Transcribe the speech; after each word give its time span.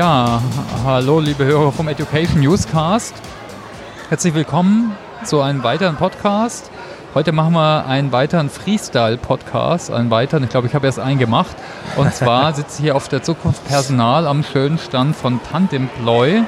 Ja, 0.00 0.40
hallo 0.82 1.20
liebe 1.20 1.44
Hörer 1.44 1.72
vom 1.72 1.86
Education 1.86 2.40
Newscast. 2.40 3.12
Herzlich 4.08 4.32
willkommen 4.32 4.96
zu 5.24 5.42
einem 5.42 5.62
weiteren 5.62 5.96
Podcast. 5.96 6.70
Heute 7.12 7.32
machen 7.32 7.52
wir 7.52 7.84
einen 7.84 8.10
weiteren 8.10 8.48
Freestyle-Podcast, 8.48 9.90
einen 9.90 10.10
weiteren, 10.10 10.44
ich 10.44 10.48
glaube, 10.48 10.68
ich 10.68 10.74
habe 10.74 10.86
erst 10.86 11.00
einen 11.00 11.18
gemacht. 11.18 11.54
Und 11.96 12.14
zwar 12.14 12.50
sitze 12.54 12.78
ich 12.78 12.84
hier 12.84 12.96
auf 12.96 13.08
der 13.08 13.22
Zukunft 13.22 13.62
Personal 13.68 14.26
am 14.26 14.42
schönen 14.42 14.78
Stand 14.78 15.16
von 15.16 15.38
Tandemploy 15.42 16.44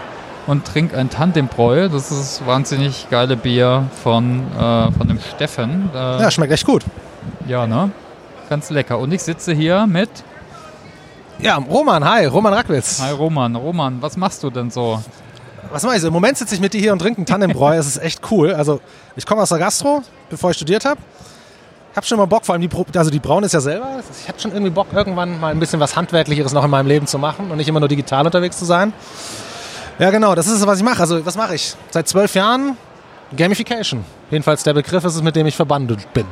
und 0.46 0.64
trinke 0.64 0.96
ein 0.96 1.10
Tandembräu. 1.10 1.90
Das 1.90 2.10
ist 2.10 2.40
das 2.40 2.46
wahnsinnig 2.46 3.08
geile 3.10 3.36
Bier 3.36 3.84
von, 4.02 4.46
äh, 4.58 4.90
von 4.92 5.08
dem 5.08 5.20
Steffen. 5.20 5.90
Äh, 5.94 6.22
Ja, 6.22 6.30
schmeckt 6.30 6.54
echt 6.54 6.64
gut. 6.64 6.84
ja, 7.46 7.66
ne? 7.66 7.90
Ganz 8.48 8.70
lecker. 8.70 8.98
Und 8.98 9.12
ich 9.12 9.22
sitze 9.22 9.52
hier 9.52 9.86
mit 9.86 10.08
Ja, 11.42 11.56
Roman, 11.56 12.04
hi, 12.04 12.26
Roman 12.26 12.54
Rackwitz. 12.54 13.00
Hi 13.00 13.10
Roman. 13.10 13.56
Roman, 13.56 14.00
was 14.00 14.16
machst 14.16 14.44
du 14.44 14.50
denn 14.50 14.70
so? 14.70 15.02
Was 15.72 15.82
mache 15.82 15.96
ich 15.96 16.00
so? 16.00 16.06
Im 16.06 16.12
Moment 16.12 16.38
sitze 16.38 16.54
ich 16.54 16.60
mit 16.60 16.72
dir 16.72 16.80
hier 16.80 16.92
und 16.92 17.00
trinke 17.00 17.18
einen 17.18 17.26
Tannenbräu. 17.26 17.76
Es 17.76 17.88
ist 17.88 17.96
echt 17.96 18.20
cool. 18.30 18.54
Also, 18.54 18.80
ich 19.16 19.26
komme 19.26 19.42
aus 19.42 19.48
der 19.48 19.58
Gastro, 19.58 20.02
bevor 20.30 20.52
ich 20.52 20.56
studiert 20.56 20.84
habe. 20.84 21.00
Ich 21.90 21.96
habe 21.96 22.06
schon 22.06 22.18
mal 22.18 22.26
Bock, 22.26 22.46
vor 22.46 22.54
allem 22.54 22.62
die, 22.62 22.70
also 22.96 23.10
die 23.10 23.18
Braun 23.18 23.42
ist 23.42 23.54
ja 23.54 23.60
selber. 23.60 23.88
Ich 24.20 24.28
hätte 24.28 24.40
schon 24.40 24.52
irgendwie 24.52 24.70
Bock, 24.70 24.86
irgendwann 24.92 25.40
mal 25.40 25.50
ein 25.50 25.58
bisschen 25.58 25.80
was 25.80 25.96
Handwerklicheres 25.96 26.52
noch 26.52 26.62
in 26.62 26.70
meinem 26.70 26.86
Leben 26.86 27.08
zu 27.08 27.18
machen 27.18 27.50
und 27.50 27.56
nicht 27.56 27.68
immer 27.68 27.80
nur 27.80 27.88
digital 27.88 28.24
unterwegs 28.24 28.56
zu 28.56 28.64
sein. 28.64 28.92
Ja, 29.98 30.10
genau, 30.10 30.36
das 30.36 30.46
ist 30.46 30.60
es, 30.60 30.66
was 30.68 30.78
ich 30.78 30.84
mache. 30.84 31.00
Also, 31.00 31.26
was 31.26 31.36
mache 31.36 31.56
ich? 31.56 31.74
Seit 31.90 32.06
zwölf 32.06 32.36
Jahren 32.36 32.76
Gamification. 33.36 34.04
Jedenfalls 34.30 34.62
der 34.62 34.74
Begriff 34.74 35.04
ist 35.04 35.16
es, 35.16 35.22
mit 35.22 35.34
dem 35.34 35.48
ich 35.48 35.56
verbandelt 35.56 36.06
bin. 36.14 36.26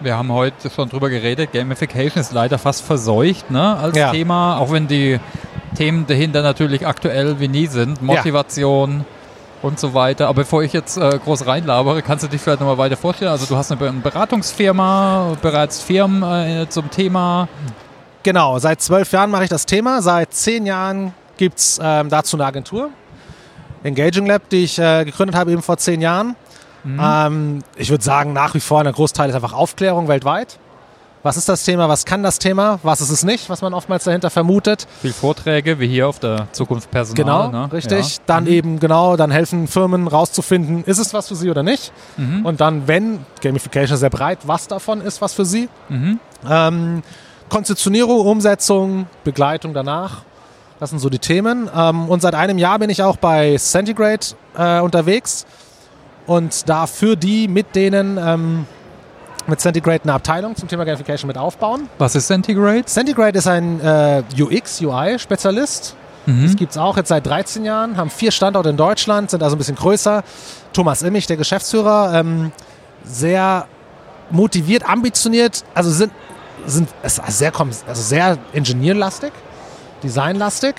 Wir 0.00 0.16
haben 0.16 0.32
heute 0.32 0.70
schon 0.70 0.88
drüber 0.88 1.08
geredet. 1.08 1.52
Gamification 1.52 2.20
ist 2.20 2.32
leider 2.32 2.58
fast 2.58 2.82
verseucht 2.82 3.50
ne, 3.50 3.76
als 3.76 3.96
Ja. 3.96 4.10
Thema, 4.10 4.58
auch 4.58 4.70
wenn 4.72 4.86
die 4.86 5.18
Themen 5.76 6.06
dahinter 6.06 6.42
natürlich 6.42 6.86
aktuell 6.86 7.40
wie 7.40 7.48
nie 7.48 7.66
sind. 7.66 8.02
Motivation 8.02 9.04
und 9.62 9.80
so 9.80 9.94
weiter. 9.94 10.28
Aber 10.28 10.42
bevor 10.42 10.62
ich 10.62 10.72
jetzt 10.72 10.96
äh, 10.98 11.18
groß 11.24 11.46
reinlabere, 11.46 12.02
kannst 12.02 12.24
du 12.24 12.28
dich 12.28 12.40
vielleicht 12.40 12.60
nochmal 12.60 12.78
weiter 12.78 12.96
vorstellen? 12.96 13.30
Also 13.30 13.46
du 13.46 13.56
hast 13.56 13.72
eine 13.72 13.92
Beratungsfirma, 13.92 15.36
bereits 15.40 15.80
Firmen 15.80 16.22
äh, 16.22 16.68
zum 16.68 16.90
Thema. 16.90 17.48
Genau, 18.22 18.58
seit 18.58 18.80
zwölf 18.82 19.10
Jahren 19.12 19.30
mache 19.30 19.44
ich 19.44 19.50
das 19.50 19.66
Thema. 19.66 20.02
Seit 20.02 20.34
zehn 20.34 20.66
Jahren 20.66 21.14
gibt 21.36 21.58
es 21.58 21.80
ähm, 21.82 22.08
dazu 22.08 22.36
eine 22.36 22.46
Agentur, 22.46 22.90
Engaging 23.82 24.26
Lab, 24.26 24.48
die 24.50 24.64
ich 24.64 24.78
äh, 24.78 25.04
gegründet 25.04 25.36
habe 25.36 25.52
eben 25.52 25.62
vor 25.62 25.76
zehn 25.76 26.00
Jahren. 26.00 26.36
Ähm, 26.86 27.62
ich 27.76 27.90
würde 27.90 28.04
sagen, 28.04 28.32
nach 28.32 28.54
wie 28.54 28.60
vor 28.60 28.80
ein 28.80 28.92
Großteil 28.92 29.28
ist 29.28 29.34
einfach 29.34 29.52
Aufklärung 29.52 30.08
weltweit. 30.08 30.58
Was 31.24 31.38
ist 31.38 31.48
das 31.48 31.64
Thema? 31.64 31.88
Was 31.88 32.04
kann 32.04 32.22
das 32.22 32.38
Thema? 32.38 32.78
Was 32.82 33.00
ist 33.00 33.08
es 33.08 33.24
nicht, 33.24 33.48
was 33.48 33.62
man 33.62 33.72
oftmals 33.72 34.04
dahinter 34.04 34.28
vermutet? 34.28 34.86
Viel 35.00 35.14
Vorträge, 35.14 35.80
wie 35.80 35.88
hier 35.88 36.06
auf 36.06 36.18
der 36.18 36.48
Zukunft 36.52 36.90
Personal. 36.90 37.46
Genau, 37.46 37.62
ne? 37.62 37.72
richtig. 37.72 38.16
Ja. 38.18 38.22
Dann 38.26 38.46
eben 38.46 38.78
genau, 38.78 39.16
dann 39.16 39.30
helfen 39.30 39.66
Firmen 39.66 40.06
rauszufinden, 40.06 40.84
ist 40.84 40.98
es 40.98 41.14
was 41.14 41.28
für 41.28 41.34
sie 41.34 41.48
oder 41.48 41.62
nicht. 41.62 41.92
Mhm. 42.18 42.44
Und 42.44 42.60
dann, 42.60 42.86
wenn, 42.88 43.20
Gamification 43.40 43.94
ist 43.94 44.00
sehr 44.00 44.10
breit, 44.10 44.40
was 44.44 44.68
davon 44.68 45.00
ist 45.00 45.22
was 45.22 45.32
für 45.32 45.46
sie. 45.46 45.70
Mhm. 45.88 46.20
Ähm, 46.46 47.02
Konzeptionierung, 47.48 48.26
Umsetzung, 48.26 49.06
Begleitung 49.24 49.72
danach. 49.72 50.24
Das 50.78 50.90
sind 50.90 50.98
so 50.98 51.08
die 51.08 51.20
Themen. 51.20 51.70
Ähm, 51.74 52.06
und 52.10 52.20
seit 52.20 52.34
einem 52.34 52.58
Jahr 52.58 52.78
bin 52.78 52.90
ich 52.90 53.02
auch 53.02 53.16
bei 53.16 53.56
Centigrade 53.56 54.26
äh, 54.58 54.80
unterwegs 54.80 55.46
und 56.26 56.68
da 56.68 56.86
für 56.86 57.16
die 57.16 57.48
mit 57.48 57.74
denen 57.74 58.18
ähm, 58.18 58.66
mit 59.46 59.60
Centigrade 59.60 60.04
eine 60.04 60.14
Abteilung 60.14 60.56
zum 60.56 60.68
Thema 60.68 60.84
Gamification 60.84 61.28
mit 61.28 61.36
aufbauen. 61.36 61.88
Was 61.98 62.14
ist 62.14 62.28
Centigrade? 62.28 62.84
Centigrade 62.86 63.38
ist 63.38 63.46
ein 63.46 63.80
äh, 63.80 64.22
UX, 64.38 64.80
UI-Spezialist. 64.80 65.96
Mhm. 66.26 66.44
Das 66.44 66.56
gibt 66.56 66.72
es 66.72 66.78
auch 66.78 66.96
jetzt 66.96 67.08
seit 67.08 67.26
13 67.26 67.64
Jahren, 67.64 67.96
haben 67.96 68.10
vier 68.10 68.30
Standorte 68.30 68.70
in 68.70 68.76
Deutschland, 68.76 69.30
sind 69.30 69.42
also 69.42 69.56
ein 69.56 69.58
bisschen 69.58 69.76
größer. 69.76 70.22
Thomas 70.72 71.02
Immich, 71.02 71.26
der 71.26 71.36
Geschäftsführer, 71.36 72.14
ähm, 72.14 72.52
sehr 73.04 73.66
motiviert, 74.30 74.88
ambitioniert, 74.88 75.62
also 75.74 75.90
sind, 75.90 76.12
sind 76.66 76.88
es 77.02 77.18
ist 77.18 77.38
sehr, 77.38 77.52
also 77.58 78.02
sehr 78.02 78.38
ingenieurlastig, 78.54 79.32
designlastig, 80.02 80.74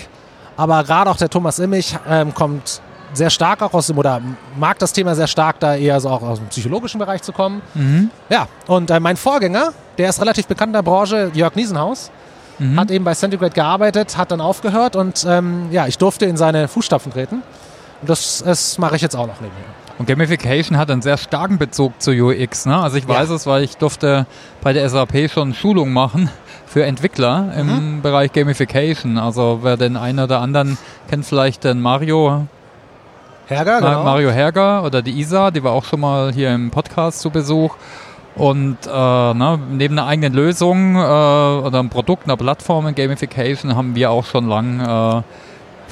aber 0.58 0.84
gerade 0.84 1.12
auch 1.12 1.18
der 1.18 1.30
Thomas 1.30 1.60
Immich 1.60 1.96
ähm, 2.10 2.34
kommt 2.34 2.82
sehr 3.16 3.30
stark 3.30 3.62
auch 3.62 3.74
aus 3.74 3.88
dem, 3.88 3.98
oder 3.98 4.22
mag 4.60 4.78
das 4.80 4.94
Thema 4.94 5.16
sehr 5.16 5.28
stark, 5.28 5.60
da 5.60 5.76
eher 5.76 6.00
so 6.00 6.10
auch 6.10 6.22
aus 6.22 6.40
dem 6.40 6.48
psychologischen 6.50 7.00
Bereich 7.00 7.22
zu 7.24 7.32
kommen. 7.32 7.62
Mhm. 7.74 8.10
Ja, 8.30 8.48
und 8.68 8.92
äh, 8.92 9.00
mein 9.00 9.18
Vorgänger, 9.18 9.74
der 9.98 10.10
ist 10.10 10.22
relativ 10.22 10.46
bekannt 10.48 10.70
in 10.70 10.74
der 10.74 10.84
Branche, 10.84 11.32
Jörg 11.34 11.56
Niesenhaus, 11.56 12.12
Mhm. 12.58 12.80
hat 12.80 12.90
eben 12.90 13.04
bei 13.04 13.14
Centigrade 13.14 13.52
gearbeitet, 13.54 14.16
hat 14.16 14.32
dann 14.32 14.40
aufgehört 14.40 14.96
und 14.96 15.26
ähm, 15.28 15.68
ja, 15.72 15.88
ich 15.88 15.98
durfte 15.98 16.26
in 16.26 16.38
seine 16.38 16.70
Fußstapfen 16.70 17.12
treten. 17.12 17.42
Und 18.00 18.10
das, 18.10 18.42
das 18.46 18.78
mache 18.78 18.96
ich 18.96 19.02
jetzt 19.02 19.14
auch 19.18 19.28
noch 19.28 19.42
nebenher. 19.42 19.66
Und 19.98 20.08
Gamification 20.08 20.78
hat 20.78 20.90
einen 20.90 21.02
sehr 21.02 21.18
starken 21.18 21.58
Bezug 21.58 22.02
zu 22.02 22.12
UX. 22.12 22.66
Ne? 22.66 22.78
Also 22.82 22.96
ich 22.96 23.04
Ja. 23.04 23.10
weiß 23.16 23.30
es, 23.32 23.46
weil 23.46 23.64
ich 23.64 23.76
durfte 23.76 24.26
bei 24.62 24.72
der 24.72 24.88
SAP 24.90 25.30
schon 25.30 25.54
Schulung 25.54 25.92
machen 25.92 26.30
für 26.66 26.86
Entwickler 26.86 27.52
im 27.58 28.02
Bereich 28.02 28.32
Gamification. 28.32 29.18
Also 29.18 29.60
wer 29.64 29.76
den 29.76 29.98
einen 29.98 30.20
oder 30.20 30.40
anderen 30.40 30.78
kennt 31.10 31.26
vielleicht 31.26 31.66
den 31.66 31.82
Mario, 31.82 32.48
Herger, 33.48 33.80
genau. 33.80 34.04
Mario 34.04 34.32
Herger 34.32 34.84
oder 34.84 35.02
die 35.02 35.20
Isa, 35.20 35.52
die 35.52 35.64
war 35.64 35.74
auch 35.74 35.86
schon 35.86 36.00
mal 36.00 36.34
hier 36.34 36.54
im 36.54 36.72
Podcast 36.72 37.20
zu 37.20 37.30
Besuch. 37.30 37.76
Und 38.36 38.78
äh, 38.86 38.90
ne, 39.34 39.60
neben 39.72 39.98
einer 39.98 40.08
eigenen 40.08 40.34
Lösung 40.34 40.96
äh, 40.96 41.00
oder 41.00 41.80
einem 41.80 41.90
Produkt, 41.90 42.26
einer 42.26 42.36
Plattform 42.36 42.88
in 42.88 42.96
Gamification 42.96 43.76
haben 43.76 43.96
wir 43.96 44.12
auch 44.12 44.26
schon 44.26 44.50
lang 44.50 44.80
äh, 44.82 45.22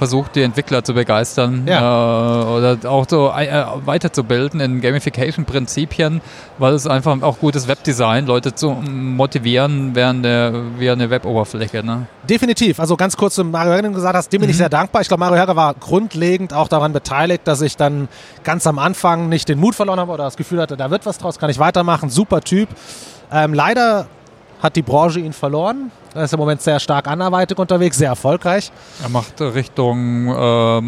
versucht, 0.04 0.36
die 0.36 0.42
Entwickler 0.42 0.84
zu 0.84 0.94
begeistern 0.94 1.66
äh, 1.66 1.72
oder 1.72 2.78
auch 2.84 3.06
so 3.08 3.30
äh, 3.30 3.66
weiterzubilden 3.86 4.60
in 4.60 4.82
Gamification-Prinzipien, 4.82 6.20
weil 6.58 6.74
es 6.74 6.88
einfach 6.88 7.22
auch 7.22 7.40
gutes 7.40 7.70
Webdesign, 7.70 8.26
Leute 8.26 8.54
zu 8.54 8.72
motivieren 8.72 9.96
während 9.96 10.26
der, 10.26 10.54
via 10.78 10.92
eine 10.92 11.10
Weboberfläche. 11.10 11.86
Ne? 11.86 12.08
Definitiv. 12.30 12.82
Also 12.82 12.98
ganz 12.98 13.16
kurz 13.16 13.36
zu 13.36 13.46
Mario 13.46 13.72
Herger, 13.72 13.84
den 13.84 13.92
du 13.94 13.96
gesagt 13.96 14.18
hast, 14.18 14.34
dem 14.34 14.42
bin 14.42 14.50
ich 14.50 14.58
sehr 14.58 14.68
dankbar. 14.68 15.02
Ich 15.02 15.08
glaube, 15.08 15.22
Mario 15.22 15.38
Herger 15.38 15.56
war 15.56 15.74
grundlegend 15.74 16.54
auch 16.54 16.68
daran 16.68 16.92
beteiligt, 16.92 17.44
dass 17.46 17.62
ich 17.62 17.78
dann 17.78 18.10
ganz 18.44 18.68
am 18.68 18.80
Anfang 18.80 19.30
nicht 19.30 19.48
den 19.48 19.58
Mut 19.58 19.74
verloren 19.74 20.02
habe 20.02 20.12
oder 20.12 20.26
das 20.26 20.36
Gefühl 20.36 20.60
hatte, 20.60 20.76
da 20.76 20.92
wird 20.92 21.06
was 21.06 21.18
draus, 21.18 21.40
kann 21.40 21.50
ich 21.50 21.60
weitermachen. 21.60 22.10
Super 22.10 22.42
Typ. 22.42 22.68
Ähm, 23.32 23.54
leider 23.54 24.08
hat 24.62 24.76
die 24.76 24.82
Branche 24.82 25.22
ihn 25.22 25.32
verloren. 25.32 25.92
Er 26.16 26.24
ist 26.26 26.34
im 26.34 26.40
Moment 26.40 26.62
sehr 26.62 26.80
stark 26.80 27.08
anderweitig 27.08 27.58
unterwegs, 27.58 27.98
sehr 27.98 28.10
erfolgreich. 28.10 28.72
Er 29.02 29.10
macht 29.10 29.42
Richtung 29.42 30.28
äh, 30.28 30.78
äh, 30.78 30.82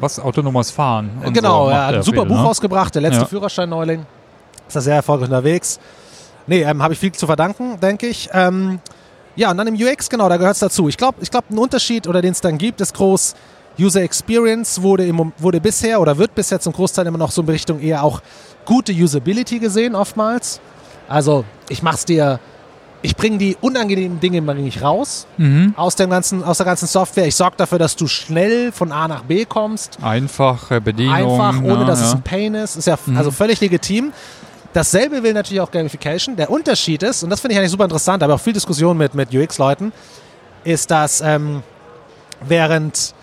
was 0.00 0.20
autonomes 0.20 0.70
Fahren. 0.70 1.10
genau, 1.32 1.64
so 1.64 1.70
er 1.70 1.80
hat 1.80 1.88
ein 1.88 1.94
er 1.96 2.02
super 2.02 2.20
viel, 2.22 2.28
Buch 2.28 2.36
ne? 2.36 2.42
rausgebracht, 2.44 2.94
der 2.94 3.02
letzte 3.02 3.22
Ja. 3.22 3.26
Führerschein-Neuling. 3.26 4.06
Ist 4.66 4.76
da 4.76 4.80
sehr 4.80 4.94
erfolgreich 4.96 5.28
unterwegs. 5.28 5.80
Nee, 6.46 6.62
ähm, 6.62 6.82
habe 6.82 6.94
ich 6.94 7.00
viel 7.00 7.12
zu 7.12 7.26
verdanken, 7.26 7.78
denke 7.80 8.06
ich. 8.06 8.28
Ähm, 8.32 8.80
ja, 9.34 9.50
und 9.50 9.56
dann 9.56 9.66
im 9.66 9.74
UX, 9.74 10.08
genau, 10.08 10.28
da 10.28 10.36
gehört 10.36 10.54
es 10.54 10.60
dazu. 10.60 10.88
Ich 10.88 10.96
glaube, 10.96 11.18
ich 11.20 11.30
glaub, 11.30 11.48
ein 11.50 11.58
Unterschied, 11.58 12.06
oder 12.06 12.20
den 12.22 12.32
es 12.32 12.40
dann 12.40 12.58
gibt, 12.58 12.80
ist 12.80 12.94
groß. 12.94 13.34
User 13.80 14.02
Experience 14.02 14.82
wurde, 14.82 15.06
im, 15.06 15.32
wurde 15.38 15.60
bisher 15.60 16.00
oder 16.00 16.18
wird 16.18 16.34
bisher 16.34 16.60
zum 16.60 16.72
Großteil 16.74 17.06
immer 17.06 17.18
noch 17.18 17.30
so 17.30 17.42
in 17.42 17.48
Richtung 17.48 17.80
eher 17.80 18.04
auch 18.04 18.20
gute 18.66 18.92
Usability 18.92 19.58
gesehen, 19.58 19.94
oftmals. 19.94 20.60
Also, 21.08 21.44
ich 21.68 21.82
mach's 21.82 22.04
dir, 22.04 22.38
ich 23.02 23.16
bringe 23.16 23.38
die 23.38 23.56
unangenehmen 23.60 24.20
Dinge 24.20 24.40
mal 24.40 24.54
nicht 24.54 24.80
raus 24.82 25.26
Mhm. 25.36 25.74
aus, 25.76 25.96
dem 25.96 26.10
ganzen, 26.10 26.42
aus 26.44 26.58
der 26.58 26.66
ganzen 26.66 26.86
Software. 26.86 27.26
Ich 27.26 27.34
sorge 27.34 27.56
dafür, 27.56 27.78
dass 27.78 27.96
du 27.96 28.06
schnell 28.06 28.72
von 28.72 28.92
A 28.92 29.08
nach 29.08 29.22
B 29.22 29.44
kommst. 29.44 29.98
Einfache 30.02 30.80
Bedienung. 30.80 31.14
Einfach, 31.14 31.62
ohne 31.62 31.78
ne, 31.78 31.84
dass 31.84 32.00
es 32.00 32.10
ja. 32.10 32.16
ein 32.16 32.22
Pain 32.22 32.54
ist. 32.54 32.76
Ist 32.76 32.86
ja 32.86 32.96
also 33.16 33.30
völlig 33.30 33.60
legitim. 33.60 34.12
Dasselbe 34.72 35.22
will 35.22 35.34
natürlich 35.34 35.60
auch 35.60 35.70
Gamification. 35.70 36.36
Der 36.36 36.48
Unterschied 36.50 37.02
ist, 37.02 37.22
und 37.22 37.30
das 37.30 37.40
finde 37.40 37.54
ich 37.54 37.58
eigentlich 37.58 37.72
super 37.72 37.84
interessant, 37.84 38.22
aber 38.22 38.34
auch 38.34 38.40
viel 38.40 38.54
Diskussion 38.54 38.96
mit, 38.96 39.14
mit 39.14 39.34
UX-Leuten, 39.34 39.92
ist, 40.64 40.90
dass 40.90 41.20
ähm, 41.20 41.62
während 42.46 43.14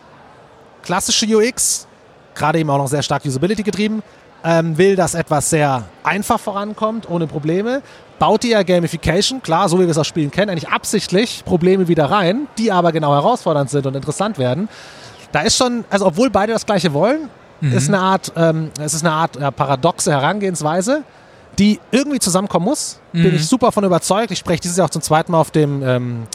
klassische 0.83 1.25
UX, 1.25 1.87
gerade 2.35 2.59
eben 2.59 2.69
auch 2.69 2.77
noch 2.77 2.87
sehr 2.87 3.01
stark 3.01 3.25
Usability 3.25 3.63
getrieben, 3.63 4.03
ähm, 4.43 4.77
will, 4.77 4.95
dass 4.95 5.13
etwas 5.13 5.49
sehr 5.49 5.83
einfach 6.03 6.39
vorankommt, 6.39 7.09
ohne 7.09 7.27
Probleme, 7.27 7.81
baut 8.19 8.43
ihr 8.43 8.51
ja 8.51 8.63
Gamification, 8.63 9.41
klar, 9.41 9.69
so 9.69 9.77
wie 9.77 9.83
wir 9.83 9.89
es 9.89 9.97
aus 9.97 10.07
Spielen 10.07 10.31
kennen, 10.31 10.49
eigentlich 10.49 10.69
absichtlich 10.69 11.43
Probleme 11.45 11.87
wieder 11.87 12.05
rein, 12.05 12.47
die 12.57 12.71
aber 12.71 12.91
genau 12.91 13.13
herausfordernd 13.13 13.69
sind 13.69 13.85
und 13.85 13.95
interessant 13.95 14.37
werden. 14.37 14.69
Da 15.31 15.41
ist 15.41 15.57
schon, 15.57 15.85
also 15.89 16.05
obwohl 16.05 16.29
beide 16.29 16.53
das 16.53 16.65
Gleiche 16.65 16.93
wollen, 16.93 17.29
ist 17.61 17.89
eine 17.89 17.99
Art, 17.99 18.31
ähm, 18.35 18.71
es 18.79 18.93
ist 18.93 19.05
eine 19.05 19.13
Art 19.13 19.35
ja, 19.35 19.51
paradoxe 19.51 20.11
Herangehensweise, 20.11 21.03
die 21.57 21.79
irgendwie 21.91 22.19
zusammenkommen 22.19 22.65
muss. 22.65 22.99
Bin 23.11 23.35
ich 23.35 23.45
super 23.47 23.71
von 23.73 23.83
überzeugt. 23.83 24.31
Ich 24.31 24.39
spreche 24.39 24.61
dieses 24.61 24.77
Jahr 24.77 24.85
auch 24.85 24.91
zum 24.91 25.01
zweiten 25.01 25.33
Mal 25.33 25.41
auf 25.41 25.51
dem 25.51 25.83
ähm, 25.83 26.27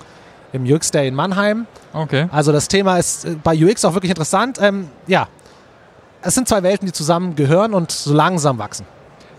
im 0.52 0.64
UX 0.64 0.90
Day 0.90 1.08
in 1.08 1.14
Mannheim. 1.14 1.66
Okay. 1.92 2.28
Also 2.30 2.52
das 2.52 2.68
Thema 2.68 2.98
ist 2.98 3.24
äh, 3.24 3.36
bei 3.42 3.56
UX 3.56 3.84
auch 3.84 3.94
wirklich 3.94 4.10
interessant. 4.10 4.58
Ähm, 4.60 4.88
ja, 5.06 5.28
es 6.24 6.34
sind 6.34 6.48
zwei 6.48 6.62
Welten, 6.62 6.86
die 6.86 6.92
zusammen 6.92 7.36
gehören 7.36 7.74
und 7.74 7.92
so 7.92 8.12
langsam 8.12 8.58
wachsen. 8.58 8.86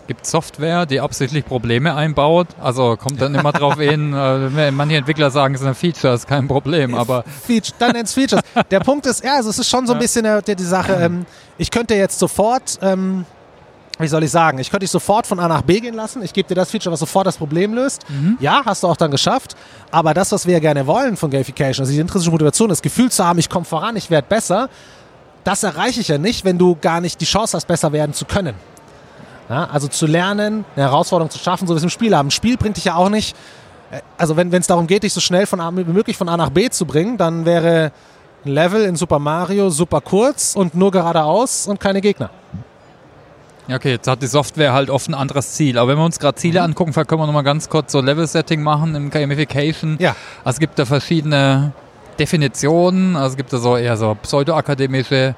Gibt 0.06 0.24
Software, 0.24 0.86
die 0.86 1.00
absichtlich 1.00 1.44
Probleme 1.44 1.94
einbaut? 1.94 2.46
Also 2.62 2.96
kommt 2.96 3.20
dann 3.20 3.34
immer 3.34 3.50
drauf 3.50 3.74
hin, 3.80 4.12
äh, 4.12 4.70
manche 4.70 4.96
Entwickler 4.96 5.32
sagen, 5.32 5.54
es 5.54 5.62
ist 5.62 5.66
ein 5.66 5.74
Feature, 5.74 6.14
ist 6.14 6.28
kein 6.28 6.46
Problem, 6.46 6.94
aber... 6.94 7.24
Feature, 7.24 7.74
dann 7.80 7.90
nennt 7.90 8.06
es 8.06 8.14
Features. 8.14 8.40
Der 8.70 8.80
Punkt 8.80 9.06
ist, 9.06 9.24
ja, 9.24 9.34
also 9.34 9.50
es 9.50 9.58
ist 9.58 9.68
schon 9.68 9.86
so 9.86 9.94
ein 9.94 9.98
bisschen 9.98 10.24
die, 10.46 10.54
die 10.54 10.62
Sache, 10.62 10.92
ähm, 10.92 11.26
ich 11.58 11.70
könnte 11.70 11.94
jetzt 11.94 12.18
sofort... 12.18 12.78
Ähm, 12.82 13.26
wie 13.98 14.08
soll 14.08 14.22
ich 14.24 14.30
sagen, 14.30 14.58
ich 14.58 14.70
könnte 14.70 14.84
dich 14.84 14.90
sofort 14.90 15.26
von 15.26 15.40
A 15.40 15.48
nach 15.48 15.62
B 15.62 15.80
gehen 15.80 15.94
lassen. 15.94 16.22
Ich 16.22 16.34
gebe 16.34 16.46
dir 16.46 16.54
das 16.54 16.70
Feature, 16.70 16.92
was 16.92 17.00
sofort 17.00 17.26
das 17.26 17.38
Problem 17.38 17.72
löst. 17.72 18.04
Mhm. 18.10 18.36
Ja, 18.40 18.60
hast 18.64 18.82
du 18.82 18.88
auch 18.88 18.96
dann 18.96 19.10
geschafft. 19.10 19.56
Aber 19.90 20.12
das, 20.12 20.32
was 20.32 20.44
wir 20.44 20.52
ja 20.52 20.58
gerne 20.58 20.86
wollen 20.86 21.16
von 21.16 21.30
Gamification, 21.30 21.82
also 21.82 21.94
die 21.94 21.98
intrinsische 21.98 22.30
Motivation, 22.30 22.68
das 22.68 22.82
Gefühl 22.82 23.10
zu 23.10 23.24
haben, 23.24 23.38
ich 23.38 23.48
komme 23.48 23.64
voran, 23.64 23.96
ich 23.96 24.10
werde 24.10 24.28
besser, 24.28 24.68
das 25.46 25.62
erreiche 25.62 26.00
ich 26.00 26.08
ja 26.08 26.18
nicht, 26.18 26.44
wenn 26.44 26.58
du 26.58 26.76
gar 26.80 27.00
nicht 27.00 27.20
die 27.20 27.24
Chance 27.24 27.56
hast, 27.56 27.66
besser 27.66 27.92
werden 27.92 28.12
zu 28.12 28.24
können. 28.24 28.54
Ja, 29.48 29.64
also 29.66 29.86
zu 29.86 30.06
lernen, 30.06 30.64
eine 30.74 30.86
Herausforderung 30.86 31.30
zu 31.30 31.38
schaffen, 31.38 31.68
so 31.68 31.74
wie 31.74 31.78
es 31.78 31.84
im 31.84 31.90
Spiel 31.90 32.16
haben. 32.16 32.28
Ein 32.28 32.32
Spiel 32.32 32.56
bringt 32.56 32.76
dich 32.76 32.86
ja 32.86 32.96
auch 32.96 33.08
nicht, 33.08 33.36
äh, 33.92 34.00
also 34.18 34.36
wenn 34.36 34.52
es 34.52 34.66
darum 34.66 34.88
geht, 34.88 35.04
dich 35.04 35.12
so 35.12 35.20
schnell 35.20 35.46
von 35.46 35.60
A, 35.60 35.70
wie 35.76 35.84
möglich 35.84 36.16
von 36.16 36.28
A 36.28 36.36
nach 36.36 36.50
B 36.50 36.68
zu 36.68 36.84
bringen, 36.84 37.16
dann 37.16 37.44
wäre 37.44 37.92
ein 38.44 38.50
Level 38.50 38.82
in 38.84 38.96
Super 38.96 39.20
Mario 39.20 39.70
super 39.70 40.00
kurz 40.00 40.56
und 40.56 40.74
nur 40.74 40.90
geradeaus 40.90 41.68
und 41.68 41.78
keine 41.78 42.00
Gegner. 42.00 42.30
Ja, 43.68 43.76
okay, 43.76 43.92
jetzt 43.92 44.08
hat 44.08 44.22
die 44.22 44.26
Software 44.26 44.72
halt 44.72 44.90
oft 44.90 45.08
ein 45.08 45.14
anderes 45.14 45.52
Ziel. 45.52 45.78
Aber 45.78 45.92
wenn 45.92 45.98
wir 45.98 46.04
uns 46.04 46.18
gerade 46.18 46.36
Ziele 46.36 46.60
mhm. 46.60 46.66
angucken, 46.66 46.92
können 46.92 47.20
wir 47.20 47.26
nochmal 47.26 47.44
ganz 47.44 47.68
kurz 47.68 47.92
so 47.92 48.00
Level-Setting 48.00 48.62
machen 48.62 48.96
im 48.96 49.10
Gamification. 49.10 49.96
Ja. 50.00 50.16
Also 50.44 50.56
es 50.56 50.60
gibt 50.60 50.78
da 50.78 50.84
verschiedene 50.84 51.72
Definitionen, 52.18 53.16
also 53.16 53.32
es 53.32 53.36
gibt 53.36 53.52
da 53.52 53.58
so 53.58 53.76
eher 53.76 53.96
so 53.96 54.14
pseudo-akademische 54.14 55.34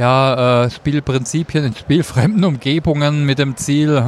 ja, 0.00 0.64
äh, 0.64 0.70
Spielprinzipien 0.70 1.62
in 1.62 1.74
spielfremden 1.76 2.42
Umgebungen 2.44 3.26
mit 3.26 3.38
dem 3.38 3.54
Ziel 3.56 4.02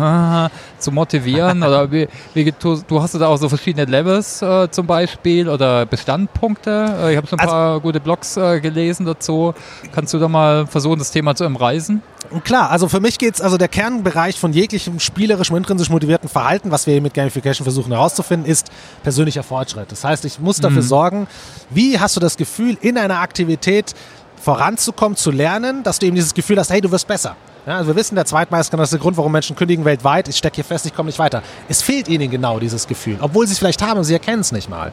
zu 0.79 0.91
motivieren? 0.91 1.63
oder 1.63 1.93
wie, 1.93 2.09
wie, 2.33 2.51
du, 2.59 2.81
du 2.89 3.03
hast 3.03 3.15
da 3.15 3.27
auch 3.27 3.37
so 3.37 3.51
verschiedene 3.51 3.85
Levels 3.85 4.41
äh, 4.41 4.71
zum 4.71 4.87
Beispiel 4.87 5.51
oder 5.51 5.85
Bestandpunkte. 5.85 6.97
Äh, 6.99 7.11
ich 7.13 7.17
habe 7.19 7.27
so 7.27 7.37
ein 7.37 7.41
also, 7.41 7.53
paar 7.53 7.81
gute 7.81 8.01
Blogs 8.01 8.39
äh, 8.39 8.61
gelesen 8.61 9.05
dazu. 9.05 9.53
Kannst 9.95 10.15
du 10.15 10.19
da 10.19 10.29
mal 10.29 10.67
versuchen, 10.67 10.99
das 10.99 11.11
Thema 11.11 11.35
zu 11.35 11.45
emreisen? 11.45 12.01
Klar, 12.45 12.71
also 12.71 12.89
für 12.89 13.01
mich 13.01 13.19
geht 13.19 13.35
es, 13.35 13.41
also 13.43 13.59
der 13.59 13.69
Kernbereich 13.69 14.39
von 14.39 14.55
jeglichem 14.55 14.99
spielerischem, 14.99 15.57
intrinsisch 15.57 15.91
motivierten 15.91 16.29
Verhalten, 16.29 16.71
was 16.71 16.87
wir 16.87 16.99
mit 17.03 17.13
Gamification 17.13 17.65
versuchen 17.65 17.93
herauszufinden, 17.93 18.51
ist 18.51 18.71
persönlicher 19.03 19.43
Fortschritt. 19.43 19.93
Das 19.93 20.05
heißt, 20.05 20.25
ich 20.25 20.39
muss 20.41 20.59
dafür 20.59 20.83
mhm. 20.83 20.87
sorgen, 20.87 21.27
wie 21.69 21.99
hast 21.99 22.17
du 22.17 22.21
das 22.21 22.39
Gefühl, 22.39 22.79
in 22.81 22.97
einer 22.97 23.19
Aktivität 23.19 23.95
voranzukommen, 24.43 25.17
zu 25.17 25.31
lernen, 25.31 25.83
dass 25.83 25.99
du 25.99 26.07
eben 26.07 26.17
dieses 26.17 26.35
Gefühl 26.35 26.59
hast, 26.59 26.71
hey, 26.71 26.81
du 26.81 26.91
wirst 26.91 27.07
besser. 27.07 27.37
Ja, 27.65 27.77
also 27.77 27.89
wir 27.89 27.97
wissen, 27.97 28.17
der 28.17 28.25
Zweitmeister, 28.25 28.77
das 28.77 28.89
ist 28.89 28.95
der 28.95 29.01
Grund, 29.01 29.17
warum 29.17 29.31
Menschen 29.31 29.55
kündigen 29.55 29.85
weltweit. 29.85 30.27
Ich 30.27 30.37
stecke 30.37 30.57
hier 30.57 30.65
fest, 30.65 30.85
ich 30.85 30.95
komme 30.95 31.07
nicht 31.07 31.21
weiter. 31.21 31.43
Es 31.69 31.81
fehlt 31.81 32.09
ihnen 32.09 32.29
genau 32.29 32.59
dieses 32.59 32.89
Gefühl, 32.89 33.19
obwohl 33.21 33.47
sie 33.47 33.53
es 33.53 33.61
vielleicht 33.61 33.83
haben, 33.83 34.03
sie 34.03 34.13
erkennen 34.13 34.41
es 34.41 34.51
nicht 34.51 34.69
mal. 34.69 34.93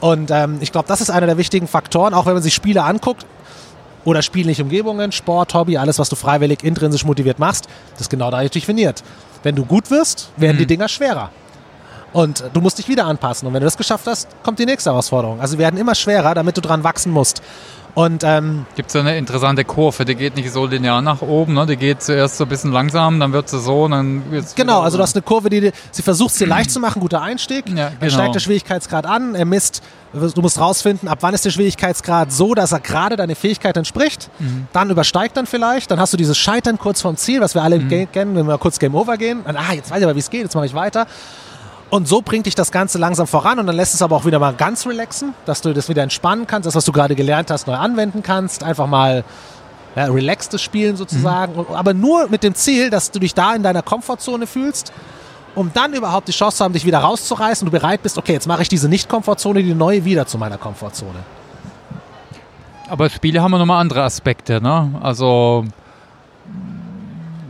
Und 0.00 0.30
ähm, 0.30 0.58
ich 0.60 0.70
glaube, 0.70 0.86
das 0.86 1.00
ist 1.00 1.08
einer 1.08 1.26
der 1.26 1.38
wichtigen 1.38 1.66
Faktoren, 1.66 2.12
auch 2.12 2.26
wenn 2.26 2.34
man 2.34 2.42
sich 2.42 2.52
Spiele 2.52 2.82
anguckt 2.84 3.24
oder 4.04 4.20
spielliche 4.20 4.62
Umgebungen, 4.62 5.12
Sport, 5.12 5.54
Hobby, 5.54 5.78
alles, 5.78 5.98
was 5.98 6.10
du 6.10 6.16
freiwillig, 6.16 6.62
intrinsisch 6.62 7.06
motiviert 7.06 7.38
machst, 7.38 7.68
das 7.92 8.02
ist 8.02 8.10
genau 8.10 8.30
dadurch 8.30 8.50
definiert. 8.50 9.02
Wenn 9.42 9.56
du 9.56 9.64
gut 9.64 9.90
wirst, 9.90 10.28
werden 10.36 10.56
mhm. 10.56 10.60
die 10.60 10.66
Dinger 10.66 10.88
schwerer. 10.88 11.30
Und 12.12 12.44
du 12.52 12.60
musst 12.60 12.78
dich 12.78 12.88
wieder 12.88 13.06
anpassen. 13.06 13.46
Und 13.46 13.54
wenn 13.54 13.60
du 13.60 13.66
das 13.66 13.76
geschafft 13.76 14.06
hast, 14.06 14.28
kommt 14.42 14.58
die 14.58 14.66
nächste 14.66 14.90
Herausforderung. 14.90 15.40
Also 15.40 15.58
werden 15.58 15.78
immer 15.78 15.94
schwerer, 15.94 16.34
damit 16.34 16.56
du 16.56 16.60
dran 16.60 16.82
wachsen 16.82 17.12
musst. 17.12 17.40
Und 17.94 18.22
ähm, 18.24 18.66
gibt 18.76 18.90
es 18.90 18.96
eine 18.96 19.16
interessante 19.16 19.64
Kurve, 19.64 20.04
die 20.04 20.14
geht 20.14 20.36
nicht 20.36 20.52
so 20.52 20.66
linear 20.66 21.02
nach 21.02 21.22
oben, 21.22 21.54
ne? 21.54 21.66
die 21.66 21.76
geht 21.76 22.02
zuerst 22.02 22.36
so 22.36 22.44
ein 22.44 22.48
bisschen 22.48 22.72
langsam, 22.72 23.18
dann 23.18 23.32
wird 23.32 23.48
sie 23.48 23.58
so, 23.58 23.88
dann 23.88 24.22
Genau, 24.54 24.80
also 24.80 24.96
du 24.96 25.02
hast 25.02 25.16
eine 25.16 25.22
Kurve, 25.22 25.50
die 25.50 25.72
sie 25.90 26.02
versucht 26.02 26.32
es 26.32 26.38
dir 26.38 26.46
leicht 26.46 26.70
zu 26.70 26.80
machen, 26.80 27.00
guter 27.00 27.22
Einstieg, 27.22 27.68
ja, 27.68 27.74
genau. 27.88 27.90
dann 28.00 28.10
steigt 28.10 28.34
der 28.34 28.40
Schwierigkeitsgrad 28.40 29.06
an, 29.06 29.34
er 29.34 29.44
misst, 29.44 29.82
du 30.12 30.40
musst 30.40 30.60
rausfinden, 30.60 31.08
ab 31.08 31.18
wann 31.22 31.34
ist 31.34 31.44
der 31.44 31.50
Schwierigkeitsgrad 31.50 32.32
so, 32.32 32.54
dass 32.54 32.72
er 32.72 32.80
gerade 32.80 33.16
deine 33.16 33.34
Fähigkeit 33.34 33.76
entspricht, 33.76 34.30
mhm. 34.38 34.68
dann 34.72 34.90
übersteigt 34.90 35.36
dann 35.36 35.46
vielleicht, 35.46 35.90
dann 35.90 35.98
hast 35.98 36.12
du 36.12 36.16
dieses 36.16 36.38
Scheitern 36.38 36.78
kurz 36.78 37.00
vorm 37.00 37.16
Ziel, 37.16 37.40
was 37.40 37.54
wir 37.54 37.62
alle 37.62 37.78
mhm. 37.78 38.10
kennen, 38.12 38.36
wenn 38.36 38.46
wir 38.46 38.58
kurz 38.58 38.78
Game 38.78 38.94
Over 38.94 39.16
gehen, 39.16 39.40
und, 39.40 39.56
ah, 39.56 39.72
jetzt 39.72 39.90
weiß 39.90 39.98
ich 39.98 40.04
aber, 40.04 40.14
wie 40.14 40.20
es 40.20 40.30
geht, 40.30 40.42
jetzt 40.42 40.54
mache 40.54 40.66
ich 40.66 40.74
weiter. 40.74 41.06
Und 41.90 42.06
so 42.06 42.22
bringt 42.22 42.46
dich 42.46 42.54
das 42.54 42.70
Ganze 42.70 42.98
langsam 42.98 43.26
voran 43.26 43.58
und 43.58 43.66
dann 43.66 43.74
lässt 43.74 43.94
es 43.94 44.02
aber 44.02 44.14
auch 44.14 44.24
wieder 44.24 44.38
mal 44.38 44.54
ganz 44.54 44.86
relaxen, 44.86 45.34
dass 45.44 45.60
du 45.60 45.72
das 45.72 45.88
wieder 45.88 46.04
entspannen 46.04 46.46
kannst, 46.46 46.66
das, 46.66 46.76
was 46.76 46.84
du 46.84 46.92
gerade 46.92 47.16
gelernt 47.16 47.50
hast, 47.50 47.66
neu 47.66 47.74
anwenden 47.74 48.22
kannst. 48.22 48.62
Einfach 48.62 48.86
mal 48.86 49.24
ja, 49.96 50.04
relaxtes 50.04 50.62
Spielen 50.62 50.96
sozusagen. 50.96 51.54
Mhm. 51.54 51.74
Aber 51.74 51.92
nur 51.92 52.28
mit 52.28 52.44
dem 52.44 52.54
Ziel, 52.54 52.90
dass 52.90 53.10
du 53.10 53.18
dich 53.18 53.34
da 53.34 53.54
in 53.54 53.64
deiner 53.64 53.82
Komfortzone 53.82 54.46
fühlst, 54.46 54.92
um 55.56 55.72
dann 55.74 55.92
überhaupt 55.92 56.28
die 56.28 56.32
Chance 56.32 56.58
zu 56.58 56.64
haben, 56.64 56.72
dich 56.72 56.86
wieder 56.86 57.00
rauszureißen 57.00 57.66
und 57.66 57.74
du 57.74 57.78
bereit 57.78 58.02
bist, 58.04 58.18
okay, 58.18 58.34
jetzt 58.34 58.46
mache 58.46 58.62
ich 58.62 58.68
diese 58.68 58.88
Nicht-Komfortzone, 58.88 59.62
die 59.64 59.74
neue 59.74 60.04
wieder 60.04 60.26
zu 60.26 60.38
meiner 60.38 60.58
Komfortzone. 60.58 61.18
Aber 62.88 63.10
Spiele 63.10 63.42
haben 63.42 63.52
ja 63.52 63.58
nochmal 63.58 63.80
andere 63.80 64.02
Aspekte, 64.02 64.60
ne? 64.60 64.92
Also 65.00 65.64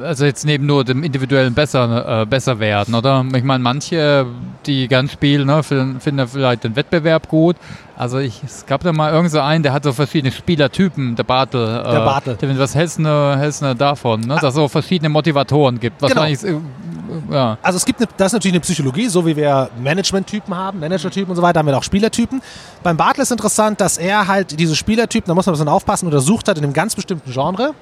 also 0.02 0.24
jetzt 0.24 0.44
neben 0.44 0.66
nur 0.66 0.84
dem 0.84 1.02
individuellen 1.02 1.54
besser, 1.54 2.22
äh, 2.22 2.26
besser 2.26 2.58
werden, 2.58 2.94
oder? 2.94 3.24
Ich 3.34 3.44
meine, 3.44 3.62
manche, 3.62 4.26
die 4.66 4.88
gern 4.88 5.08
spielen, 5.08 5.46
ne, 5.46 5.62
finden 5.62 6.28
vielleicht 6.28 6.64
den 6.64 6.76
Wettbewerb 6.76 7.28
gut. 7.28 7.56
Also 7.96 8.18
ich, 8.18 8.42
es 8.42 8.64
gab 8.64 8.82
da 8.82 8.92
mal 8.92 9.12
irgend 9.12 9.30
so 9.30 9.40
einen, 9.40 9.62
der 9.62 9.72
hat 9.72 9.84
so 9.84 9.92
verschiedene 9.92 10.32
Spielertypen, 10.32 11.16
der 11.16 11.24
Bartel. 11.24 11.62
Äh, 11.62 11.90
der 11.90 12.00
Bartel. 12.00 12.58
was 12.58 12.74
hältst 12.74 12.98
du, 12.98 13.36
hältst 13.36 13.62
du 13.62 13.74
davon, 13.74 14.20
ne? 14.20 14.36
dass 14.36 14.44
es 14.44 14.54
so 14.54 14.68
verschiedene 14.68 15.10
Motivatoren 15.10 15.78
gibt? 15.78 16.00
Genau. 16.00 16.24
Äh, 16.24 16.36
ja. 17.30 17.58
Also 17.62 17.76
es 17.76 17.84
gibt 17.84 18.00
eine, 18.00 18.08
das 18.16 18.28
ist 18.28 18.32
natürlich 18.34 18.54
eine 18.54 18.60
Psychologie, 18.60 19.08
so 19.08 19.26
wie 19.26 19.36
wir 19.36 19.68
Management-Typen 19.82 20.56
haben, 20.56 20.80
Manager-Typen 20.80 21.30
und 21.30 21.36
so 21.36 21.42
weiter, 21.42 21.58
haben 21.58 21.66
wir 21.66 21.76
auch 21.76 21.82
Spielertypen. 21.82 22.40
Beim 22.82 22.96
Bartel 22.96 23.22
ist 23.22 23.32
interessant, 23.32 23.80
dass 23.80 23.98
er 23.98 24.26
halt 24.26 24.58
diese 24.58 24.76
Spielertypen, 24.76 25.28
da 25.28 25.34
muss 25.34 25.46
man 25.46 25.52
ein 25.52 25.58
bisschen 25.58 25.68
aufpassen, 25.68 26.06
untersucht 26.06 26.48
hat 26.48 26.56
in 26.56 26.64
einem 26.64 26.72
ganz 26.72 26.94
bestimmten 26.94 27.30
Genre. 27.30 27.74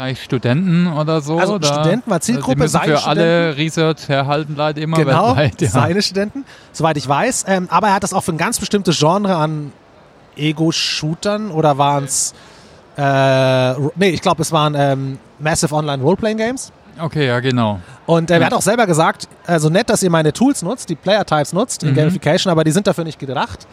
Wahrscheinlich 0.00 0.24
Studenten 0.24 0.86
oder 0.86 1.20
so. 1.20 1.38
Also 1.38 1.56
Studenten 1.56 2.10
war 2.10 2.22
Zielgruppe. 2.22 2.62
Also 2.62 2.78
für 2.78 3.04
alle 3.04 3.54
Research 3.58 4.08
herhalten 4.08 4.54
bleibt 4.54 4.78
immer 4.78 4.96
genau, 4.96 5.36
weltweit. 5.36 5.60
Ja. 5.60 5.68
seine 5.68 6.00
Studenten, 6.00 6.46
soweit 6.72 6.96
ich 6.96 7.06
weiß. 7.06 7.44
Ähm, 7.48 7.68
aber 7.70 7.88
er 7.88 7.94
hat 7.94 8.02
das 8.02 8.14
auch 8.14 8.22
für 8.22 8.32
ein 8.32 8.38
ganz 8.38 8.58
bestimmtes 8.58 8.98
Genre 8.98 9.36
an 9.36 9.74
Ego-Shootern 10.36 11.50
oder 11.50 11.76
waren 11.76 12.04
es 12.04 12.32
äh, 12.96 13.74
nee, 13.96 14.08
ich 14.08 14.22
glaube, 14.22 14.40
es 14.40 14.52
waren 14.52 14.74
ähm, 14.74 15.18
Massive 15.38 15.74
Online 15.74 16.02
Roleplaying 16.02 16.38
Games. 16.38 16.72
Okay, 16.98 17.26
ja, 17.26 17.40
genau. 17.40 17.80
Und 18.06 18.30
äh, 18.30 18.38
er 18.38 18.46
hat 18.46 18.54
auch 18.54 18.62
selber 18.62 18.86
gesagt, 18.86 19.28
also 19.46 19.68
nett, 19.68 19.90
dass 19.90 20.02
ihr 20.02 20.10
meine 20.10 20.32
Tools 20.32 20.62
nutzt, 20.62 20.88
die 20.88 20.96
Player 20.96 21.26
Types 21.26 21.52
nutzt 21.52 21.82
in 21.82 21.90
mhm. 21.90 21.96
Gamification, 21.96 22.50
aber 22.50 22.64
die 22.64 22.70
sind 22.70 22.86
dafür 22.86 23.04
nicht 23.04 23.18
gedacht 23.18 23.66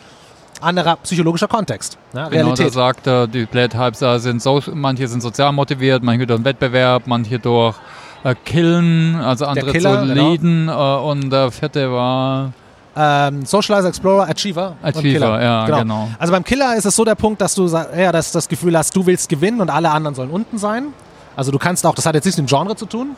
anderer 0.62 0.98
psychologischer 0.98 1.48
Kontext. 1.48 1.98
Ne? 2.14 2.28
Genau, 2.32 2.54
da 2.54 2.70
sagt 2.70 3.08
er, 3.08 3.28
die 3.28 3.46
Playtypes 3.46 4.00
sind 4.24 4.42
so, 4.42 4.62
manche 4.74 5.08
sind 5.08 5.22
sozial 5.22 5.52
motiviert, 5.52 6.04
manche 6.04 6.26
durch 6.26 6.44
Wettbewerb, 6.44 7.04
manche 7.06 7.40
durch 7.40 7.76
äh, 8.24 8.36
Killen, 8.46 9.16
also 9.16 9.46
andere 9.46 9.72
Killer, 9.72 10.02
zu 10.02 10.08
genau. 10.08 10.30
leaden 10.30 10.68
genau. 10.68 11.00
äh, 11.00 11.12
und 11.12 11.30
der 11.30 11.52
vierte 11.52 11.92
war... 11.92 12.52
Ähm, 13.00 13.46
Socializer, 13.46 13.90
Explorer, 13.90 14.28
Achiever. 14.28 14.76
Achiever, 14.82 15.42
ja, 15.42 15.66
genau. 15.66 15.80
genau. 15.80 16.10
Also 16.18 16.34
beim 16.34 16.44
Killer 16.44 16.76
ist 16.76 16.86
es 16.86 16.96
so 16.96 17.06
der 17.06 17.14
Punkt, 17.14 17.40
dass 17.42 17.54
du 17.54 17.68
ja, 17.68 18.12
dass 18.12 18.32
das 18.32 18.50
Gefühl 18.50 18.76
hast, 18.76 18.96
du 18.96 19.06
willst 19.06 19.30
gewinnen 19.30 19.62
und 19.62 19.70
alle 19.70 19.92
anderen 19.92 20.16
sollen 20.16 20.32
unten 20.32 20.58
sein. 20.58 20.88
Also 21.36 21.52
du 21.52 21.60
kannst 21.60 21.86
auch, 21.86 21.94
das 21.94 22.08
hat 22.08 22.16
jetzt 22.16 22.26
nichts 22.26 22.40
mit 22.40 22.50
dem 22.50 22.50
Genre 22.50 22.76
zu 22.76 22.88
tun, 22.88 23.16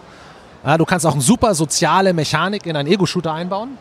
ja, 0.65 0.77
du 0.77 0.83
kannst 0.83 1.05
auch 1.05 1.13
eine 1.13 1.21
super 1.21 1.55
soziale 1.55 2.13
Mechanik 2.13 2.65
in 2.65 2.75
einen 2.75 2.89
Ego-Shooter 2.89 3.33
einbauen. 3.33 3.77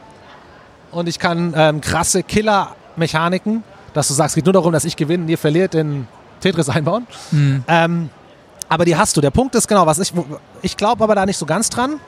Und 0.91 1.09
ich 1.09 1.19
kann 1.19 1.53
ähm, 1.57 1.81
krasse 1.81 2.23
Killer 2.23 2.69
Mechaniken, 2.99 3.63
dass 3.95 4.09
du 4.09 4.15
sagst, 4.15 4.33
es 4.33 4.35
geht 4.37 4.45
nur 4.45 4.53
darum, 4.53 4.73
dass 4.73 4.85
ich 4.85 4.97
gewinne 4.97 5.25
und 5.25 5.29
ihr 5.29 5.39
verliert 5.39 5.75
in 5.75 6.07
Tetris 6.41 6.69
einbauen. 6.69 7.07
Mhm. 7.31 7.65
Ähm, 7.69 8.11
aber 8.69 8.85
die 8.85 8.97
hast 8.97 9.17
du. 9.17 9.21
Der 9.21 9.31
Punkt 9.31 9.55
ist 9.55 9.67
genau, 9.67 9.87
was 9.87 9.99
ich, 9.99 10.13
ich 10.63 10.77
glaube 10.77 11.03
aber 11.03 11.15
da 11.15 11.25
nicht 11.27 11.39
so 11.39 11.47
ganz 11.47 11.71
dran. 11.71 12.01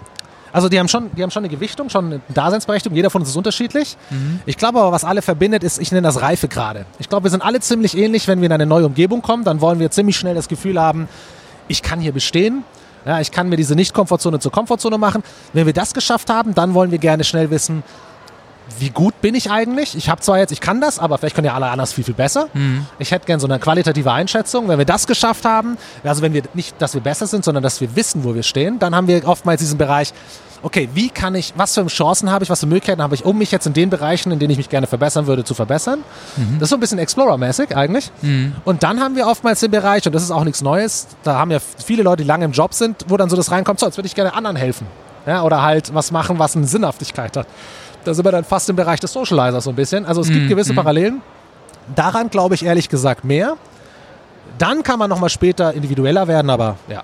Also 0.53 0.69
die 0.69 0.79
haben 0.79 0.89
schon, 0.89 1.11
die 1.17 1.23
haben 1.23 1.31
schon 1.31 1.45
eine 1.45 1.49
Gewichtung, 1.49 1.91
schon 1.91 2.07
eine 2.07 2.21
Daseinsberechtigung. 2.35 2.97
Jeder 2.97 3.11
von 3.11 3.23
uns 3.23 3.31
ist 3.31 3.37
unterschiedlich. 3.37 3.97
Mhm. 4.11 4.41
Ich 4.47 4.57
glaube 4.57 4.81
aber, 4.81 4.93
was 4.93 5.05
alle 5.05 5.23
verbindet, 5.23 5.63
ist, 5.63 5.79
ich 5.79 5.93
nenne 5.93 6.07
das 6.07 6.21
Reife 6.21 6.49
gerade. 6.49 6.87
Ich 6.99 7.09
glaube, 7.09 7.25
wir 7.25 7.31
sind 7.31 7.43
alle 7.43 7.61
ziemlich 7.61 7.97
ähnlich, 7.97 8.27
wenn 8.27 8.41
wir 8.41 8.47
in 8.47 8.53
eine 8.53 8.67
neue 8.67 8.87
Umgebung 8.87 9.23
kommen. 9.23 9.45
Dann 9.45 9.61
wollen 9.61 9.79
wir 9.79 9.91
ziemlich 9.91 10.17
schnell 10.17 10.35
das 10.35 10.49
Gefühl 10.49 10.81
haben, 10.81 11.09
ich 11.69 11.83
kann 11.83 12.01
hier 12.01 12.13
bestehen. 12.13 12.65
Ja, 13.07 13.21
ich 13.21 13.31
kann 13.31 13.49
mir 13.49 13.57
diese 13.57 13.75
Nicht-Komfortzone 13.75 14.41
zur 14.41 14.53
Komfortzone 14.53 14.99
machen. 14.99 15.23
Wenn 15.53 15.67
wir 15.67 15.73
das 15.73 15.95
geschafft 15.95 16.29
haben, 16.29 16.55
dann 16.55 16.75
wollen 16.75 16.91
wir 16.91 16.99
gerne 16.99 17.25
schnell 17.25 17.51
wissen, 17.51 17.83
wie 18.79 18.91
gut 18.91 19.21
bin 19.21 19.35
ich 19.35 19.51
eigentlich? 19.51 19.97
Ich 19.97 20.09
habe 20.09 20.21
zwar 20.21 20.39
jetzt, 20.39 20.53
ich 20.53 20.61
kann 20.61 20.81
das, 20.81 20.99
aber 20.99 21.19
vielleicht 21.19 21.35
können 21.35 21.47
ja 21.47 21.55
alle 21.55 21.67
anders 21.67 21.93
viel, 21.93 22.05
viel 22.05 22.15
besser. 22.15 22.49
Mhm. 22.53 22.87
Ich 22.99 23.11
hätte 23.11 23.27
gerne 23.27 23.41
so 23.41 23.47
eine 23.47 23.59
qualitative 23.59 24.13
Einschätzung. 24.13 24.69
Wenn 24.69 24.79
wir 24.79 24.85
das 24.85 25.07
geschafft 25.07 25.45
haben, 25.45 25.77
also 26.05 26.23
wenn 26.23 26.33
wir 26.33 26.43
nicht, 26.55 26.81
dass 26.81 26.95
wir 26.95 27.01
besser 27.01 27.27
sind, 27.27 27.45
sondern 27.45 27.63
dass 27.63 27.81
wir 27.81 27.95
wissen, 27.97 28.25
wo 28.25 28.35
wir 28.35 28.43
stehen, 28.43 28.79
dann 28.79 28.95
haben 28.95 29.09
wir 29.09 29.27
oftmals 29.27 29.61
diesen 29.61 29.79
Bereich, 29.79 30.13
okay, 30.63 30.89
wie 30.95 31.09
kann 31.09 31.35
ich, 31.35 31.55
was 31.57 31.75
für 31.75 31.87
Chancen 31.87 32.31
habe 32.31 32.45
ich, 32.45 32.51
was 32.51 32.61
für 32.61 32.67
Möglichkeiten 32.67 33.03
habe 33.03 33.15
ich, 33.15 33.25
um 33.25 33.39
mich 33.39 33.51
jetzt 33.51 33.67
in 33.67 33.73
den 33.73 33.91
Bereichen, 33.91 34.31
in 34.31 34.39
denen 34.39 34.51
ich 34.51 34.59
mich 34.59 34.69
gerne 34.69 34.87
verbessern 34.87 35.27
würde, 35.27 35.45
zu 35.45 35.55
verbessern. 35.55 36.01
Mhm. 36.37 36.59
Das 36.59 36.67
ist 36.67 36.71
so 36.71 36.77
ein 36.77 36.81
bisschen 36.81 36.99
Explorer-mäßig 36.99 37.77
eigentlich. 37.77 38.11
Mhm. 38.23 38.55
Und 38.65 38.83
dann 38.83 39.01
haben 39.01 39.17
wir 39.17 39.27
oftmals 39.27 39.61
den 39.61 39.71
Bereich, 39.71 40.07
und 40.07 40.15
das 40.15 40.23
ist 40.23 40.31
auch 40.31 40.45
nichts 40.45 40.63
Neues, 40.63 41.07
da 41.23 41.39
haben 41.39 41.51
ja 41.51 41.59
viele 41.85 42.03
Leute, 42.03 42.23
die 42.23 42.29
lange 42.29 42.45
im 42.45 42.53
Job 42.53 42.75
sind, 42.75 43.07
wo 43.09 43.17
dann 43.17 43.31
so 43.31 43.37
das 43.37 43.51
reinkommt, 43.51 43.81
so, 43.81 43.87
jetzt 43.87 43.97
würde 43.97 44.07
ich 44.07 44.15
gerne 44.15 44.35
anderen 44.35 44.57
helfen. 44.57 44.87
Ja, 45.27 45.43
oder 45.43 45.63
halt 45.63 45.95
was 45.95 46.11
machen, 46.11 46.39
was 46.39 46.57
eine 46.57 46.67
Sinnhaftigkeit 46.67 47.37
hat. 47.37 47.47
Da 48.05 48.15
sind 48.15 48.25
wir 48.25 48.33
dann 48.33 48.45
fast 48.45 48.69
im 48.71 48.77
Bereich 48.77 49.01
des 49.01 49.13
Socializers 49.13 49.65
so 49.65 49.71
ein 49.71 49.77
bisschen. 49.77 50.07
Also 50.07 50.21
es 50.21 50.29
gibt 50.29 50.45
Mhm, 50.45 50.49
gewisse 50.49 50.73
mhm. 50.73 50.77
Parallelen. 50.77 51.23
Daran 51.95 52.31
glaube 52.31 52.55
ich 52.55 52.65
ehrlich 52.65 52.89
gesagt 52.89 53.25
mehr. 53.25 53.57
Dann 54.59 54.83
kann 54.83 54.99
man 54.99 55.09
nochmal 55.09 55.31
später 55.31 55.73
individueller 55.73 56.29
werden, 56.29 56.51
aber 56.51 56.77
ja. 56.89 57.03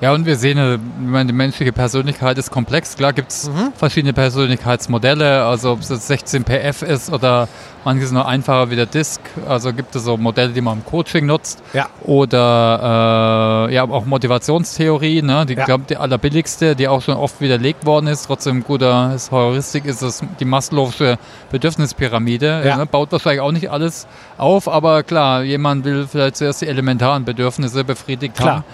Ja, 0.00 0.12
und 0.12 0.26
wir 0.26 0.36
sehen, 0.36 0.58
äh, 0.58 0.74
ich 0.74 0.80
meine, 1.00 1.26
die 1.28 1.32
menschliche 1.32 1.72
Persönlichkeit 1.72 2.36
ist 2.36 2.50
komplex. 2.50 2.96
Klar 2.96 3.12
gibt 3.14 3.30
es 3.32 3.48
Mhm. 3.48 3.72
verschiedene 3.74 4.12
Persönlichkeitsmodelle, 4.12 5.44
also 5.44 5.72
ob 5.72 5.80
es 5.80 5.88
jetzt 5.88 6.06
16pf 6.10 6.82
ist 6.84 7.10
oder 7.10 7.48
manches 7.84 8.12
nur 8.12 8.26
einfacher 8.28 8.70
wie 8.70 8.76
der 8.76 8.84
Disk. 8.86 9.20
Also 9.48 9.72
gibt 9.72 9.94
es 9.96 10.04
so 10.04 10.16
Modelle, 10.18 10.50
die 10.52 10.60
man 10.60 10.78
im 10.78 10.84
Coaching 10.84 11.24
nutzt. 11.26 11.62
Ja. 11.72 11.86
Oder 12.02 13.68
äh, 13.70 13.74
ja, 13.74 13.84
auch 13.84 14.04
Motivationstheorie, 14.04 15.22
ne? 15.22 15.46
die, 15.46 15.54
Ja. 15.54 15.64
glaube 15.64 15.84
die 15.88 15.96
allerbilligste, 15.96 16.76
die 16.76 16.88
auch 16.88 17.00
schon 17.00 17.14
oft 17.16 17.40
widerlegt 17.40 17.86
worden 17.86 18.08
ist. 18.08 18.26
Trotzdem 18.26 18.64
guter 18.64 19.14
ist 19.14 19.30
Heuristik 19.30 19.86
ist 19.86 20.02
es 20.02 20.22
die 20.40 20.44
Maslow'sche 20.44 21.16
Bedürfnispyramide. 21.50 22.62
Ja. 22.66 22.76
Ne? 22.76 22.86
Baut 22.86 23.12
wahrscheinlich 23.12 23.40
auch 23.40 23.52
nicht 23.52 23.70
alles 23.70 24.06
auf, 24.38 24.68
aber 24.68 25.02
klar, 25.02 25.42
jemand 25.42 25.84
will 25.84 26.06
vielleicht 26.10 26.36
zuerst 26.36 26.60
die 26.62 26.66
elementaren 26.66 27.24
Bedürfnisse 27.24 27.84
befriedigt 27.84 28.36
Klar. 28.36 28.56
haben 28.56 28.64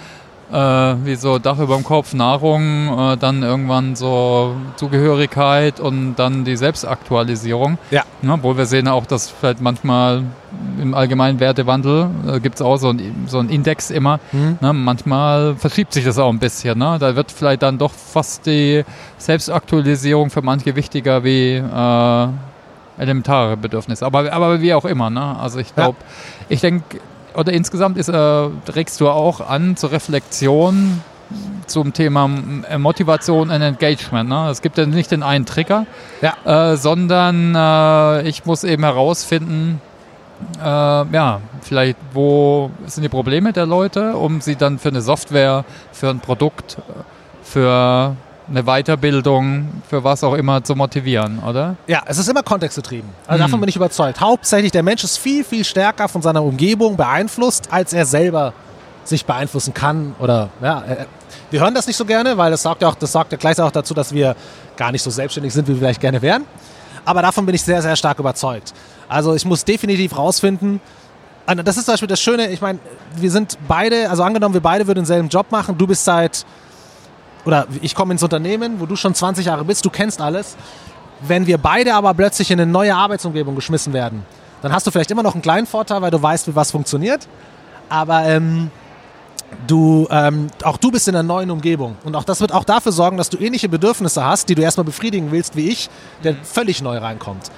äh, 0.52 0.56
wie 1.04 1.14
so 1.14 1.38
Dach 1.38 1.58
über 1.58 1.76
dem 1.76 1.84
Kopf, 1.84 2.12
Nahrung, 2.12 3.12
äh, 3.12 3.16
dann 3.16 3.42
irgendwann 3.42 3.96
so 3.96 4.54
Zugehörigkeit 4.76 5.80
und 5.80 6.16
dann 6.16 6.44
die 6.44 6.56
Selbstaktualisierung. 6.56 7.78
Ja. 7.90 8.02
Ne, 8.20 8.34
obwohl 8.34 8.58
wir 8.58 8.66
sehen 8.66 8.86
auch, 8.86 9.06
dass 9.06 9.30
vielleicht 9.30 9.60
manchmal 9.60 10.24
im 10.80 10.94
allgemeinen 10.94 11.40
Wertewandel 11.40 12.10
äh, 12.28 12.40
gibt 12.40 12.56
es 12.56 12.62
auch 12.62 12.76
so 12.76 12.90
einen 12.90 13.24
so 13.26 13.38
einen 13.38 13.48
Index 13.48 13.90
immer. 13.90 14.20
Mhm. 14.32 14.58
Ne, 14.60 14.72
manchmal 14.72 15.56
verschiebt 15.56 15.94
sich 15.94 16.04
das 16.04 16.18
auch 16.18 16.30
ein 16.30 16.38
bisschen. 16.38 16.78
Ne? 16.78 16.98
Da 17.00 17.16
wird 17.16 17.32
vielleicht 17.32 17.62
dann 17.62 17.78
doch 17.78 17.92
fast 17.92 18.46
die 18.46 18.84
Selbstaktualisierung 19.16 20.28
für 20.28 20.42
manche 20.42 20.76
wichtiger 20.76 21.24
wie 21.24 21.56
äh, 21.56 22.28
elementare 22.98 23.56
Bedürfnisse. 23.56 24.04
Aber, 24.04 24.30
aber 24.30 24.60
wie 24.60 24.74
auch 24.74 24.84
immer. 24.84 25.08
Ne? 25.08 25.36
Also 25.38 25.58
ich 25.58 25.74
glaube, 25.74 25.96
ich 26.48 26.60
denke, 26.60 27.00
oder 27.36 27.52
insgesamt 27.52 27.96
ist, 27.98 28.08
äh, 28.08 28.16
regst 28.16 29.00
du 29.00 29.08
auch 29.08 29.40
an 29.40 29.76
zur 29.76 29.92
Reflexion 29.92 31.00
zum 31.66 31.92
Thema 31.92 32.28
äh, 32.68 32.78
Motivation 32.78 33.50
und 33.50 33.62
Engagement. 33.62 34.28
Ne? 34.28 34.48
Es 34.50 34.60
gibt 34.62 34.76
ja 34.78 34.86
nicht 34.86 35.10
den 35.10 35.22
einen 35.22 35.46
Trigger, 35.46 35.86
Ja. 36.20 36.72
äh, 36.72 36.76
sondern 36.76 37.54
äh, 37.54 38.28
ich 38.28 38.44
muss 38.44 38.64
eben 38.64 38.82
herausfinden, 38.84 39.80
äh, 40.60 40.64
ja, 40.64 41.40
vielleicht 41.60 41.96
wo 42.12 42.70
sind 42.86 43.02
die 43.04 43.08
Probleme 43.08 43.52
der 43.52 43.64
Leute, 43.66 44.16
um 44.16 44.40
sie 44.40 44.56
dann 44.56 44.78
für 44.78 44.88
eine 44.88 45.00
Software, 45.00 45.64
für 45.92 46.10
ein 46.10 46.20
Produkt, 46.20 46.78
äh, 46.78 47.02
für 47.44 48.16
eine 48.52 48.64
Weiterbildung, 48.64 49.82
für 49.88 50.04
was 50.04 50.22
auch 50.22 50.34
immer 50.34 50.62
zu 50.62 50.76
motivieren, 50.76 51.38
oder? 51.40 51.76
Ja, 51.86 52.02
es 52.06 52.18
ist 52.18 52.28
immer 52.28 52.42
kontextgetrieben. 52.42 53.08
Also 53.26 53.38
Mhm. 53.42 53.46
davon 53.46 53.60
bin 53.60 53.68
ich 53.68 53.76
überzeugt. 53.76 54.20
Hauptsächlich 54.20 54.70
der 54.72 54.82
Mensch 54.82 55.02
ist 55.04 55.16
viel, 55.18 55.42
viel 55.42 55.64
stärker 55.64 56.08
von 56.08 56.22
seiner 56.22 56.42
Umgebung 56.42 56.96
beeinflusst, 56.96 57.68
als 57.72 57.92
er 57.92 58.04
selber 58.06 58.52
sich 59.04 59.24
beeinflussen 59.26 59.74
kann. 59.74 60.14
Oder 60.20 60.50
ja, 60.62 60.82
äh, 60.82 61.06
wir 61.50 61.60
hören 61.60 61.74
das 61.74 61.86
nicht 61.86 61.96
so 61.96 62.04
gerne, 62.04 62.36
weil 62.36 62.50
das 62.50 62.62
sagt 62.62 62.82
ja 62.82 62.88
auch, 62.88 62.94
das 62.94 63.10
sagt 63.12 63.32
ja 63.32 63.38
gleich 63.38 63.58
auch 63.60 63.70
dazu, 63.72 63.94
dass 63.94 64.12
wir 64.12 64.36
gar 64.76 64.92
nicht 64.92 65.02
so 65.02 65.10
selbstständig 65.10 65.52
sind, 65.52 65.66
wie 65.66 65.72
wir 65.72 65.78
vielleicht 65.78 66.00
gerne 66.00 66.22
wären. 66.22 66.44
Aber 67.04 67.20
davon 67.22 67.46
bin 67.46 67.54
ich 67.54 67.62
sehr, 67.62 67.82
sehr 67.82 67.96
stark 67.96 68.18
überzeugt. 68.20 68.72
Also 69.08 69.34
ich 69.34 69.44
muss 69.44 69.64
definitiv 69.64 70.16
rausfinden. 70.16 70.80
Das 71.64 71.76
ist 71.76 71.86
zum 71.86 71.94
Beispiel 71.94 72.08
das 72.08 72.20
Schöne, 72.20 72.48
ich 72.50 72.60
meine, 72.60 72.78
wir 73.16 73.30
sind 73.30 73.58
beide, 73.66 74.08
also 74.08 74.22
angenommen, 74.22 74.54
wir 74.54 74.60
beide 74.62 74.86
würden 74.86 75.00
denselben 75.00 75.28
Job 75.28 75.50
machen, 75.50 75.76
du 75.76 75.86
bist 75.88 76.04
seit, 76.04 76.46
oder 77.44 77.66
ich 77.80 77.94
komme 77.94 78.12
ins 78.12 78.22
Unternehmen, 78.22 78.80
wo 78.80 78.86
du 78.86 78.96
schon 78.96 79.14
20 79.14 79.46
Jahre 79.46 79.64
bist, 79.64 79.84
du 79.84 79.90
kennst 79.90 80.20
alles. 80.20 80.56
Wenn 81.20 81.46
wir 81.46 81.58
beide 81.58 81.94
aber 81.94 82.14
plötzlich 82.14 82.50
in 82.50 82.60
eine 82.60 82.70
neue 82.70 82.94
Arbeitsumgebung 82.94 83.54
geschmissen 83.54 83.92
werden, 83.92 84.24
dann 84.60 84.72
hast 84.72 84.86
du 84.86 84.90
vielleicht 84.90 85.10
immer 85.10 85.22
noch 85.22 85.34
einen 85.34 85.42
kleinen 85.42 85.66
Vorteil, 85.66 86.02
weil 86.02 86.10
du 86.10 86.20
weißt, 86.20 86.48
wie 86.48 86.54
was 86.54 86.70
funktioniert. 86.70 87.28
Aber 87.88 88.24
ähm, 88.24 88.70
du, 89.66 90.06
ähm, 90.10 90.48
auch 90.62 90.76
du 90.76 90.90
bist 90.90 91.08
in 91.08 91.14
einer 91.14 91.22
neuen 91.22 91.50
Umgebung. 91.50 91.96
Und 92.04 92.16
auch 92.16 92.24
das 92.24 92.40
wird 92.40 92.52
auch 92.52 92.64
dafür 92.64 92.92
sorgen, 92.92 93.16
dass 93.16 93.28
du 93.28 93.38
ähnliche 93.38 93.68
Bedürfnisse 93.68 94.24
hast, 94.24 94.48
die 94.48 94.54
du 94.54 94.62
erstmal 94.62 94.84
befriedigen 94.84 95.30
willst 95.30 95.56
wie 95.56 95.68
ich, 95.68 95.90
der 96.24 96.36
völlig 96.42 96.82
neu 96.82 96.98
reinkommt. 96.98 97.50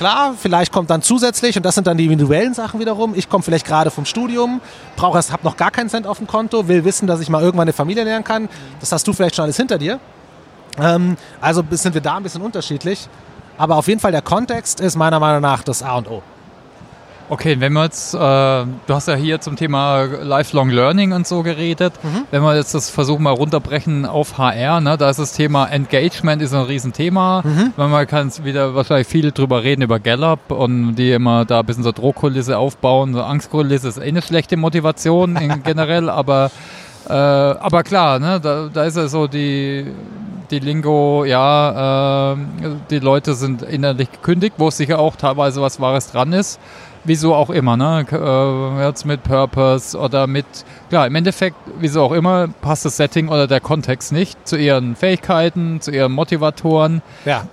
Klar, 0.00 0.32
vielleicht 0.34 0.72
kommt 0.72 0.88
dann 0.88 1.02
zusätzlich, 1.02 1.58
und 1.58 1.66
das 1.66 1.74
sind 1.74 1.86
dann 1.86 1.98
die 1.98 2.04
individuellen 2.04 2.54
Sachen 2.54 2.80
wiederum, 2.80 3.14
ich 3.14 3.28
komme 3.28 3.44
vielleicht 3.44 3.66
gerade 3.66 3.90
vom 3.90 4.06
Studium, 4.06 4.62
brauche 4.96 5.18
habe 5.18 5.44
noch 5.44 5.58
gar 5.58 5.70
keinen 5.70 5.90
Cent 5.90 6.06
auf 6.06 6.16
dem 6.16 6.26
Konto, 6.26 6.68
will 6.68 6.86
wissen, 6.86 7.06
dass 7.06 7.20
ich 7.20 7.28
mal 7.28 7.42
irgendwann 7.42 7.64
eine 7.64 7.74
Familie 7.74 8.04
lernen 8.04 8.24
kann. 8.24 8.48
Das 8.80 8.92
hast 8.92 9.06
du 9.06 9.12
vielleicht 9.12 9.36
schon 9.36 9.42
alles 9.42 9.58
hinter 9.58 9.76
dir. 9.76 10.00
Ähm, 10.78 11.18
also 11.42 11.62
sind 11.72 11.92
wir 11.92 12.00
da 12.00 12.16
ein 12.16 12.22
bisschen 12.22 12.40
unterschiedlich. 12.40 13.10
Aber 13.58 13.76
auf 13.76 13.88
jeden 13.88 14.00
Fall 14.00 14.12
der 14.12 14.22
Kontext 14.22 14.80
ist 14.80 14.96
meiner 14.96 15.20
Meinung 15.20 15.42
nach 15.42 15.62
das 15.62 15.82
A 15.82 15.98
und 15.98 16.08
O. 16.08 16.22
Okay, 17.32 17.60
wenn 17.60 17.72
wir 17.74 17.84
jetzt, 17.84 18.12
äh, 18.12 18.18
du 18.18 18.66
hast 18.88 19.06
ja 19.06 19.14
hier 19.14 19.40
zum 19.40 19.54
Thema 19.54 20.02
Lifelong 20.02 20.68
Learning 20.68 21.12
und 21.12 21.28
so 21.28 21.44
geredet, 21.44 21.92
Mhm. 22.02 22.24
wenn 22.32 22.42
wir 22.42 22.56
jetzt 22.56 22.74
das 22.74 22.90
versuchen 22.90 23.22
mal 23.22 23.30
runterbrechen 23.30 24.04
auf 24.04 24.36
HR, 24.36 24.80
ne, 24.80 24.98
da 24.98 25.08
ist 25.10 25.20
das 25.20 25.32
Thema 25.32 25.66
Engagement 25.68 26.42
ist 26.42 26.52
ein 26.52 26.62
Riesenthema, 26.64 27.42
Mhm. 27.44 27.72
weil 27.76 27.86
man 27.88 28.06
kann 28.08 28.32
wieder 28.42 28.74
wahrscheinlich 28.74 29.06
viel 29.06 29.30
drüber 29.30 29.62
reden 29.62 29.82
über 29.82 30.00
Gallup 30.00 30.50
und 30.50 30.96
die 30.96 31.12
immer 31.12 31.44
da 31.44 31.60
ein 31.60 31.66
bisschen 31.66 31.84
so 31.84 31.92
Drohkulisse 31.92 32.58
aufbauen, 32.58 33.14
so 33.14 33.22
Angstkulisse 33.22 33.86
ist 33.86 33.98
eh 33.98 34.08
eine 34.08 34.22
schlechte 34.22 34.56
Motivation 34.56 35.36
in 35.36 35.62
generell, 35.62 36.10
aber 36.10 36.50
äh, 37.08 37.12
aber 37.12 37.84
klar, 37.84 38.18
ne, 38.18 38.40
da, 38.40 38.68
da 38.72 38.82
ist 38.84 38.96
ja 38.96 39.06
so 39.06 39.28
die, 39.28 39.86
die 40.50 40.58
Lingo, 40.58 41.24
ja, 41.24 42.32
äh, 42.32 42.36
die 42.90 42.98
Leute 42.98 43.34
sind 43.34 43.62
innerlich 43.62 44.10
gekündigt, 44.10 44.56
wo 44.58 44.68
sicher 44.70 44.98
auch 44.98 45.14
teilweise 45.14 45.62
was 45.62 45.80
Wahres 45.80 46.10
dran 46.10 46.32
ist. 46.32 46.58
Wieso 47.04 47.34
auch 47.34 47.48
immer, 47.50 47.76
ne? 47.78 48.04
Äh, 48.12 48.86
jetzt 48.86 49.06
mit 49.06 49.22
Purpose 49.22 49.96
oder 49.98 50.26
mit, 50.26 50.44
klar, 50.90 51.06
im 51.06 51.14
Endeffekt, 51.14 51.56
wieso 51.78 52.02
auch 52.02 52.12
immer, 52.12 52.48
passt 52.60 52.84
das 52.84 52.98
Setting 52.98 53.28
oder 53.28 53.46
der 53.46 53.60
Kontext 53.60 54.12
nicht 54.12 54.46
zu 54.46 54.56
ihren 54.56 54.96
Fähigkeiten, 54.96 55.80
zu 55.80 55.90
ihren 55.92 56.12
Motivatoren. 56.12 57.00
Ja. 57.24 57.46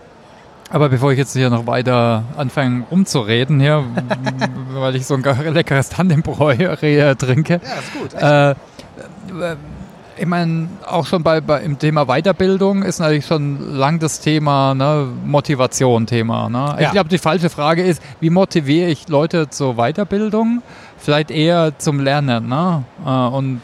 Aber 0.69 0.89
bevor 0.89 1.13
ich 1.13 1.17
jetzt 1.17 1.31
hier 1.31 1.49
noch 1.49 1.65
weiter 1.65 2.23
anfange 2.35 2.83
rumzureden, 2.91 3.61
hier, 3.61 3.85
weil 4.73 4.97
ich 4.97 5.05
so 5.05 5.13
ein 5.13 5.23
leckeres 5.23 5.87
Tandembräu 5.89 6.51
äh, 6.55 7.15
trinke, 7.15 7.61
Ja, 7.63 7.79
ist 7.79 7.93
gut. 7.93 8.13
äh, 8.21 9.55
ich 10.17 10.25
meine, 10.25 10.69
auch 10.85 11.05
schon 11.05 11.23
bei, 11.23 11.41
bei 11.41 11.61
im 11.61 11.79
Thema 11.79 12.05
Weiterbildung 12.05 12.83
ist 12.83 12.99
natürlich 12.99 13.25
schon 13.25 13.75
lang 13.75 13.99
das 13.99 14.19
Thema 14.19 14.73
ne, 14.73 15.07
Motivation 15.25 16.05
Thema. 16.05 16.49
Ne? 16.49 16.57
Ja. 16.57 16.79
Ich 16.79 16.91
glaube, 16.91 17.09
die 17.09 17.17
falsche 17.17 17.49
Frage 17.49 17.83
ist, 17.83 18.01
wie 18.19 18.29
motiviere 18.29 18.89
ich 18.89 19.07
Leute 19.07 19.49
zur 19.49 19.75
Weiterbildung? 19.75 20.61
Vielleicht 20.97 21.29
eher 21.29 21.77
zum 21.77 21.99
Lernen. 21.99 22.47
Ne? 22.47 22.83
Äh, 23.05 23.09
Und 23.09 23.61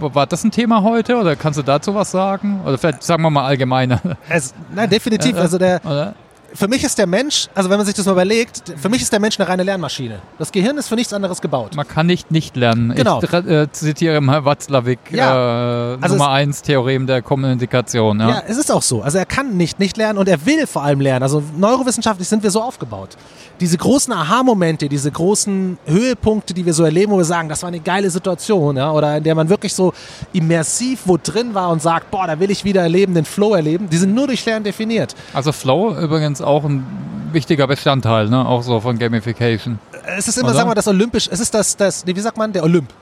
äh, 0.00 0.14
war 0.14 0.26
das 0.26 0.44
ein 0.44 0.50
Thema 0.50 0.82
heute 0.82 1.16
oder 1.16 1.36
kannst 1.36 1.58
du 1.58 1.62
dazu 1.62 1.94
was 1.94 2.10
sagen? 2.10 2.60
Oder 2.64 2.78
vielleicht 2.78 3.02
sagen 3.02 3.22
wir 3.22 3.30
mal 3.30 3.44
allgemeiner. 3.44 4.00
Es, 4.28 4.54
nein, 4.74 4.88
definitiv. 4.88 5.36
Äh. 5.36 5.40
Also 5.40 5.58
der, 5.58 5.80
Oder? 5.84 6.14
Für 6.54 6.68
mich 6.68 6.84
ist 6.84 6.98
der 6.98 7.06
Mensch, 7.06 7.48
also 7.54 7.70
wenn 7.70 7.76
man 7.78 7.86
sich 7.86 7.94
das 7.94 8.06
mal 8.06 8.12
überlegt, 8.12 8.74
für 8.76 8.88
mich 8.88 9.02
ist 9.02 9.12
der 9.12 9.20
Mensch 9.20 9.38
eine 9.40 9.48
reine 9.48 9.62
Lernmaschine. 9.62 10.20
Das 10.38 10.52
Gehirn 10.52 10.76
ist 10.78 10.88
für 10.88 10.94
nichts 10.96 11.12
anderes 11.12 11.40
gebaut. 11.40 11.74
Man 11.74 11.86
kann 11.88 12.06
nicht 12.06 12.30
nicht 12.30 12.56
lernen. 12.56 12.94
Genau. 12.94 13.22
Ich 13.22 13.32
äh, 13.32 13.70
zitiere 13.72 14.20
mal 14.20 14.44
Watzlawick, 14.44 14.98
Ja. 15.10 15.94
äh, 15.94 15.98
Also 16.00 16.16
Nummer 16.16 16.30
1 16.30 16.62
Theorem 16.62 17.06
der 17.06 17.22
Kommunikation. 17.22 18.20
Ja. 18.20 18.28
Ja. 18.28 18.42
es 18.46 18.58
ist 18.58 18.70
auch 18.70 18.82
so. 18.82 19.02
Also 19.02 19.18
er 19.18 19.26
kann 19.26 19.56
nicht 19.56 19.78
nicht 19.80 19.96
lernen 19.96 20.18
und 20.18 20.28
er 20.28 20.44
will 20.46 20.66
vor 20.66 20.82
allem 20.82 21.00
lernen. 21.00 21.22
Also 21.22 21.42
neurowissenschaftlich 21.56 22.28
sind 22.28 22.42
wir 22.42 22.50
so 22.50 22.62
aufgebaut. 22.62 23.16
Diese 23.62 23.78
großen 23.78 24.12
Aha-Momente, 24.12 24.88
diese 24.88 25.12
großen 25.12 25.78
Höhepunkte, 25.86 26.52
die 26.52 26.66
wir 26.66 26.74
so 26.74 26.82
erleben, 26.82 27.12
wo 27.12 27.18
wir 27.18 27.24
sagen, 27.24 27.48
das 27.48 27.62
war 27.62 27.68
eine 27.68 27.78
geile 27.78 28.10
Situation, 28.10 28.76
ja, 28.76 28.90
oder 28.90 29.18
in 29.18 29.22
der 29.22 29.36
man 29.36 29.48
wirklich 29.48 29.72
so 29.72 29.94
immersiv 30.32 31.02
wo 31.04 31.16
drin 31.16 31.54
war 31.54 31.70
und 31.70 31.80
sagt, 31.80 32.10
boah, 32.10 32.26
da 32.26 32.40
will 32.40 32.50
ich 32.50 32.64
wieder 32.64 32.82
erleben, 32.82 33.14
den 33.14 33.24
Flow 33.24 33.54
erleben, 33.54 33.88
die 33.88 33.98
sind 33.98 34.16
nur 34.16 34.26
durch 34.26 34.44
Lernen 34.44 34.64
definiert. 34.64 35.14
Also 35.32 35.52
Flow 35.52 35.96
übrigens 35.96 36.42
auch 36.42 36.64
ein 36.64 36.84
wichtiger 37.30 37.68
Bestandteil, 37.68 38.28
ne? 38.28 38.44
auch 38.44 38.64
so 38.64 38.80
von 38.80 38.98
Gamification. 38.98 39.78
Es 40.16 40.26
ist 40.26 40.38
immer, 40.38 40.48
Oder? 40.48 40.56
sagen 40.56 40.70
wir, 40.70 40.74
das 40.74 40.88
Olympisch, 40.88 41.28
es 41.30 41.38
ist 41.38 41.54
das, 41.54 41.76
das, 41.76 42.04
nee, 42.04 42.16
wie 42.16 42.20
sagt 42.20 42.36
man, 42.36 42.52
der 42.52 42.64
Olymp. 42.64 42.92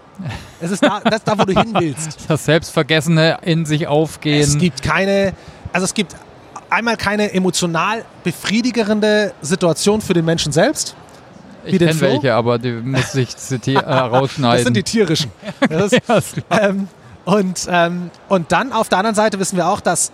Es 0.60 0.70
ist 0.72 0.84
da, 0.84 1.00
das, 1.00 1.24
da 1.24 1.38
wo 1.38 1.44
du 1.44 1.58
hin 1.58 1.72
willst. 1.78 2.18
Das 2.28 2.44
Selbstvergessene 2.44 3.38
in 3.44 3.64
sich 3.64 3.86
aufgehen. 3.86 4.42
Es 4.42 4.58
gibt 4.58 4.82
keine, 4.82 5.32
also 5.72 5.86
es 5.86 5.94
gibt 5.94 6.14
einmal 6.70 6.96
keine 6.96 7.32
emotional 7.32 8.04
befriedigerende 8.24 9.32
Situation 9.42 10.00
für 10.00 10.14
den 10.14 10.24
Menschen 10.24 10.52
selbst. 10.52 10.94
ich 11.64 11.74
wie 11.74 11.78
kenne 11.78 12.00
welche, 12.00 12.34
aber 12.34 12.58
die 12.58 12.72
muss 12.72 13.14
ich 13.14 13.34
äh, 13.66 13.78
rausschneiden. 13.78 14.56
Das 14.56 14.64
sind 14.64 14.76
die 14.76 14.82
tierischen. 14.82 15.30
Ist 15.68 16.00
ähm, 16.50 16.88
und, 17.24 17.68
ähm, 17.70 18.10
und 18.28 18.50
dann 18.52 18.72
auf 18.72 18.88
der 18.88 18.98
anderen 18.98 19.14
Seite 19.14 19.38
wissen 19.38 19.56
wir 19.56 19.68
auch, 19.68 19.80
dass 19.80 20.10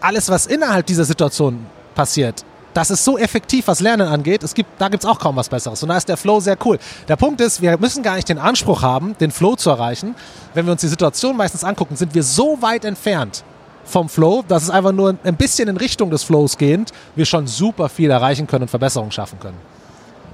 alles, 0.00 0.28
was 0.28 0.46
innerhalb 0.46 0.86
dieser 0.86 1.04
Situation 1.04 1.66
passiert, 1.94 2.44
das 2.74 2.90
ist 2.90 3.04
so 3.04 3.18
effektiv, 3.18 3.66
was 3.66 3.80
Lernen 3.80 4.06
angeht. 4.06 4.42
Es 4.42 4.54
gibt, 4.54 4.68
da 4.80 4.88
gibt 4.88 5.02
es 5.02 5.08
auch 5.08 5.18
kaum 5.18 5.34
was 5.36 5.48
Besseres. 5.48 5.82
Und 5.82 5.88
da 5.88 5.96
ist 5.96 6.08
der 6.08 6.16
Flow 6.16 6.38
sehr 6.38 6.56
cool. 6.64 6.78
Der 7.08 7.16
Punkt 7.16 7.40
ist, 7.40 7.60
wir 7.60 7.76
müssen 7.78 8.02
gar 8.02 8.14
nicht 8.16 8.28
den 8.28 8.38
Anspruch 8.38 8.82
haben, 8.82 9.16
den 9.18 9.32
Flow 9.32 9.56
zu 9.56 9.70
erreichen. 9.70 10.14
Wenn 10.54 10.66
wir 10.66 10.72
uns 10.72 10.82
die 10.82 10.88
Situation 10.88 11.36
meistens 11.36 11.64
angucken, 11.64 11.96
sind 11.96 12.14
wir 12.14 12.22
so 12.22 12.58
weit 12.60 12.84
entfernt 12.84 13.42
vom 13.88 14.08
Flow, 14.08 14.44
dass 14.46 14.64
es 14.64 14.70
einfach 14.70 14.92
nur 14.92 15.16
ein 15.24 15.36
bisschen 15.36 15.68
in 15.68 15.76
Richtung 15.76 16.10
des 16.10 16.22
Flows 16.22 16.58
gehend 16.58 16.92
wir 17.16 17.24
schon 17.24 17.46
super 17.46 17.88
viel 17.88 18.10
erreichen 18.10 18.46
können 18.46 18.62
und 18.62 18.68
Verbesserungen 18.68 19.12
schaffen 19.12 19.40
können. 19.40 19.58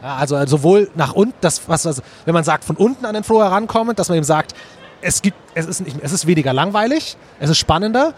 Ja, 0.02 0.16
also, 0.16 0.37
also 0.37 0.58
sowohl 0.58 0.90
nach 0.94 1.14
unten, 1.14 1.34
das, 1.40 1.62
was, 1.66 1.84
was, 1.87 2.02
wenn 2.25 2.34
man 2.34 2.44
sagt, 2.44 2.64
von 2.64 2.76
unten 2.76 3.06
an 3.06 3.14
den 3.14 3.25
Flow 3.25 3.40
herankommen, 3.42 3.96
dass 3.96 4.08
man 4.08 4.16
eben 4.16 4.25
sagt, 4.25 4.54
es, 5.00 5.23
gibt, 5.23 5.37
es, 5.54 5.66
ist 5.66 5.80
nicht, 5.80 5.96
es 6.02 6.12
ist 6.12 6.26
weniger 6.26 6.52
langweilig, 6.52 7.16
es 7.38 7.50
ist 7.50 7.58
spannender. 7.58 8.14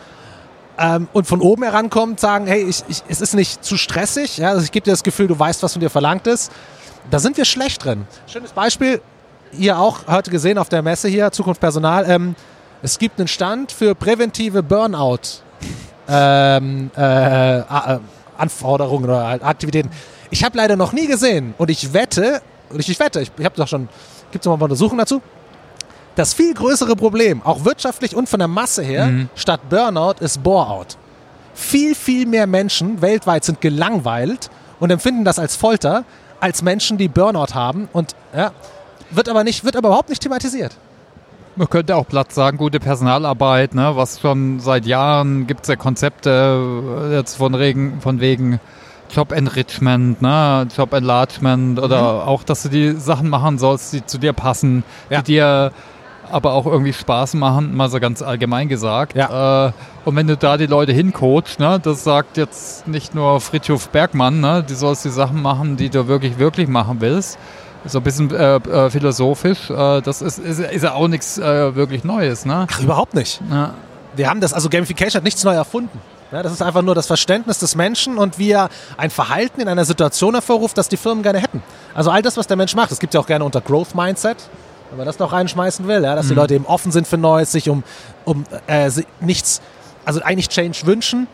Ähm, 0.79 1.09
und 1.13 1.27
von 1.27 1.41
oben 1.41 1.63
herankommt, 1.63 2.21
sagen, 2.21 2.47
hey, 2.47 2.63
ich, 2.63 2.83
ich, 2.89 3.03
es 3.09 3.21
ist 3.21 3.35
nicht 3.35 3.65
zu 3.65 3.77
stressig, 3.77 4.39
ja, 4.39 4.51
also 4.51 4.63
ich 4.63 4.73
gebe 4.73 4.85
dir 4.85 4.91
das 4.91 5.03
Gefühl, 5.03 5.27
du 5.27 5.39
weißt, 5.39 5.63
was 5.63 5.73
von 5.73 5.81
dir 5.81 5.91
verlangt 5.91 6.27
ist. 6.27 6.53
Da 7.11 7.19
sind 7.19 7.37
wir 7.37 7.45
schlecht 7.45 7.85
drin. 7.85 8.07
Schönes 8.27 8.53
Beispiel, 8.53 9.01
ihr 9.53 9.79
auch 9.79 10.07
heute 10.09 10.31
gesehen 10.31 10.59
auf 10.59 10.69
der 10.69 10.83
Messe 10.83 11.09
hier, 11.09 11.31
Zukunft 11.31 11.61
Personal. 11.61 12.09
Ähm, 12.09 12.35
es 12.83 12.99
gibt 12.99 13.19
einen 13.19 13.29
Stand 13.29 13.73
für 13.73 13.95
präventive 13.95 14.63
Burnout. 14.63 15.43
Ähm, 16.09 16.91
äh, 16.97 17.59
äh, 17.59 17.65
Anforderungen 18.39 19.05
oder 19.05 19.27
halt 19.27 19.43
Aktivitäten. 19.43 19.91
Ich 20.31 20.45
habe 20.45 20.57
leider 20.57 20.77
noch 20.77 20.93
nie 20.93 21.07
gesehen 21.07 21.55
und 21.59 21.71
ich 21.71 21.93
wette, 21.93 22.43
ich, 22.77 22.89
ich 22.89 23.01
wette, 23.01 23.21
ich, 23.21 23.31
ich 23.37 23.45
habe 23.45 23.57
doch 23.57 23.69
schon, 23.69 23.89
gibt 24.31 24.45
es 24.45 24.47
noch 24.49 24.57
mal 24.57 24.65
Untersuchungen 24.65 24.99
dazu, 24.99 25.23
das 26.15 26.33
viel 26.33 26.55
größere 26.55 26.97
Problem, 26.97 27.43
auch 27.43 27.65
wirtschaftlich 27.65 28.17
und 28.17 28.29
von 28.29 28.39
der 28.39 28.49
Masse 28.49 28.83
her, 28.83 29.07
mhm. 29.07 29.29
statt 29.35 29.61
Burnout 29.69 30.15
ist 30.21 30.43
Boreout. 30.43 30.97
Viel, 31.55 31.95
viel 31.95 32.27
mehr 32.27 32.47
Menschen 32.47 33.01
weltweit 33.03 33.45
sind 33.45 33.61
gelangweilt 33.61 34.51
und 34.81 34.91
empfinden 34.91 35.25
das 35.25 35.39
als 35.39 35.57
Folter, 35.57 36.05
als 36.41 36.63
Menschen, 36.63 36.99
die 36.99 37.09
Burnout 37.09 37.55
haben 37.55 37.89
und 37.93 38.15
ja, 38.35 38.53
wird 39.11 39.29
aber 39.29 39.45
nicht, 39.45 39.65
wird 39.65 39.77
aber 39.77 39.89
überhaupt 39.89 40.09
nicht 40.09 40.23
thematisiert. 40.23 40.77
Man 41.57 41.71
könnte 41.71 41.97
auch 41.97 42.07
Platz 42.07 42.35
sagen, 42.35 42.59
gute 42.59 42.81
Personalarbeit, 42.81 43.75
ne, 43.75 43.93
was 43.95 44.21
schon 44.21 44.61
seit 44.61 44.85
Jahren 44.85 45.47
gibt 45.47 45.63
es 45.63 45.69
ja 45.69 45.77
Konzepte 45.77 47.09
äh, 47.11 47.15
jetzt 47.15 47.37
von, 47.37 47.55
Regen, 47.55 48.01
von 48.03 48.21
wegen 48.21 48.61
Job 49.11 49.33
Enrichment, 49.33 50.21
ne, 50.21 50.69
Job 50.77 50.93
Enlargement 50.93 51.79
oder 51.81 52.15
mhm. 52.15 52.29
auch, 52.29 52.43
dass 52.43 52.65
du 52.65 52.69
die 52.69 52.93
Sachen 52.93 53.31
machen 53.31 53.59
sollst, 53.59 53.95
die 53.95 54.05
zu 54.05 54.19
dir 54.19 54.35
passen, 54.35 54.85
ja. 55.09 55.23
die 55.23 55.33
dir 55.33 55.73
aber 56.31 56.53
auch 56.53 56.67
irgendwie 56.67 56.93
Spaß 56.93 57.35
machen, 57.35 57.75
mal 57.77 57.89
so 57.89 58.01
ganz 58.01 58.21
allgemein 58.21 58.69
gesagt. 58.69 59.17
Ja. 59.17 59.69
Äh, 59.69 59.73
und 60.05 60.17
wenn 60.17 60.27
du 60.27 60.37
da 60.37 60.57
die 60.57 60.67
Leute 60.67 60.93
hincoachst, 60.93 61.59
ne, 61.59 61.81
das 61.83 62.05
sagt 62.05 62.37
jetzt 62.37 62.87
nicht 62.87 63.15
nur 63.15 63.41
Friedhof 63.41 63.89
Bergmann, 63.89 64.41
ne, 64.41 64.65
du 64.67 64.75
sollst 64.75 65.05
die 65.05 65.11
Sachen 65.11 65.41
machen, 65.41 65.77
die 65.77 65.89
du 65.89 66.07
wirklich, 66.09 66.39
wirklich 66.39 66.69
machen 66.69 67.01
willst. 67.01 67.39
So 67.87 67.99
ein 67.99 68.05
bisschen 68.05 68.35
äh, 68.35 68.57
äh, 68.57 68.91
philosophisch, 68.91 69.71
äh, 69.71 70.01
das 70.03 70.23
ist, 70.23 70.39
ist, 70.39 70.61
ist 70.61 70.83
ja 70.83 70.95
auch 70.95 71.09
nichts 71.09 71.39
äh, 71.39 71.75
wirklich 71.75 72.05
Neues. 72.05 72.45
Ne? 72.45 72.67
Ach, 72.71 72.81
überhaupt 72.81 73.15
nicht. 73.15 73.41
Ja. 73.51 73.75
Wir 74.15 74.29
haben 74.29 74.41
das, 74.41 74.53
also 74.53 74.69
Gamification 74.69 75.19
hat 75.19 75.25
nichts 75.25 75.45
neu 75.45 75.55
erfunden. 75.55 76.01
Ja, 76.33 76.43
das 76.43 76.53
ist 76.53 76.63
einfach 76.63 76.83
nur 76.83 76.95
das 76.95 77.07
Verständnis 77.07 77.59
des 77.59 77.77
Menschen 77.77 78.19
und 78.19 78.39
wie 78.39 78.51
er 78.51 78.69
ein 78.97 79.11
Verhalten 79.11 79.61
in 79.61 79.69
einer 79.69 79.85
Situation 79.85 80.35
hervorruft, 80.35 80.77
das 80.77 80.89
die 80.89 80.97
Firmen 80.97 81.23
gerne 81.23 81.39
hätten. 81.39 81.63
Also 81.95 82.11
all 82.11 82.21
das, 82.21 82.37
was 82.37 82.49
der 82.49 82.57
Mensch 82.57 82.75
macht, 82.75 82.91
das 82.91 82.99
gibt 82.99 83.15
es 83.15 83.15
ja 83.15 83.21
auch 83.21 83.29
gerne 83.29 83.45
unter 83.45 83.61
Growth 83.61 83.95
Mindset 83.95 84.39
wenn 84.91 84.99
man 84.99 85.07
das 85.07 85.19
noch 85.19 85.33
reinschmeißen 85.33 85.87
will, 85.87 86.03
ja, 86.03 86.15
dass 86.15 86.27
mhm. 86.27 86.31
die 86.31 86.35
Leute 86.35 86.55
eben 86.55 86.67
offen 86.67 86.93
sind 86.93 87.07
für 87.07 87.19
Neues, 87.19 87.53
sich 87.53 87.69
um, 87.69 87.83
um 88.25 88.45
äh, 88.67 88.91
nichts, 89.21 89.61
also 90.05 90.21
eigentlich 90.23 90.49
Change 90.49 90.83
wünschen, 90.85 91.27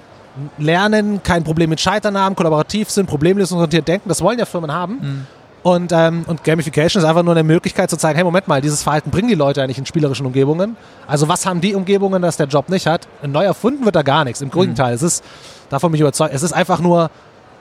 lernen, 0.58 1.22
kein 1.22 1.44
Problem 1.44 1.70
mit 1.70 1.80
Scheitern 1.80 2.16
haben, 2.16 2.34
kollaborativ 2.34 2.90
sind, 2.90 3.06
problemlösungsorientiert 3.06 3.86
denken, 3.86 4.08
das 4.08 4.22
wollen 4.22 4.38
ja 4.38 4.46
Firmen 4.46 4.72
haben. 4.72 4.94
Mhm. 4.94 5.26
Und, 5.62 5.92
ähm, 5.92 6.24
und 6.26 6.42
Gamification 6.42 7.02
ist 7.02 7.08
einfach 7.08 7.22
nur 7.22 7.34
eine 7.34 7.44
Möglichkeit 7.44 7.88
zu 7.88 7.96
zeigen, 7.96 8.16
hey, 8.16 8.24
Moment 8.24 8.48
mal, 8.48 8.60
dieses 8.60 8.82
Verhalten 8.82 9.10
bringen 9.10 9.28
die 9.28 9.36
Leute 9.36 9.62
eigentlich 9.62 9.78
in 9.78 9.86
spielerischen 9.86 10.26
Umgebungen. 10.26 10.76
Also 11.06 11.28
was 11.28 11.46
haben 11.46 11.60
die 11.60 11.74
Umgebungen, 11.74 12.20
das 12.20 12.36
der 12.36 12.48
Job 12.48 12.68
nicht 12.68 12.86
hat? 12.86 13.06
Neu 13.24 13.44
erfunden 13.44 13.84
wird 13.84 13.94
da 13.94 14.02
gar 14.02 14.24
nichts. 14.24 14.40
Im 14.40 14.48
mhm. 14.48 14.52
Gegenteil, 14.52 14.90
mhm. 14.90 14.96
es 14.96 15.02
ist, 15.02 15.24
davon 15.70 15.92
bin 15.92 15.96
ich 15.96 16.00
überzeugt, 16.00 16.34
es 16.34 16.42
ist 16.42 16.52
einfach 16.52 16.80
nur 16.80 17.10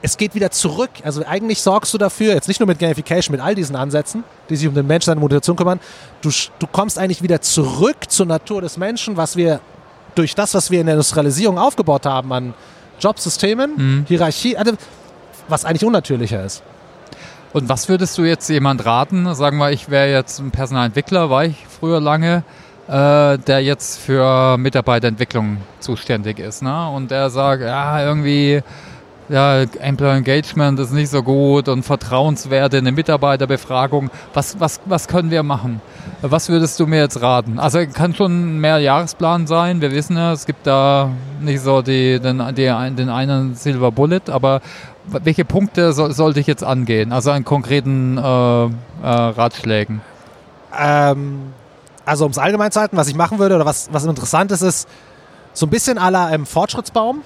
es 0.02 0.16
geht 0.16 0.34
wieder 0.34 0.50
zurück. 0.50 0.90
Also 1.04 1.24
eigentlich 1.24 1.62
sorgst 1.62 1.94
du 1.94 1.98
dafür, 1.98 2.34
jetzt 2.34 2.48
nicht 2.48 2.60
nur 2.60 2.66
mit 2.66 2.78
Gamification, 2.78 3.32
mit 3.32 3.40
all 3.40 3.54
diesen 3.54 3.76
Ansätzen, 3.76 4.24
die 4.50 4.56
sich 4.56 4.66
um 4.66 4.74
den 4.74 4.86
Menschen, 4.86 5.06
seine 5.06 5.20
Motivation 5.20 5.56
kümmern, 5.56 5.80
du, 6.20 6.30
du 6.58 6.66
kommst 6.66 6.98
eigentlich 6.98 7.22
wieder 7.22 7.40
zurück 7.40 8.10
zur 8.10 8.26
Natur 8.26 8.60
des 8.60 8.76
Menschen, 8.76 9.16
was 9.16 9.36
wir 9.36 9.60
durch 10.16 10.34
das, 10.34 10.54
was 10.54 10.70
wir 10.70 10.80
in 10.80 10.86
der 10.86 10.96
Industrialisierung 10.96 11.56
aufgebaut 11.56 12.04
haben 12.04 12.32
an 12.32 12.54
Jobsystemen, 13.00 13.76
mhm. 13.76 14.04
Hierarchie, 14.08 14.56
also, 14.56 14.72
was 15.48 15.64
eigentlich 15.64 15.84
unnatürlicher 15.84 16.44
ist. 16.44 16.62
Und 17.52 17.68
was 17.68 17.88
würdest 17.90 18.16
du 18.16 18.24
jetzt 18.24 18.48
jemand 18.48 18.86
raten? 18.86 19.34
Sagen 19.34 19.58
wir, 19.58 19.70
ich 19.72 19.90
wäre 19.90 20.10
jetzt 20.10 20.38
ein 20.40 20.50
Personalentwickler, 20.50 21.28
war 21.28 21.44
ich 21.44 21.66
früher 21.68 22.00
lange, 22.00 22.44
äh, 22.88 23.36
der 23.36 23.60
jetzt 23.62 24.00
für 24.00 24.56
Mitarbeiterentwicklung 24.56 25.58
zuständig 25.78 26.38
ist. 26.38 26.62
Ne? 26.62 26.88
Und 26.88 27.10
der 27.10 27.28
sagt, 27.28 27.62
ja, 27.62 28.02
irgendwie 28.02 28.62
ja, 29.28 29.62
Employer 29.62 30.16
Engagement 30.16 30.78
ist 30.80 30.92
nicht 30.92 31.10
so 31.10 31.22
gut 31.22 31.68
und 31.68 31.82
Vertrauenswerte 31.84 32.78
in 32.78 32.84
der 32.84 32.92
Mitarbeiterbefragung. 32.92 34.10
Was, 34.34 34.58
was, 34.58 34.80
was 34.86 35.06
können 35.06 35.30
wir 35.30 35.42
machen? 35.42 35.80
Was 36.22 36.48
würdest 36.48 36.80
du 36.80 36.86
mir 36.86 37.00
jetzt 37.00 37.20
raten? 37.20 37.58
Also 37.58 37.80
kann 37.86 38.14
schon 38.14 38.56
ein 38.56 38.60
Mehrjahresplan 38.60 39.46
sein. 39.46 39.80
Wir 39.80 39.92
wissen 39.92 40.16
ja, 40.16 40.32
es 40.32 40.46
gibt 40.46 40.66
da 40.66 41.10
nicht 41.40 41.60
so 41.60 41.82
die, 41.82 42.18
den, 42.18 42.42
die, 42.54 42.66
den 42.96 43.08
einen 43.08 43.54
Silver 43.54 43.92
Bullet, 43.92 44.22
aber 44.28 44.60
welche 45.04 45.44
Punkte 45.44 45.92
so, 45.92 46.10
sollte 46.10 46.40
ich 46.40 46.46
jetzt 46.46 46.64
angehen? 46.64 47.12
Also 47.12 47.30
an 47.30 47.44
konkreten 47.44 48.18
äh, 48.18 48.22
äh, 48.22 48.70
Ratschlägen. 49.02 50.00
Ähm, 50.78 51.52
also 52.04 52.24
um 52.24 52.30
es 52.30 52.38
allgemein 52.38 52.72
zu 52.72 52.80
halten, 52.80 52.96
was 52.96 53.08
ich 53.08 53.14
machen 53.14 53.38
würde 53.38 53.56
oder 53.56 53.66
was, 53.66 53.88
was 53.92 54.04
interessant 54.04 54.50
ist, 54.52 54.62
ist 54.62 54.88
so 55.52 55.66
ein 55.66 55.70
bisschen 55.70 55.98
aller 55.98 56.32
ähm, 56.32 56.46
Fortschrittsbaum. 56.46 57.22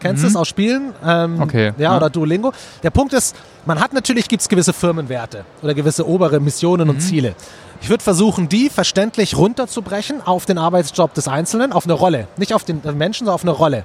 Kennst 0.00 0.22
du 0.22 0.26
mhm. 0.26 0.30
es 0.30 0.36
aus 0.36 0.48
Spielen? 0.48 0.94
Ähm, 1.04 1.40
okay. 1.40 1.72
Ja, 1.76 1.92
ja, 1.92 1.96
oder 1.96 2.10
Duolingo. 2.10 2.52
Der 2.82 2.90
Punkt 2.90 3.12
ist, 3.12 3.36
man 3.66 3.78
hat 3.78 3.92
natürlich, 3.92 4.28
gibt 4.28 4.42
es 4.42 4.48
gewisse 4.48 4.72
Firmenwerte 4.72 5.44
oder 5.62 5.74
gewisse 5.74 6.08
obere 6.08 6.40
Missionen 6.40 6.88
mhm. 6.88 6.94
und 6.94 7.00
Ziele. 7.00 7.34
Ich 7.80 7.88
würde 7.88 8.02
versuchen, 8.02 8.48
die 8.48 8.70
verständlich 8.70 9.36
runterzubrechen 9.36 10.24
auf 10.24 10.46
den 10.46 10.58
Arbeitsjob 10.58 11.14
des 11.14 11.28
Einzelnen, 11.28 11.72
auf 11.72 11.84
eine 11.84 11.94
Rolle. 11.94 12.28
Nicht 12.36 12.54
auf 12.54 12.64
den 12.64 12.80
Menschen, 12.96 13.26
sondern 13.26 13.34
auf 13.34 13.42
eine 13.42 13.50
Rolle. 13.50 13.84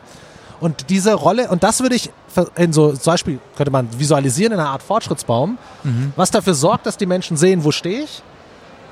Und 0.59 0.89
diese 0.89 1.13
Rolle, 1.13 1.49
und 1.49 1.63
das 1.63 1.81
würde 1.81 1.95
ich 1.95 2.11
in 2.55 2.73
so, 2.73 2.91
zum 2.91 3.13
Beispiel 3.13 3.39
könnte 3.55 3.71
man 3.71 3.87
visualisieren 3.97 4.53
in 4.53 4.59
einer 4.59 4.69
Art 4.69 4.83
Fortschrittsbaum, 4.83 5.57
mhm. 5.83 6.13
was 6.15 6.31
dafür 6.31 6.53
sorgt, 6.53 6.85
dass 6.85 6.97
die 6.97 7.05
Menschen 7.05 7.37
sehen, 7.37 7.63
wo 7.63 7.71
stehe 7.71 8.03
ich, 8.03 8.21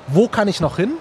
wo 0.08 0.28
kann 0.28 0.48
ich 0.48 0.60
noch 0.60 0.76
hin 0.76 0.92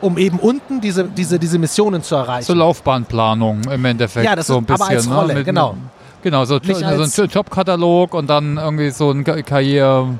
um 0.00 0.16
eben 0.16 0.38
unten 0.38 0.80
diese, 0.80 1.04
diese, 1.04 1.40
diese 1.40 1.58
Missionen 1.58 2.02
zu 2.04 2.14
erreichen. 2.14 2.46
So 2.46 2.54
Laufbahnplanung 2.54 3.62
im 3.64 3.84
Endeffekt. 3.84 4.24
Ja, 4.24 4.36
das 4.36 4.46
so 4.46 4.58
ein 4.58 4.64
bisschen, 4.64 4.82
aber 4.82 4.94
als 4.94 5.08
ne? 5.08 5.14
Rolle, 5.14 5.34
ne? 5.34 5.44
Genau. 5.44 5.76
Genau, 6.22 6.44
so, 6.44 6.60
so 6.62 7.22
ein 7.22 7.28
Jobkatalog 7.28 8.14
und 8.14 8.28
dann 8.28 8.58
irgendwie 8.58 8.90
so 8.90 9.10
ein 9.10 9.24
Karriere. 9.24 10.18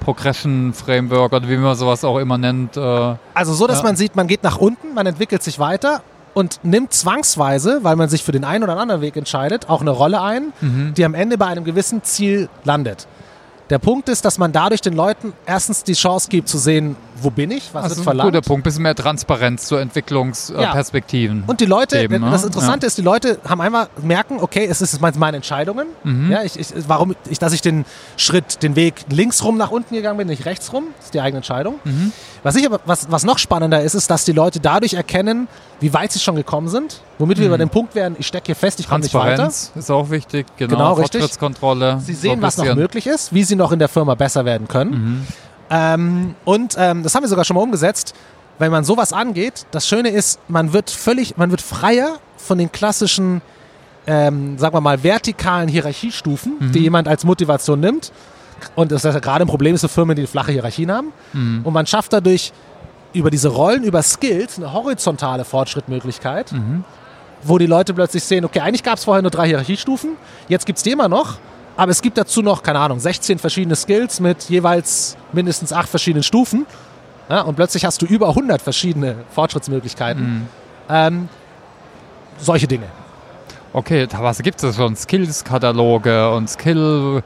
Progression 0.00 0.72
Framework 0.72 1.30
oder 1.32 1.46
wie 1.46 1.58
man 1.58 1.76
sowas 1.76 2.02
auch 2.04 2.18
immer 2.18 2.38
nennt. 2.38 2.74
Äh, 2.74 3.14
also 3.34 3.52
so, 3.52 3.66
dass 3.66 3.80
ja. 3.80 3.84
man 3.84 3.96
sieht, 3.96 4.16
man 4.16 4.26
geht 4.26 4.42
nach 4.42 4.56
unten, 4.56 4.94
man 4.94 5.06
entwickelt 5.06 5.42
sich 5.42 5.58
weiter 5.58 6.00
und 6.34 6.60
nimmt 6.62 6.92
zwangsweise, 6.92 7.80
weil 7.82 7.96
man 7.96 8.08
sich 8.08 8.22
für 8.22 8.32
den 8.32 8.44
einen 8.44 8.64
oder 8.64 8.76
anderen 8.76 9.00
Weg 9.00 9.16
entscheidet, 9.16 9.68
auch 9.68 9.80
eine 9.80 9.90
Rolle 9.90 10.20
ein, 10.20 10.52
mhm. 10.60 10.94
die 10.94 11.04
am 11.04 11.14
Ende 11.14 11.38
bei 11.38 11.46
einem 11.46 11.64
gewissen 11.64 12.02
Ziel 12.02 12.48
landet. 12.64 13.06
Der 13.70 13.78
Punkt 13.78 14.08
ist, 14.08 14.24
dass 14.24 14.36
man 14.38 14.50
dadurch 14.50 14.80
den 14.80 14.94
Leuten 14.94 15.32
erstens 15.46 15.84
die 15.84 15.92
Chance 15.92 16.28
gibt 16.28 16.48
zu 16.48 16.58
sehen, 16.58 16.96
wo 17.22 17.30
bin 17.30 17.50
ich, 17.50 17.70
was 17.72 17.84
das 17.84 17.96
wird 17.96 18.04
verlangt. 18.04 18.28
Ein 18.28 18.32
guter 18.32 18.46
Punkt, 18.46 18.64
bisschen 18.64 18.82
mehr 18.82 18.94
Transparenz 18.94 19.66
zu 19.66 19.76
Entwicklungsperspektiven. 19.76 21.38
Ja. 21.38 21.44
Und 21.46 21.60
die 21.60 21.66
Leute, 21.66 21.98
geben, 21.98 22.22
das 22.22 22.42
ne? 22.42 22.46
Interessante 22.48 22.86
ja. 22.86 22.88
ist, 22.88 22.98
die 22.98 23.02
Leute 23.02 23.38
haben 23.48 23.60
einmal 23.60 23.88
merken, 24.02 24.38
okay, 24.40 24.66
es 24.66 24.80
ist 24.80 25.00
meine 25.00 25.36
Entscheidungen. 25.36 25.88
Mhm. 26.04 26.30
Ja, 26.30 26.42
ich, 26.42 26.58
ich, 26.58 26.68
warum, 26.86 27.14
ich, 27.28 27.38
dass 27.38 27.52
ich 27.52 27.62
den 27.62 27.84
Schritt, 28.16 28.62
den 28.62 28.76
Weg 28.76 28.94
links 29.10 29.44
rum 29.44 29.56
nach 29.56 29.70
unten 29.70 29.94
gegangen 29.94 30.18
bin, 30.18 30.28
nicht 30.28 30.46
rechts 30.46 30.72
rum, 30.72 30.88
ist 31.00 31.14
die 31.14 31.20
eigene 31.20 31.38
Entscheidung. 31.38 31.76
Mhm. 31.84 32.12
Was, 32.42 32.56
ich 32.56 32.66
aber, 32.66 32.80
was, 32.86 33.10
was 33.10 33.24
noch 33.24 33.38
spannender 33.38 33.82
ist, 33.82 33.94
ist, 33.94 34.10
dass 34.10 34.24
die 34.24 34.32
Leute 34.32 34.60
dadurch 34.60 34.94
erkennen, 34.94 35.48
wie 35.80 35.92
weit 35.92 36.12
sie 36.12 36.18
schon 36.18 36.36
gekommen 36.36 36.68
sind, 36.68 37.00
womit 37.18 37.38
mhm. 37.38 37.42
wir 37.42 37.48
über 37.48 37.58
den 37.58 37.70
Punkt 37.70 37.94
werden, 37.94 38.16
ich 38.18 38.26
stecke 38.26 38.46
hier 38.46 38.56
fest, 38.56 38.80
ich 38.80 38.88
komme 38.88 39.00
nicht 39.00 39.14
weiter. 39.14 39.36
Transparenz 39.36 39.72
ist 39.74 39.90
auch 39.90 40.10
wichtig, 40.10 40.46
genau, 40.56 40.76
genau 40.76 40.96
Fortschrittskontrolle. 40.96 42.00
Sie 42.04 42.14
sehen, 42.14 42.40
so 42.40 42.42
was 42.42 42.56
noch 42.58 42.74
möglich 42.74 43.06
ist, 43.06 43.32
wie 43.32 43.44
sie 43.44 43.56
noch 43.56 43.72
in 43.72 43.78
der 43.78 43.88
Firma 43.88 44.14
besser 44.14 44.44
werden 44.44 44.68
können. 44.68 45.26
Ähm, 45.70 46.34
und 46.44 46.74
ähm, 46.76 47.02
das 47.02 47.14
haben 47.14 47.22
wir 47.22 47.28
sogar 47.28 47.44
schon 47.44 47.54
mal 47.54 47.62
umgesetzt. 47.62 48.14
Wenn 48.58 48.72
man 48.72 48.84
sowas 48.84 49.12
angeht, 49.12 49.64
das 49.70 49.88
Schöne 49.88 50.10
ist, 50.10 50.38
man 50.48 50.72
wird 50.72 50.90
völlig, 50.90 51.36
man 51.36 51.50
wird 51.50 51.62
freier 51.62 52.18
von 52.36 52.58
den 52.58 52.70
klassischen, 52.70 53.40
ähm, 54.06 54.58
sagen 54.58 54.74
wir 54.74 54.80
mal, 54.80 55.02
vertikalen 55.02 55.68
Hierarchiestufen, 55.68 56.56
mhm. 56.58 56.72
die 56.72 56.80
jemand 56.80 57.08
als 57.08 57.24
Motivation 57.24 57.80
nimmt. 57.80 58.12
Und 58.74 58.92
das 58.92 59.04
ist 59.04 59.14
ja 59.14 59.20
gerade 59.20 59.44
ein 59.44 59.48
Problem 59.48 59.74
ist 59.74 59.80
für 59.80 59.88
Firmen, 59.88 60.16
die 60.16 60.26
flache 60.26 60.52
Hierarchien 60.52 60.92
haben. 60.92 61.12
Mhm. 61.32 61.60
Und 61.64 61.72
man 61.72 61.86
schafft 61.86 62.12
dadurch 62.12 62.52
über 63.14 63.30
diese 63.30 63.48
Rollen, 63.48 63.82
über 63.84 64.02
Skills 64.02 64.58
eine 64.58 64.72
horizontale 64.72 65.44
Fortschrittmöglichkeit, 65.44 66.52
mhm. 66.52 66.84
wo 67.42 67.58
die 67.58 67.66
Leute 67.66 67.94
plötzlich 67.94 68.24
sehen, 68.24 68.44
okay, 68.44 68.60
eigentlich 68.60 68.82
gab 68.82 68.98
es 68.98 69.04
vorher 69.04 69.22
nur 69.22 69.30
drei 69.30 69.48
Hierarchiestufen, 69.48 70.10
jetzt 70.48 70.66
gibt 70.66 70.76
es 70.76 70.82
die 70.82 70.90
immer 70.90 71.08
noch, 71.08 71.38
aber 71.80 71.92
es 71.92 72.02
gibt 72.02 72.18
dazu 72.18 72.42
noch, 72.42 72.62
keine 72.62 72.78
Ahnung, 72.78 73.00
16 73.00 73.38
verschiedene 73.38 73.74
Skills 73.74 74.20
mit 74.20 74.50
jeweils 74.50 75.16
mindestens 75.32 75.72
acht 75.72 75.88
verschiedenen 75.88 76.22
Stufen. 76.22 76.66
Ja, 77.30 77.40
und 77.40 77.54
plötzlich 77.54 77.86
hast 77.86 78.02
du 78.02 78.06
über 78.06 78.28
100 78.28 78.60
verschiedene 78.60 79.16
Fortschrittsmöglichkeiten. 79.30 80.22
Mhm. 80.22 80.46
Ähm, 80.90 81.28
solche 82.38 82.66
Dinge. 82.66 82.84
okay, 83.72 84.06
da 84.06 84.22
was 84.22 84.42
gibt 84.42 84.62
es 84.62 84.76
schon? 84.76 84.94
Skills-Kataloge 84.94 86.30
und 86.30 86.50
Skill- 86.50 87.22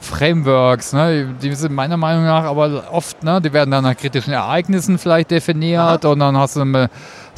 Frameworks, 0.00 0.92
ne? 0.92 1.34
die 1.42 1.52
sind 1.54 1.74
meiner 1.74 1.96
Meinung 1.96 2.24
nach 2.24 2.44
aber 2.44 2.84
oft, 2.92 3.22
ne? 3.24 3.40
die 3.40 3.52
werden 3.52 3.70
dann 3.72 3.82
nach 3.82 3.96
kritischen 3.96 4.32
Ereignissen 4.32 4.96
vielleicht 4.96 5.32
definiert 5.32 6.04
Aha. 6.04 6.12
und 6.12 6.20
dann 6.20 6.36
hast 6.36 6.54
du 6.54 6.88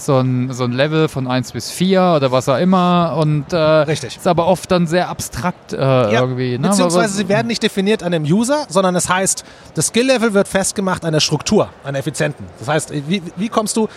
so 0.01 0.19
ein, 0.19 0.53
so 0.53 0.65
ein 0.65 0.73
Level 0.73 1.09
von 1.09 1.27
1 1.27 1.53
bis 1.53 1.71
4 1.71 2.15
oder 2.17 2.33
was 2.33 2.49
auch 2.49 2.59
immer 2.59 3.17
und 3.19 3.53
äh, 3.53 3.57
Richtig. 3.57 4.17
ist 4.17 4.27
aber 4.27 4.47
oft 4.47 4.71
dann 4.71 4.87
sehr 4.87 5.09
abstrakt 5.09 5.73
äh, 5.73 5.77
ja, 5.79 6.21
irgendwie. 6.21 6.59
Ne? 6.59 6.69
Beziehungsweise 6.69 7.15
sie 7.15 7.29
werden 7.29 7.47
nicht 7.47 7.63
definiert 7.63 8.03
an 8.03 8.13
dem 8.13 8.25
User, 8.25 8.67
sondern 8.69 8.95
es 8.97 9.09
heißt, 9.09 9.45
das 9.75 9.89
Skill-Level 9.89 10.35
wird 10.35 10.49
festgemacht 10.49 11.05
an 11.05 11.13
der 11.13 11.21
Struktur, 11.21 11.69
an 11.85 11.95
der 11.95 12.01
Effizienten. 12.01 12.47
Das 12.59 12.69
heißt, 12.69 12.93
wie, 13.09 13.23
wie 13.37 13.49
kommst 13.49 13.77
du 13.77 13.89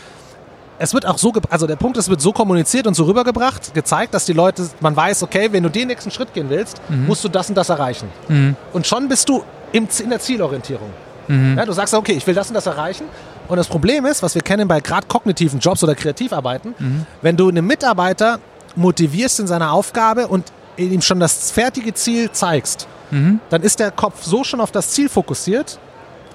es 0.79 0.93
wird 0.93 1.05
auch 1.05 1.17
so, 1.17 1.31
also 1.49 1.67
der 1.67 1.75
Punkt 1.75 1.97
ist, 1.97 2.05
es 2.05 2.09
wird 2.09 2.19
so 2.19 2.33
kommuniziert 2.33 2.87
und 2.87 2.93
so 2.93 3.03
rübergebracht, 3.05 3.73
gezeigt, 3.73 4.13
dass 4.13 4.25
die 4.25 4.33
Leute, 4.33 4.67
man 4.79 4.95
weiß, 4.95 5.23
okay, 5.23 5.49
wenn 5.51 5.63
du 5.63 5.69
den 5.69 5.87
nächsten 5.87 6.11
Schritt 6.11 6.33
gehen 6.33 6.49
willst, 6.49 6.81
mhm. 6.89 7.05
musst 7.05 7.23
du 7.23 7.29
das 7.29 7.47
und 7.47 7.55
das 7.55 7.69
erreichen. 7.69 8.09
Mhm. 8.27 8.55
Und 8.73 8.87
schon 8.87 9.07
bist 9.07 9.29
du 9.29 9.43
im, 9.71 9.87
in 10.03 10.09
der 10.09 10.19
Zielorientierung. 10.19 10.89
Mhm. 11.27 11.57
Ja, 11.57 11.65
du 11.65 11.71
sagst, 11.71 11.93
okay, 11.93 12.13
ich 12.13 12.25
will 12.27 12.33
das 12.33 12.49
und 12.49 12.55
das 12.55 12.65
erreichen. 12.65 13.05
Und 13.47 13.57
das 13.57 13.67
Problem 13.67 14.05
ist, 14.05 14.23
was 14.23 14.35
wir 14.35 14.41
kennen 14.41 14.67
bei 14.67 14.79
gerade 14.79 15.07
kognitiven 15.07 15.59
Jobs 15.59 15.83
oder 15.83 15.95
Kreativarbeiten, 15.95 16.75
mhm. 16.77 17.05
wenn 17.21 17.37
du 17.37 17.49
einen 17.49 17.65
Mitarbeiter 17.65 18.39
motivierst 18.75 19.39
in 19.39 19.47
seiner 19.47 19.71
Aufgabe 19.71 20.27
und 20.27 20.51
ihm 20.77 21.01
schon 21.01 21.19
das 21.19 21.51
fertige 21.51 21.93
Ziel 21.93 22.31
zeigst, 22.31 22.87
mhm. 23.11 23.39
dann 23.49 23.61
ist 23.61 23.79
der 23.79 23.91
Kopf 23.91 24.23
so 24.23 24.43
schon 24.43 24.61
auf 24.61 24.71
das 24.71 24.89
Ziel 24.89 25.09
fokussiert, 25.09 25.77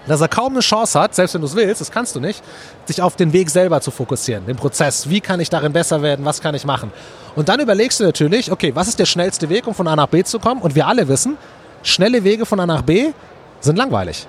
dass 0.06 0.20
er 0.20 0.28
kaum 0.28 0.52
eine 0.52 0.60
Chance 0.60 0.98
hat, 0.98 1.14
selbst 1.14 1.34
wenn 1.34 1.40
du 1.40 1.46
es 1.46 1.54
willst, 1.54 1.80
das 1.80 1.90
kannst 1.90 2.16
du 2.16 2.20
nicht, 2.20 2.42
sich 2.86 3.02
auf 3.02 3.16
den 3.16 3.32
Weg 3.32 3.50
selber 3.50 3.80
zu 3.80 3.90
fokussieren, 3.90 4.46
den 4.46 4.56
Prozess. 4.56 5.08
Wie 5.08 5.20
kann 5.20 5.40
ich 5.40 5.50
darin 5.50 5.72
besser 5.72 6.02
werden? 6.02 6.24
Was 6.24 6.40
kann 6.40 6.54
ich 6.54 6.64
machen? 6.64 6.92
Und 7.36 7.48
dann 7.48 7.60
überlegst 7.60 8.00
du 8.00 8.04
natürlich, 8.04 8.50
okay, 8.50 8.74
was 8.74 8.88
ist 8.88 8.98
der 8.98 9.04
schnellste 9.04 9.48
Weg, 9.48 9.66
um 9.66 9.74
von 9.74 9.86
A 9.86 9.96
nach 9.96 10.08
B 10.08 10.24
zu 10.24 10.38
kommen? 10.38 10.62
Und 10.62 10.74
wir 10.74 10.86
alle 10.86 11.08
wissen, 11.08 11.36
schnelle 11.82 12.24
Wege 12.24 12.46
von 12.46 12.58
A 12.60 12.66
nach 12.66 12.82
B 12.82 13.12
sind 13.60 13.76
langweilig. 13.76 14.26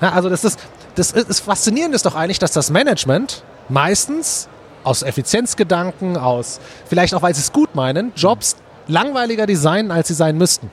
Ja, 0.00 0.12
also 0.12 0.28
das 0.28 0.44
ist, 0.44 0.58
das 0.94 1.12
ist, 1.12 1.28
das 1.28 1.40
Faszinierende 1.40 1.96
ist 1.96 2.06
doch 2.06 2.14
eigentlich, 2.14 2.38
dass 2.38 2.52
das 2.52 2.70
Management 2.70 3.42
meistens 3.68 4.48
aus 4.84 5.02
Effizienzgedanken, 5.02 6.16
aus 6.16 6.60
vielleicht 6.86 7.14
auch, 7.14 7.22
weil 7.22 7.34
sie 7.34 7.40
es 7.40 7.52
gut 7.52 7.74
meinen, 7.74 8.12
Jobs 8.16 8.56
langweiliger 8.88 9.46
designen, 9.46 9.90
als 9.90 10.08
sie 10.08 10.14
sein 10.14 10.36
müssten. 10.36 10.70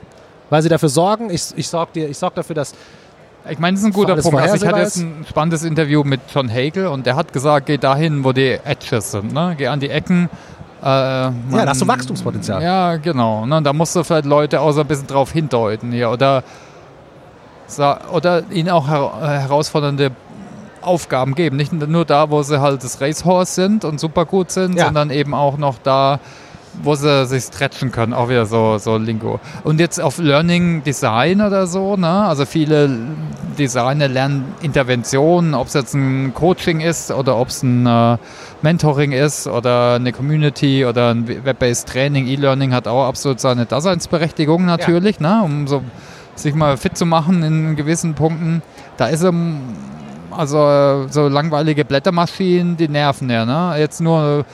Weil 0.50 0.62
sie 0.62 0.68
dafür 0.68 0.88
sorgen, 0.88 1.30
ich, 1.30 1.44
ich 1.56 1.68
sorge 1.68 2.12
sorg 2.12 2.34
dafür, 2.34 2.56
dass 2.56 2.74
ich 3.48 3.58
meine, 3.58 3.74
das 3.74 3.80
ist 3.80 3.86
ein 3.86 3.92
guter 3.92 4.16
Punkt. 4.16 4.38
Also 4.38 4.56
ich 4.56 4.66
hatte 4.66 4.80
jetzt 4.80 4.98
ein 4.98 5.24
spannendes 5.28 5.64
Interview 5.64 6.04
mit 6.04 6.20
John 6.32 6.50
Hagel 6.50 6.88
und 6.88 7.06
der 7.06 7.16
hat 7.16 7.32
gesagt, 7.32 7.66
geh 7.66 7.78
dahin, 7.78 8.22
wo 8.22 8.32
die 8.32 8.58
Edges 8.64 9.12
sind. 9.12 9.32
Ne? 9.32 9.54
Geh 9.56 9.68
an 9.68 9.80
die 9.80 9.88
Ecken. 9.88 10.28
Äh, 10.82 10.84
man, 10.84 11.34
ja, 11.52 11.64
da 11.64 11.70
hast 11.70 11.80
du 11.80 11.88
Wachstumspotenzial. 11.88 12.62
Ja, 12.62 12.96
genau. 12.96 13.46
Ne? 13.46 13.62
Da 13.62 13.72
musst 13.72 13.96
du 13.96 14.04
vielleicht 14.04 14.26
Leute 14.26 14.60
auch 14.60 14.72
so 14.72 14.82
ein 14.82 14.86
bisschen 14.86 15.06
drauf 15.06 15.32
hindeuten 15.32 15.90
hier. 15.90 16.10
Oder, 16.10 16.44
oder 17.78 18.42
ihnen 18.50 18.70
auch 18.70 18.88
her 18.88 19.12
äh, 19.22 19.26
herausfordernde 19.40 20.12
Aufgaben 20.82 21.34
geben. 21.34 21.56
Nicht 21.56 21.72
nur 21.72 22.04
da, 22.04 22.30
wo 22.30 22.42
sie 22.42 22.60
halt 22.60 22.82
das 22.84 23.00
Racehorse 23.00 23.52
sind 23.52 23.84
und 23.84 24.00
super 24.00 24.24
gut 24.24 24.50
sind, 24.50 24.76
ja. 24.76 24.86
sondern 24.86 25.10
eben 25.10 25.34
auch 25.34 25.58
noch 25.58 25.76
da, 25.82 26.20
wo 26.82 26.94
sie 26.94 27.26
sich 27.26 27.44
stretchen 27.44 27.90
können, 27.90 28.14
auch 28.14 28.28
wieder 28.28 28.46
so, 28.46 28.78
so 28.78 28.96
Lingo. 28.96 29.40
Und 29.64 29.80
jetzt 29.80 30.00
auf 30.00 30.18
Learning 30.18 30.82
Design 30.82 31.40
oder 31.40 31.66
so, 31.66 31.96
ne? 31.96 32.24
also 32.24 32.46
viele 32.46 32.90
Designer 33.58 34.08
lernen 34.08 34.54
Interventionen, 34.62 35.54
ob 35.54 35.66
es 35.66 35.74
jetzt 35.74 35.94
ein 35.94 36.32
Coaching 36.32 36.80
ist 36.80 37.10
oder 37.10 37.36
ob 37.36 37.48
es 37.48 37.62
ein 37.62 37.86
äh, 37.86 38.16
Mentoring 38.62 39.12
ist 39.12 39.46
oder 39.46 39.94
eine 39.94 40.12
Community 40.12 40.86
oder 40.86 41.10
ein 41.10 41.26
Web-based 41.26 41.88
Training, 41.88 42.26
E-Learning 42.26 42.72
hat 42.72 42.86
auch 42.86 43.06
absolut 43.06 43.40
seine 43.40 43.66
Daseinsberechtigung 43.66 44.64
natürlich, 44.64 45.18
ja. 45.20 45.40
ne? 45.40 45.44
um 45.44 45.66
so 45.66 45.82
sich 46.42 46.54
mal 46.54 46.76
fit 46.76 46.96
zu 46.96 47.06
machen 47.06 47.42
in 47.42 47.76
gewissen 47.76 48.14
Punkten. 48.14 48.62
Da 48.96 49.06
ist 49.06 49.24
also 50.30 51.06
so 51.10 51.28
langweilige 51.28 51.84
Blättermaschinen, 51.84 52.76
die 52.76 52.88
nerven 52.88 53.30
ja. 53.30 53.44
Ne? 53.44 53.78
Jetzt 53.78 54.00
nur 54.00 54.44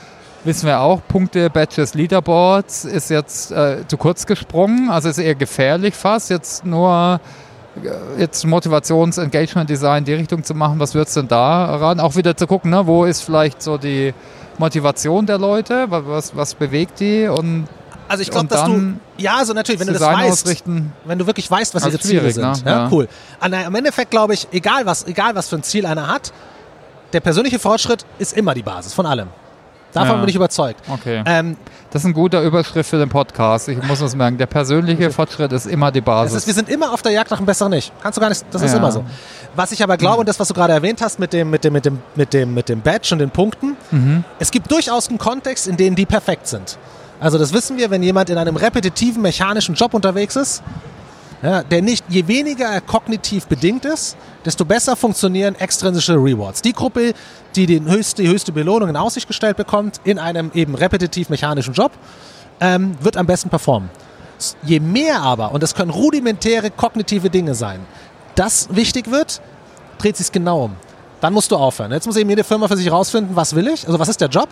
wissen 0.43 0.67
wir 0.67 0.79
auch, 0.79 1.01
Punkte, 1.07 1.49
Badges, 1.49 1.93
Leaderboards 1.93 2.85
ist 2.85 3.09
jetzt 3.09 3.51
äh, 3.51 3.85
zu 3.87 3.97
kurz 3.97 4.25
gesprungen, 4.25 4.89
also 4.89 5.09
ist 5.09 5.17
eher 5.17 5.35
gefährlich 5.35 5.93
fast, 5.93 6.29
jetzt 6.29 6.65
nur 6.65 7.19
äh, 7.83 8.21
jetzt 8.21 8.45
Motivations-, 8.45 9.21
Engagement-Design 9.21 10.05
die 10.05 10.13
Richtung 10.13 10.43
zu 10.43 10.53
machen, 10.53 10.79
was 10.79 10.95
wird 10.95 11.07
es 11.09 11.13
denn 11.15 11.27
da 11.27 11.75
ran? 11.75 11.99
Auch 11.99 12.15
wieder 12.15 12.35
zu 12.37 12.47
gucken, 12.47 12.71
ne, 12.71 12.87
wo 12.87 13.03
ist 13.03 13.21
vielleicht 13.21 13.61
so 13.61 13.77
die 13.77 14.13
Motivation 14.57 15.25
der 15.25 15.37
Leute, 15.37 15.87
was, 15.89 16.35
was 16.35 16.55
bewegt 16.55 16.99
die 16.99 17.27
und 17.27 17.67
also 18.07 18.21
ich 18.21 18.31
glaube, 18.31 18.47
dass 18.47 18.63
du 18.63 18.93
ja, 19.17 19.37
also 19.37 19.53
natürlich, 19.53 19.79
wenn 19.79 19.87
du 19.87 19.93
das 19.93 20.01
weißt, 20.01 20.63
wenn 21.05 21.19
du 21.19 21.25
wirklich 21.25 21.49
weißt, 21.49 21.75
was 21.75 21.85
ihre 21.85 21.99
Ziele 21.99 22.31
sind, 22.31 22.43
ne? 22.43 22.71
ja, 22.71 22.83
ja. 22.83 22.89
cool. 22.91 23.07
An, 23.39 23.53
Im 23.53 23.75
Endeffekt 23.75 24.11
glaube 24.11 24.33
ich, 24.33 24.47
egal 24.51 24.85
was, 24.85 25.05
egal 25.07 25.35
was 25.35 25.49
für 25.49 25.57
ein 25.57 25.63
Ziel 25.63 25.85
einer 25.85 26.07
hat, 26.07 26.31
der 27.13 27.19
persönliche 27.19 27.59
Fortschritt 27.59 28.05
ist 28.19 28.35
immer 28.35 28.53
die 28.53 28.63
Basis 28.63 28.93
von 28.93 29.05
allem. 29.05 29.29
Davon 29.93 30.15
ja. 30.15 30.19
bin 30.19 30.29
ich 30.29 30.35
überzeugt. 30.35 30.81
Okay. 30.89 31.23
Ähm, 31.25 31.57
das 31.91 32.03
ist 32.03 32.07
ein 32.07 32.13
guter 32.13 32.43
Überschrift 32.43 32.89
für 32.89 32.97
den 32.97 33.09
Podcast. 33.09 33.69
Ich 33.69 33.81
muss 33.83 34.01
es 34.01 34.15
merken. 34.15 34.37
Der 34.37 34.45
persönliche 34.45 35.09
Fortschritt 35.09 35.51
ist 35.53 35.65
immer 35.65 35.91
die 35.91 36.01
Basis. 36.01 36.39
Ist, 36.39 36.47
wir 36.47 36.53
sind 36.53 36.69
immer 36.69 36.93
auf 36.93 37.01
der 37.01 37.13
Jagd 37.13 37.31
nach 37.31 37.37
einem 37.37 37.45
besseren 37.45 37.71
Ich. 37.73 37.91
Kannst 38.03 38.17
du 38.17 38.21
gar 38.21 38.29
nicht, 38.29 38.43
das 38.51 38.61
ist 38.61 38.75
immer 38.75 38.91
so. 38.91 39.03
Was 39.55 39.71
ich 39.71 39.81
aber 39.81 39.97
glaube, 39.97 40.19
und 40.19 40.29
das, 40.29 40.39
was 40.39 40.49
du 40.49 40.53
gerade 40.53 40.73
erwähnt 40.73 41.01
hast 41.01 41.19
mit 41.19 41.31
dem, 41.33 41.49
mit 41.49 41.63
dem, 41.63 41.73
mit 41.73 41.85
dem, 41.85 41.99
mit 42.15 42.33
dem, 42.33 42.53
mit 42.53 42.69
dem 42.69 42.81
Badge 42.81 43.09
und 43.13 43.19
den 43.19 43.31
Punkten, 43.31 43.77
mhm. 43.89 44.23
es 44.37 44.51
gibt 44.51 44.69
durchaus 44.69 45.07
einen 45.07 45.17
Kontext, 45.17 45.67
in 45.67 45.77
dem 45.77 45.95
die 45.95 46.05
perfekt 46.05 46.47
sind. 46.47 46.77
Also 47.19 47.37
das 47.37 47.53
wissen 47.53 47.77
wir, 47.77 47.89
wenn 47.89 48.03
jemand 48.03 48.29
in 48.29 48.37
einem 48.37 48.55
repetitiven, 48.55 49.21
mechanischen 49.21 49.75
Job 49.75 49.93
unterwegs 49.93 50.35
ist, 50.35 50.61
ja, 51.41 51.61
der 51.63 51.81
nicht, 51.81 52.03
je 52.09 52.27
weniger 52.27 52.65
er 52.65 52.81
kognitiv 52.81 53.45
bedingt 53.45 53.85
ist, 53.85 54.17
desto 54.43 54.65
besser 54.65 54.95
funktionieren 54.95 55.55
extrinsische 55.55 56.13
Rewards. 56.13 56.61
Die 56.61 56.73
Gruppe, 56.73 57.13
die 57.55 57.67
den 57.67 57.89
höchste, 57.89 58.23
die 58.23 58.27
höchste 58.27 58.51
Belohnung 58.51 58.89
in 58.89 58.95
Aussicht 58.95 59.27
gestellt 59.27 59.57
bekommt, 59.57 60.01
in 60.03 60.17
einem 60.17 60.51
eben 60.55 60.73
repetitiv 60.73 61.29
mechanischen 61.29 61.73
Job, 61.73 61.91
ähm, 62.59 62.95
wird 63.01 63.17
am 63.17 63.27
besten 63.27 63.49
performen. 63.49 63.89
Je 64.63 64.79
mehr 64.79 65.21
aber, 65.21 65.51
und 65.51 65.61
das 65.61 65.75
können 65.75 65.91
rudimentäre 65.91 66.71
kognitive 66.71 67.29
Dinge 67.29 67.53
sein, 67.53 67.79
das 68.35 68.69
wichtig 68.71 69.09
wird, 69.09 69.41
dreht 69.99 70.17
sich 70.17 70.31
genau 70.31 70.65
um. 70.65 70.75
Dann 71.21 71.33
musst 71.33 71.51
du 71.51 71.55
aufhören. 71.55 71.91
Jetzt 71.91 72.05
muss 72.05 72.17
eben 72.17 72.29
jede 72.29 72.43
Firma 72.43 72.67
für 72.67 72.77
sich 72.77 72.85
herausfinden, 72.85 73.35
was 73.35 73.55
will 73.55 73.67
ich, 73.67 73.85
also 73.87 73.99
was 73.99 74.09
ist 74.09 74.21
der 74.21 74.29
Job. 74.29 74.49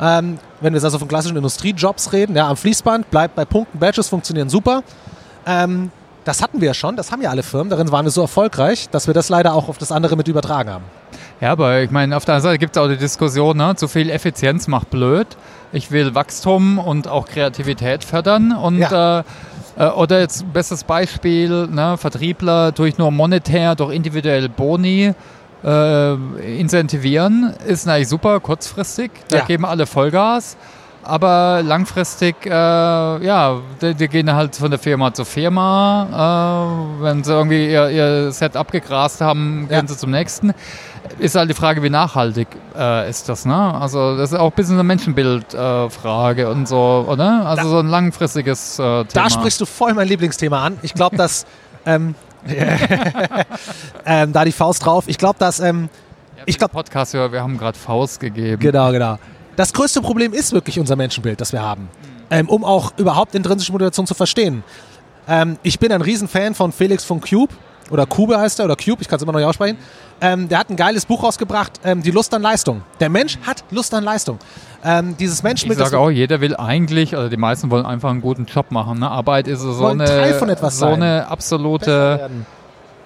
Ähm, 0.00 0.38
wenn 0.60 0.72
wir 0.72 0.78
jetzt 0.78 0.84
also 0.84 0.98
von 0.98 1.08
klassischen 1.08 1.36
Industriejobs 1.36 2.12
reden, 2.12 2.36
ja, 2.36 2.48
am 2.48 2.56
Fließband 2.56 3.10
bleibt 3.10 3.34
bei 3.34 3.44
Punkten, 3.44 3.78
Badges 3.78 4.08
funktionieren 4.08 4.48
super. 4.48 4.82
Ähm, 5.46 5.90
das 6.24 6.42
hatten 6.42 6.60
wir 6.60 6.68
ja 6.68 6.74
schon, 6.74 6.96
das 6.96 7.12
haben 7.12 7.22
ja 7.22 7.30
alle 7.30 7.42
Firmen, 7.42 7.70
darin 7.70 7.92
waren 7.92 8.06
wir 8.06 8.10
so 8.10 8.22
erfolgreich, 8.22 8.88
dass 8.90 9.06
wir 9.06 9.14
das 9.14 9.28
leider 9.28 9.54
auch 9.54 9.68
auf 9.68 9.78
das 9.78 9.92
andere 9.92 10.16
mit 10.16 10.26
übertragen 10.26 10.70
haben. 10.70 10.84
Ja, 11.40 11.52
aber 11.52 11.82
ich 11.82 11.90
meine, 11.90 12.16
auf 12.16 12.24
der 12.24 12.36
anderen 12.36 12.52
Seite 12.52 12.58
gibt 12.58 12.76
es 12.76 12.82
auch 12.82 12.88
die 12.88 12.96
Diskussion, 12.96 13.56
ne? 13.56 13.74
zu 13.76 13.88
viel 13.88 14.08
Effizienz 14.08 14.66
macht 14.66 14.90
blöd. 14.90 15.26
Ich 15.72 15.90
will 15.90 16.14
Wachstum 16.14 16.78
und 16.78 17.08
auch 17.08 17.26
Kreativität 17.26 18.04
fördern 18.04 18.52
und 18.52 18.78
ja. 18.78 19.20
äh, 19.20 19.24
äh 19.76 19.88
oder 19.90 20.20
jetzt 20.20 20.50
bestes 20.52 20.84
Beispiel, 20.84 21.66
ne? 21.66 21.96
Vertriebler 21.98 22.72
durch 22.72 22.96
nur 22.96 23.10
monetär, 23.10 23.74
durch 23.74 23.94
individuelle 23.94 24.48
Boni 24.48 25.14
äh, 25.64 26.14
incentivieren, 26.58 27.54
ist 27.66 27.88
eigentlich 27.88 28.08
super 28.08 28.40
kurzfristig. 28.40 29.10
Da 29.28 29.38
ja. 29.38 29.44
geben 29.44 29.64
alle 29.64 29.86
Vollgas 29.86 30.56
aber 31.04 31.62
langfristig, 31.62 32.46
äh, 32.46 32.50
ja, 32.50 33.60
die, 33.80 33.94
die, 33.94 34.08
gehen 34.08 34.32
halt 34.32 34.56
von 34.56 34.70
der 34.70 34.78
Firma 34.78 35.12
zur 35.12 35.26
Firma. 35.26 36.96
Äh, 36.98 37.02
wenn 37.02 37.24
sie 37.24 37.32
irgendwie 37.32 37.70
ihr, 37.70 37.90
ihr 37.90 38.32
Set 38.32 38.56
abgegrast 38.56 39.20
haben, 39.20 39.68
gehen 39.68 39.82
ja. 39.82 39.86
sie 39.86 39.96
zum 39.96 40.10
nächsten. 40.10 40.52
Ist 41.18 41.36
halt 41.36 41.50
die 41.50 41.54
Frage, 41.54 41.82
wie 41.82 41.90
nachhaltig 41.90 42.48
äh, 42.76 43.08
ist 43.08 43.28
das, 43.28 43.44
ne? 43.44 43.74
Also 43.74 44.16
das 44.16 44.32
ist 44.32 44.38
auch 44.38 44.50
ein 44.50 44.56
bisschen 44.56 44.74
eine 44.74 44.84
Menschenbildfrage 44.84 46.48
und 46.48 46.66
so, 46.66 47.04
oder? 47.06 47.46
Also 47.46 47.64
da, 47.64 47.68
so 47.68 47.78
ein 47.78 47.88
langfristiges 47.88 48.78
äh, 48.78 48.82
Thema. 48.82 49.04
Da 49.12 49.30
sprichst 49.30 49.60
du 49.60 49.66
voll 49.66 49.92
mein 49.92 50.08
Lieblingsthema 50.08 50.64
an. 50.64 50.78
Ich 50.82 50.94
glaube, 50.94 51.16
dass 51.16 51.44
ähm, 51.86 52.14
ähm, 54.06 54.32
da 54.32 54.44
die 54.44 54.52
Faust 54.52 54.84
drauf. 54.84 55.04
Ich 55.06 55.18
glaube, 55.18 55.38
dass 55.38 55.60
ähm, 55.60 55.88
ich 56.46 56.58
glaube 56.58 56.72
Podcast, 56.72 57.14
wir 57.14 57.42
haben 57.42 57.56
gerade 57.56 57.78
Faust 57.78 58.20
gegeben. 58.20 58.60
Genau, 58.60 58.92
genau. 58.92 59.18
Das 59.56 59.72
größte 59.72 60.00
Problem 60.02 60.32
ist 60.32 60.52
wirklich 60.52 60.78
unser 60.78 60.96
Menschenbild, 60.96 61.40
das 61.40 61.52
wir 61.52 61.62
haben, 61.62 61.88
ähm, 62.30 62.48
um 62.48 62.64
auch 62.64 62.92
überhaupt 62.98 63.34
intrinsische 63.34 63.72
Motivation 63.72 64.06
zu 64.06 64.14
verstehen. 64.14 64.64
Ähm, 65.28 65.58
ich 65.62 65.78
bin 65.78 65.92
ein 65.92 66.02
Riesenfan 66.02 66.54
von 66.54 66.72
Felix 66.72 67.04
von 67.04 67.20
Cube, 67.20 67.54
oder 67.90 68.06
Cube 68.06 68.38
heißt 68.38 68.58
er, 68.58 68.64
oder 68.64 68.76
Cube, 68.76 69.02
ich 69.02 69.08
kann 69.08 69.16
es 69.16 69.22
immer 69.22 69.32
noch 69.32 69.38
nicht 69.38 69.48
aussprechen. 69.48 69.78
Ähm, 70.20 70.48
der 70.48 70.58
hat 70.58 70.70
ein 70.70 70.76
geiles 70.76 71.04
Buch 71.06 71.22
rausgebracht, 71.22 71.80
ähm, 71.84 72.02
Die 72.02 72.10
Lust 72.10 72.32
an 72.32 72.42
Leistung. 72.42 72.82
Der 73.00 73.08
Mensch 73.08 73.38
hat 73.46 73.64
Lust 73.70 73.92
an 73.94 74.04
Leistung. 74.04 74.38
Ähm, 74.84 75.16
dieses 75.18 75.42
Menschenbild. 75.42 75.78
Ich 75.78 75.84
sage 75.84 75.98
auch, 75.98 76.10
jeder 76.10 76.40
will 76.40 76.56
eigentlich, 76.56 77.16
also 77.16 77.28
die 77.28 77.36
meisten 77.36 77.70
wollen 77.70 77.86
einfach 77.86 78.10
einen 78.10 78.20
guten 78.20 78.46
Job 78.46 78.70
machen. 78.70 79.00
Ne? 79.00 79.10
Arbeit 79.10 79.48
ist 79.48 79.60
so, 79.60 79.86
eine, 79.86 80.04
Teil 80.04 80.34
von 80.34 80.48
etwas 80.48 80.78
so 80.78 80.86
eine 80.86 81.28
absolute 81.28 82.30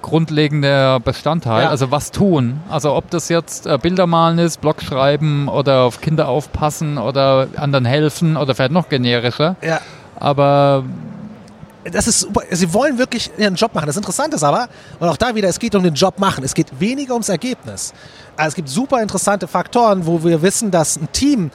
grundlegender 0.02 1.00
Bestandteil. 1.00 1.64
Ja. 1.64 1.70
Also 1.70 1.90
was 1.90 2.10
tun. 2.10 2.60
Also 2.68 2.94
ob 2.94 3.10
das 3.10 3.28
jetzt 3.28 3.66
äh, 3.66 3.78
Bilder 3.80 4.06
malen 4.06 4.38
ist, 4.38 4.60
Blog 4.60 4.82
schreiben 4.82 5.48
oder 5.48 5.82
auf 5.82 6.00
Kinder 6.00 6.28
aufpassen 6.28 6.98
oder 6.98 7.48
anderen 7.56 7.84
helfen 7.84 8.36
oder 8.36 8.54
vielleicht 8.54 8.72
noch 8.72 8.88
generischer. 8.88 9.56
Ja. 9.62 9.80
Aber 10.16 10.84
das 11.84 12.06
ist 12.06 12.20
super. 12.20 12.42
Sie 12.50 12.72
wollen 12.74 12.98
wirklich 12.98 13.30
ihren 13.38 13.54
Job 13.54 13.74
machen. 13.74 13.86
Das 13.86 13.96
Interessante 13.96 14.36
ist 14.36 14.42
aber, 14.42 14.68
und 14.98 15.08
auch 15.08 15.16
da 15.16 15.34
wieder, 15.34 15.48
es 15.48 15.58
geht 15.58 15.74
um 15.74 15.82
den 15.82 15.94
Job 15.94 16.18
machen. 16.18 16.44
Es 16.44 16.54
geht 16.54 16.80
weniger 16.80 17.14
ums 17.14 17.28
Ergebnis. 17.28 17.94
Also 18.36 18.48
es 18.48 18.54
gibt 18.54 18.68
super 18.68 19.00
interessante 19.02 19.48
Faktoren, 19.48 20.06
wo 20.06 20.22
wir 20.22 20.42
wissen, 20.42 20.70
dass 20.70 20.96
ein 20.96 21.10
Team, 21.12 21.50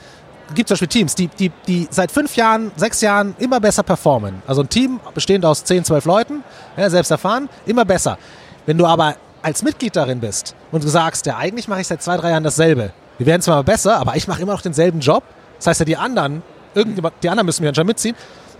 gibt 0.54 0.68
zum 0.68 0.74
Beispiel 0.74 0.88
Teams, 0.88 1.14
die, 1.14 1.28
die, 1.28 1.50
die 1.66 1.88
seit 1.90 2.10
fünf 2.10 2.36
Jahren, 2.36 2.72
sechs 2.76 3.00
Jahren 3.00 3.34
immer 3.38 3.60
besser 3.60 3.82
performen. 3.82 4.42
Also 4.46 4.62
ein 4.62 4.68
Team 4.68 5.00
bestehend 5.14 5.44
aus 5.44 5.64
zehn, 5.64 5.84
zwölf 5.84 6.04
Leuten, 6.04 6.44
ja, 6.76 6.90
selbst 6.90 7.10
erfahren, 7.10 7.48
immer 7.66 7.84
besser. 7.84 8.18
Wenn 8.66 8.78
du 8.78 8.86
aber 8.86 9.16
als 9.42 9.62
Mitglied 9.62 9.94
darin 9.96 10.20
bist 10.20 10.54
und 10.72 10.82
du 10.84 10.88
sagst, 10.88 11.26
ja, 11.26 11.36
eigentlich 11.36 11.68
mache 11.68 11.80
ich 11.80 11.86
seit 11.86 12.02
zwei, 12.02 12.16
drei 12.16 12.30
Jahren 12.30 12.44
dasselbe. 12.44 12.92
Wir 13.18 13.26
werden 13.26 13.42
zwar 13.42 13.62
besser, 13.62 13.98
aber 13.98 14.16
ich 14.16 14.26
mache 14.26 14.42
immer 14.42 14.52
noch 14.52 14.62
denselben 14.62 15.00
Job. 15.00 15.22
Das 15.58 15.66
heißt 15.68 15.80
ja, 15.80 15.86
die 15.86 15.96
anderen, 15.96 16.42
irgendjemand, 16.74 17.14
die 17.22 17.28
anderen 17.28 17.46
müssen 17.46 17.62
mir 17.62 17.68
anscheinend 17.68 17.88
mitziehen. 17.88 18.16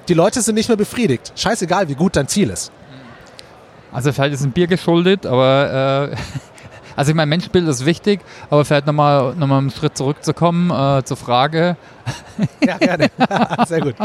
Die 0.09 0.14
Leute 0.14 0.42
sind 0.42 0.55
nicht 0.55 0.68
mehr 0.68 0.77
befriedigt. 0.77 1.33
Scheißegal, 1.35 1.88
wie 1.88 1.94
gut 1.94 2.16
dein 2.16 2.29
Ziel 2.29 2.51
ist. 2.51 2.70
Also 3.92 4.12
vielleicht 4.12 4.35
ist 4.35 4.42
ein 4.42 4.53
Bier 4.53 4.66
geschuldet, 4.66 5.25
aber 5.25 6.11
äh, 6.12 6.16
also 6.96 7.11
ich 7.11 7.16
meine, 7.16 7.28
Menschenbild 7.28 7.66
ist 7.68 7.85
wichtig, 7.87 8.20
aber 8.50 8.64
vielleicht 8.64 8.87
nochmal 8.87 9.35
noch 9.35 9.46
mal 9.46 9.59
einen 9.59 9.70
Schritt 9.70 9.96
zurückzukommen 9.96 10.70
äh, 10.70 11.04
zur 11.04 11.16
Frage. 11.16 11.76
Ja, 12.64 12.78
gerne. 12.78 13.11
Sehr 13.66 13.80
gut. 13.80 13.94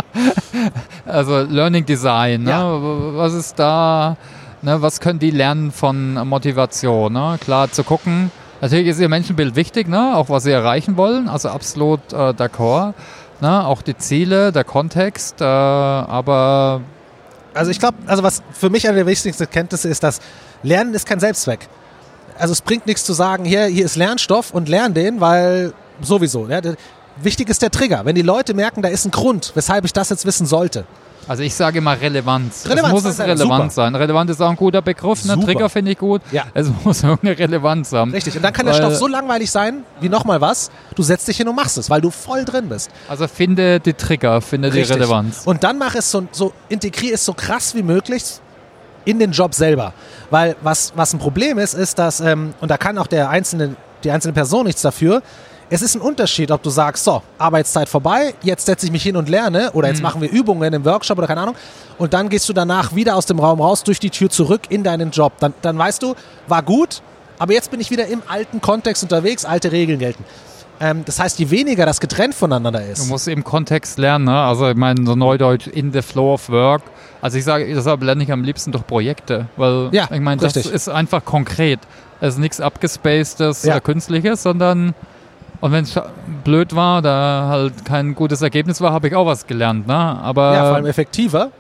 Also 1.06 1.42
Learning 1.42 1.86
Design, 1.86 2.44
ne? 2.44 2.52
Ja. 2.52 2.64
was 3.18 3.34
ist 3.34 3.58
da, 3.58 4.18
ne? 4.62 4.82
was 4.82 5.00
können 5.00 5.18
die 5.18 5.32
lernen 5.32 5.72
von 5.72 6.14
Motivation? 6.28 7.14
Ne? 7.14 7.38
Klar 7.42 7.72
zu 7.72 7.84
gucken, 7.84 8.32
natürlich 8.62 8.88
ist 8.88 9.00
ihr 9.00 9.10
Menschenbild 9.10 9.56
wichtig, 9.56 9.88
ne? 9.88 10.16
auch 10.16 10.30
was 10.30 10.44
sie 10.44 10.52
erreichen 10.52 10.98
wollen, 10.98 11.28
also 11.28 11.50
absolut 11.50 12.14
äh, 12.14 12.34
d'accord. 12.34 12.94
Ne? 13.42 13.66
Auch 13.66 13.82
die 13.82 13.98
Ziele, 13.98 14.52
der 14.52 14.64
Kontext, 14.64 15.42
äh, 15.42 15.46
aber 15.46 16.82
Also 17.54 17.72
ich 17.72 17.80
glaube, 17.80 17.98
also 18.06 18.22
was 18.22 18.44
für 18.52 18.70
mich 18.70 18.88
eine 18.88 18.98
der 18.98 19.08
wichtigsten 19.08 19.44
Erkenntnisse 19.44 19.90
ist, 19.90 20.04
dass 20.04 20.20
Lernen 20.62 20.94
ist 20.94 21.08
kein 21.08 21.20
Selbstzweck. 21.20 21.68
Also 22.40 22.54
es 22.54 22.62
bringt 22.62 22.88
nichts 22.88 23.04
zu 23.04 23.14
sagen, 23.14 23.46
hier, 23.46 23.66
hier 23.66 23.86
ist 23.86 23.96
Lernstoff 23.96 24.52
und 24.52 24.70
lern 24.70 24.94
den, 24.94 25.20
weil 25.20 25.74
sowieso. 26.02 26.48
Ja, 26.48 26.62
der, 26.62 26.76
wichtig 27.22 27.50
ist 27.50 27.62
der 27.62 27.70
Trigger. 27.70 28.06
Wenn 28.06 28.16
die 28.16 28.22
Leute 28.22 28.54
merken, 28.54 28.82
da 28.82 28.88
ist 28.90 29.06
ein 29.06 29.12
Grund, 29.12 29.52
weshalb 29.56 29.86
ich 29.86 29.94
das 29.94 30.10
jetzt 30.10 30.26
wissen 30.26 30.46
sollte. 30.46 30.86
Also 31.28 31.44
ich 31.44 31.54
sage 31.54 31.78
immer 31.78 32.00
Relevanz. 32.00 32.66
Relevanz, 32.68 32.98
es 32.98 33.04
muss 33.04 33.14
es 33.14 33.20
relevant 33.20 33.42
super. 33.42 33.70
sein. 33.70 33.94
Relevant 33.94 34.32
ist 34.32 34.42
auch 34.42 34.50
ein 34.50 34.56
guter 34.56 34.82
Begriff. 34.82 35.26
Ne? 35.26 35.34
Super. 35.34 35.46
Trigger 35.46 35.70
finde 35.70 35.92
ich 35.92 35.98
gut. 36.00 36.22
Ja. 36.32 36.46
Es 36.56 36.72
muss 36.84 37.04
irgendeine 37.04 37.38
Relevanz 37.38 37.92
haben. 37.92 38.12
Richtig. 38.12 38.36
Und 38.36 38.42
dann 38.42 38.52
kann 38.52 38.66
der 38.66 38.74
Stoff 38.74 38.96
so 38.96 39.06
langweilig 39.06 39.52
sein, 39.52 39.84
wie 40.00 40.10
nochmal 40.10 40.42
was. 40.42 40.72
Du 40.96 41.04
setzt 41.04 41.28
dich 41.28 41.38
hin 41.38 41.48
und 41.48 41.56
machst 41.56 41.78
es, 41.78 41.88
weil 41.90 42.02
du 42.02 42.10
voll 42.10 42.46
drin 42.46 42.68
bist. 42.70 42.90
Also 43.08 43.28
finde 43.28 43.80
die 43.80 43.94
Trigger, 43.94 44.42
finde 44.42 44.72
die 44.72 44.80
Richtig. 44.80 44.98
Relevanz. 44.98 45.42
Und 45.46 45.64
dann 45.64 45.78
mach 45.78 45.94
es 45.94 46.10
so, 46.10 46.28
so 46.32 46.52
integrier 46.68 47.14
es 47.14 47.26
so 47.26 47.34
krass 47.34 47.76
wie 47.76 47.84
möglich 47.84 48.24
in 49.06 49.20
den 49.20 49.32
Job 49.32 49.54
selber. 49.54 49.94
Weil 50.30 50.56
was, 50.62 50.94
was 50.96 51.14
ein 51.14 51.20
Problem 51.20 51.58
ist, 51.58 51.74
ist, 51.74 52.00
dass, 52.00 52.20
ähm, 52.20 52.54
und 52.62 52.70
da 52.70 52.78
kann 52.78 52.98
auch 52.98 53.08
der 53.08 53.30
einzelne, 53.30 53.76
die 54.04 54.12
einzelne 54.12 54.34
Person 54.34 54.66
nichts 54.66 54.82
dafür, 54.82 55.22
es 55.72 55.84
ist 55.84 55.96
ein 55.96 56.02
Unterschied, 56.02 56.50
ob 56.50 56.64
du 56.64 56.72
sagst, 56.72 57.04
so, 57.04 57.22
Arbeitszeit 57.38 57.88
vorbei, 57.88 58.34
jetzt 58.42 58.66
setze 58.66 58.88
ich 58.88 58.92
mich 58.92 59.04
hin 59.04 59.16
und 59.16 59.30
lerne 59.30 59.72
oder 59.74 59.88
jetzt 59.88 60.02
machen 60.02 60.20
wir 60.20 60.32
Übungen 60.32 60.74
im 60.74 60.84
Workshop 60.84 61.18
oder 61.18 61.28
keine 61.28 61.42
Ahnung 61.42 61.56
und 62.00 62.14
dann 62.14 62.30
gehst 62.30 62.50
du 62.50 62.54
danach 62.54 62.96
wieder 62.96 63.16
aus 63.16 63.28
dem 63.28 63.40
Raum 63.40 63.62
raus, 63.62 63.84
durch 63.84 64.00
die 64.00 64.10
Tür 64.10 64.30
zurück 64.30 64.62
in 64.70 64.84
deinen 64.84 65.12
Job. 65.12 65.34
Dann, 65.40 65.54
dann 65.62 65.78
weißt 65.78 66.02
du, 66.02 66.16
war 66.48 66.64
gut, 66.64 67.04
aber 67.38 67.54
jetzt 67.54 67.70
bin 67.70 67.80
ich 67.80 67.92
wieder 67.92 68.08
im 68.08 68.24
alten 68.28 68.62
Kontext 68.62 69.04
unterwegs, 69.04 69.46
alte 69.46 69.72
Regeln 69.72 70.00
gelten. 70.00 70.26
Ähm, 70.80 71.04
das 71.06 71.20
heißt, 71.20 71.38
je 71.40 71.50
weniger 71.52 71.86
das 71.86 72.00
getrennt 72.00 72.34
voneinander 72.34 72.80
Du 72.80 72.92
ist, 72.92 73.08
musst 73.08 73.28
im 73.28 73.44
Kontext 73.44 73.98
lernen. 73.98 74.26
Ne? 74.26 74.42
Also 74.42 74.70
ich 74.70 74.76
meine, 74.76 75.06
so 75.06 75.16
neudeutsch 75.16 75.68
in 75.68 75.92
the 75.92 76.02
flow 76.02 76.34
of 76.34 76.50
work. 76.50 76.82
Also 77.22 77.38
ich 77.38 77.44
sage, 77.44 77.66
deshalb 77.74 78.02
lerne 78.04 78.24
ich 78.24 78.32
am 78.32 78.44
liebsten 78.44 78.72
durch 78.72 78.86
Projekte. 78.88 79.48
Weil 79.58 79.90
Ja, 79.92 80.08
ich 80.12 80.22
meine, 80.22 80.42
das 80.42 80.56
ist 80.56 80.88
einfach 80.88 81.24
konkret. 81.26 81.80
Es 82.22 82.36
ist 82.36 82.40
nichts 82.40 82.62
abgespacedes, 82.62 83.64
Ja. 83.64 83.80
künstliches, 83.80 84.44
sondern 84.44 84.94
und 85.62 85.72
wenn 85.74 85.84
es 85.84 86.00
blöd 86.46 86.74
war, 86.76 87.02
da 87.02 87.48
halt 87.50 87.84
kein 87.84 88.16
gutes 88.16 88.42
Ergebnis 88.42 88.80
war, 88.80 88.94
habe 88.94 89.10
ich 89.10 89.16
auch 89.16 89.26
was 89.26 89.46
gelernt. 89.46 89.88
Ne? 89.88 89.94
Aber 89.96 90.54
Ja, 90.54 90.66
vor 90.66 90.76
allem 90.76 90.86
effektiver. 90.86 91.52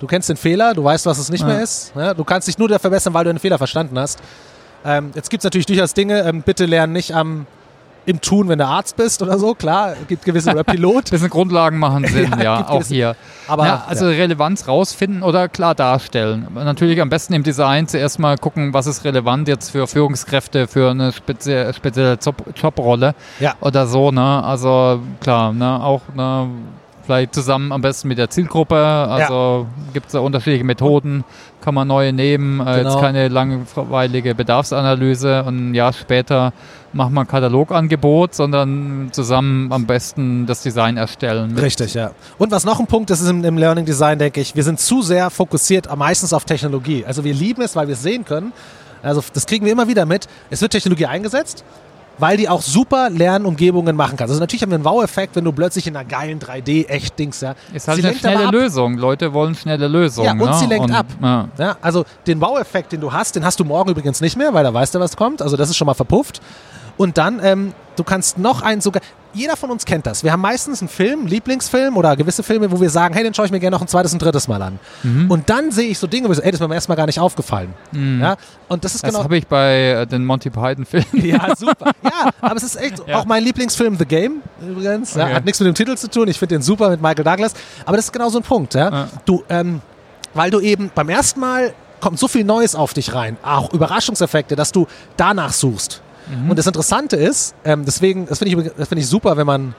Du 0.00 0.06
kennst 0.06 0.28
den 0.28 0.36
Fehler, 0.36 0.74
du 0.74 0.82
weißt, 0.84 1.06
was 1.06 1.18
es 1.18 1.30
nicht 1.30 1.40
Ja. 1.42 1.46
mehr 1.46 1.62
ist. 1.62 1.92
Ja, 1.94 2.12
du 2.12 2.24
kannst 2.24 2.48
dich 2.48 2.58
nur 2.58 2.68
da 2.68 2.78
verbessern, 2.78 3.14
weil 3.14 3.24
du 3.24 3.32
den 3.32 3.38
Fehler 3.38 3.58
verstanden 3.58 3.98
hast. 3.98 4.18
Ähm, 4.84 5.10
jetzt 5.14 5.30
gibt 5.30 5.40
es 5.40 5.44
natürlich 5.44 5.66
durchaus 5.66 5.94
Dinge, 5.94 6.20
ähm, 6.22 6.42
bitte 6.42 6.66
lern 6.66 6.92
nicht 6.92 7.14
am, 7.14 7.46
im 8.06 8.20
Tun, 8.20 8.48
wenn 8.48 8.58
du 8.58 8.66
Arzt 8.66 8.96
bist 8.96 9.20
oder 9.20 9.38
so. 9.38 9.54
Klar, 9.54 9.94
gibt 10.08 10.24
gewisse, 10.24 10.50
oder 10.52 10.64
Pilot. 10.64 11.10
bisschen 11.10 11.28
Grundlagen 11.28 11.78
machen 11.78 12.04
Sinn, 12.08 12.30
Ja, 12.38 12.42
ja, 12.42 12.66
auch 12.68 12.74
gewisse- 12.78 12.94
hier. 12.94 13.16
Aber 13.48 13.66
ja, 13.66 13.84
also 13.86 14.06
Relevanz 14.06 14.66
rausfinden 14.68 15.22
oder 15.22 15.48
klar 15.48 15.74
darstellen. 15.74 16.46
Natürlich 16.54 17.00
am 17.00 17.10
besten 17.10 17.34
im 17.34 17.42
Design 17.42 17.86
zuerst 17.88 18.18
mal 18.18 18.38
gucken, 18.38 18.72
was 18.72 18.86
ist 18.86 19.04
relevant 19.04 19.48
jetzt 19.48 19.70
für 19.70 19.86
Führungskräfte, 19.86 20.66
für 20.66 20.90
eine 20.90 21.12
spezie 21.12 21.72
spezielle 21.74 22.14
Job 22.14 22.36
Jobrolle 22.56 23.14
Ja. 23.40 23.54
oder 23.60 23.86
so. 23.86 24.10
Ne? 24.10 24.42
Also 24.44 25.00
klar, 25.20 25.52
ne? 25.52 25.82
auch 25.82 26.02
ne? 26.14 26.46
vielleicht 27.04 27.34
zusammen 27.34 27.70
am 27.72 27.82
besten 27.82 28.08
mit 28.08 28.18
der 28.18 28.30
Zielgruppe. 28.30 28.76
Also 28.76 29.66
gibt 29.92 30.06
es 30.06 30.12
da 30.12 30.18
unterschiedliche 30.20 30.64
Methoden, 30.64 31.24
kann 31.66 31.74
man 31.74 31.88
neue 31.88 32.12
nehmen. 32.12 32.60
Äh, 32.60 32.76
Genau. 32.76 32.90
Jetzt 32.90 33.00
keine 33.00 33.26
langweilige 33.26 34.36
Bedarfsanalyse 34.36 35.42
und 35.42 35.70
ein 35.70 35.74
Jahr 35.74 35.92
später 35.92 36.52
macht 36.92 37.10
man 37.10 37.24
ein 37.24 37.28
Katalogangebot, 37.28 38.34
sondern 38.36 39.08
zusammen 39.10 39.72
am 39.72 39.84
besten 39.84 40.46
das 40.46 40.62
Design 40.62 40.96
erstellen. 40.96 41.58
Richtig, 41.58 41.94
ja. 41.94 42.12
Und 42.38 42.52
was 42.52 42.64
noch 42.64 42.78
ein 42.78 42.86
Punkt 42.86 43.10
ist, 43.10 43.20
ist 43.20 43.28
im, 43.28 43.44
im 43.44 43.58
Learning 43.58 43.84
Design, 43.84 44.20
denke 44.20 44.40
ich, 44.40 44.54
wir 44.54 44.62
sind 44.62 44.78
zu 44.78 45.02
sehr 45.02 45.28
fokussiert 45.30 45.88
am 45.88 45.98
meistens 45.98 46.32
auf 46.32 46.44
Technologie. 46.44 47.04
Also 47.04 47.24
wir 47.24 47.34
lieben 47.34 47.62
es, 47.62 47.74
weil 47.74 47.88
wir 47.88 47.94
es 47.94 48.02
sehen 48.02 48.24
können. 48.24 48.52
Also 49.02 49.20
das 49.34 49.46
kriegen 49.46 49.64
wir 49.64 49.72
immer 49.72 49.88
wieder 49.88 50.06
mit. 50.06 50.28
Es 50.50 50.60
wird 50.62 50.70
Technologie 50.70 51.06
eingesetzt, 51.06 51.64
weil 52.18 52.36
die 52.36 52.48
auch 52.48 52.62
super 52.62 53.10
Lernumgebungen 53.10 53.94
machen 53.94 54.16
kann. 54.16 54.28
Also 54.28 54.40
natürlich 54.40 54.62
haben 54.62 54.70
wir 54.70 54.76
einen 54.76 54.84
Wow-Effekt, 54.84 55.36
wenn 55.36 55.44
du 55.44 55.52
plötzlich 55.52 55.86
in 55.86 55.96
einer 55.96 56.08
geilen 56.08 56.38
3D-Echt-Dings, 56.38 57.40
ja. 57.40 57.54
Ist 57.72 57.88
halt 57.88 58.00
Sie 58.00 58.06
eine 58.06 58.16
schnelle. 58.16 58.50
Lösung. 58.50 58.96
Leute 58.96 59.32
wollen 59.32 59.54
schnelle 59.54 59.88
Lösungen. 59.88 60.26
Ja, 60.38 60.44
und 60.44 60.50
ne? 60.50 60.56
sie 60.58 60.66
lenkt 60.66 60.92
ab. 60.92 61.06
Ja. 61.22 61.48
Ja, 61.58 61.76
also 61.80 62.04
den 62.26 62.40
Wow-Effekt, 62.40 62.92
den 62.92 63.00
du 63.00 63.12
hast, 63.12 63.36
den 63.36 63.44
hast 63.44 63.60
du 63.60 63.64
morgen 63.64 63.90
übrigens 63.90 64.20
nicht 64.20 64.36
mehr, 64.36 64.54
weil 64.54 64.64
da 64.64 64.72
weißt 64.72 64.94
du, 64.94 65.00
was 65.00 65.16
kommt. 65.16 65.42
Also 65.42 65.56
das 65.56 65.70
ist 65.70 65.76
schon 65.76 65.86
mal 65.86 65.94
verpufft. 65.94 66.40
Und 66.96 67.18
dann, 67.18 67.40
ähm, 67.42 67.72
du 67.96 68.04
kannst 68.04 68.38
noch 68.38 68.62
einen 68.62 68.80
sogar, 68.80 69.02
jeder 69.34 69.56
von 69.56 69.70
uns 69.70 69.84
kennt 69.84 70.06
das. 70.06 70.24
Wir 70.24 70.32
haben 70.32 70.40
meistens 70.40 70.80
einen 70.80 70.88
Film, 70.88 71.26
Lieblingsfilm 71.26 71.96
oder 71.96 72.16
gewisse 72.16 72.42
Filme, 72.42 72.70
wo 72.70 72.80
wir 72.80 72.88
sagen, 72.90 73.14
hey, 73.14 73.22
den 73.22 73.34
schaue 73.34 73.46
ich 73.46 73.52
mir 73.52 73.60
gerne 73.60 73.74
noch 73.76 73.82
ein 73.82 73.88
zweites 73.88 74.12
und 74.12 74.22
drittes 74.22 74.48
Mal 74.48 74.62
an. 74.62 74.78
Mhm. 75.02 75.30
Und 75.30 75.50
dann 75.50 75.70
sehe 75.72 75.88
ich 75.88 75.98
so 75.98 76.06
Dinge, 76.06 76.28
wo 76.28 76.32
ich 76.32 76.38
so, 76.38 76.42
ey, 76.42 76.50
das 76.50 76.56
ist 76.56 76.60
mir 76.60 76.68
beim 76.68 76.74
ersten 76.76 76.90
Mal 76.92 76.96
gar 76.96 77.06
nicht 77.06 77.20
aufgefallen. 77.20 77.74
Ja, 77.92 78.36
und 78.68 78.84
das 78.84 78.94
ist 78.94 79.04
Das 79.04 79.10
genau... 79.12 79.24
habe 79.24 79.36
ich 79.36 79.46
bei 79.46 79.90
äh, 79.90 80.06
den 80.06 80.24
Monty 80.24 80.48
Python-Filmen. 80.50 81.06
Ja, 81.26 81.54
super. 81.56 81.92
Ja, 82.02 82.30
aber 82.40 82.56
es 82.56 82.62
ist 82.62 82.76
echt 82.76 83.02
Ja. 83.06 83.18
auch 83.18 83.24
mein 83.26 83.42
Lieblingsfilm 83.42 83.96
The 83.98 84.06
Game 84.06 84.42
übrigens. 84.66 85.14
Ja, 85.14 85.24
Okay. 85.24 85.34
hat 85.34 85.44
nichts 85.44 85.58
mit 85.60 85.66
dem 85.66 85.74
Titel 85.74 85.96
zu 85.96 86.08
tun. 86.08 86.28
Ich 86.28 86.38
finde 86.38 86.54
den 86.54 86.62
super 86.62 86.88
mit 86.90 87.02
Michael 87.02 87.24
Douglas. 87.24 87.52
Aber 87.84 87.96
das 87.96 88.06
ist 88.06 88.12
genau 88.12 88.28
so 88.28 88.38
ein 88.38 88.44
Punkt. 88.44 88.74
Ja. 88.74 88.90
Ja. 88.90 89.08
Du, 89.24 89.42
ähm, 89.48 89.80
weil 90.34 90.50
du 90.50 90.60
eben 90.60 90.90
beim 90.94 91.08
ersten 91.08 91.40
Mal 91.40 91.74
kommt 92.00 92.18
so 92.18 92.28
viel 92.28 92.44
Neues 92.44 92.74
auf 92.74 92.92
dich 92.94 93.14
rein, 93.14 93.36
auch 93.42 93.72
Überraschungseffekte, 93.72 94.54
dass 94.54 94.70
du 94.70 94.86
danach 95.16 95.52
suchst. 95.52 96.02
Und 96.48 96.58
das 96.58 96.66
Interessante 96.66 97.16
ist, 97.16 97.54
ähm, 97.64 97.84
deswegen, 97.84 98.26
das 98.26 98.38
finde 98.40 98.62
ich, 98.62 98.72
das 98.76 98.88
finde 98.88 99.02
ich 99.02 99.08
super, 99.08 99.36
wenn 99.36 99.46
man, 99.46 99.74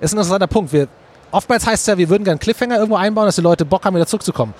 das 0.00 0.10
ist 0.10 0.14
ein 0.14 0.18
interessanter 0.18 0.48
Punkt. 0.48 0.72
Wir, 0.72 0.88
oftmals 1.30 1.64
heißt 1.66 1.82
es 1.82 1.86
ja, 1.86 1.96
wir 1.96 2.08
würden 2.08 2.24
gerne 2.24 2.38
Cliffhanger 2.38 2.76
irgendwo 2.76 2.96
einbauen, 2.96 3.26
dass 3.26 3.36
die 3.36 3.42
Leute 3.42 3.64
Bock 3.64 3.84
haben, 3.84 3.94
wieder 3.94 4.06
zurückzukommen. 4.06 4.54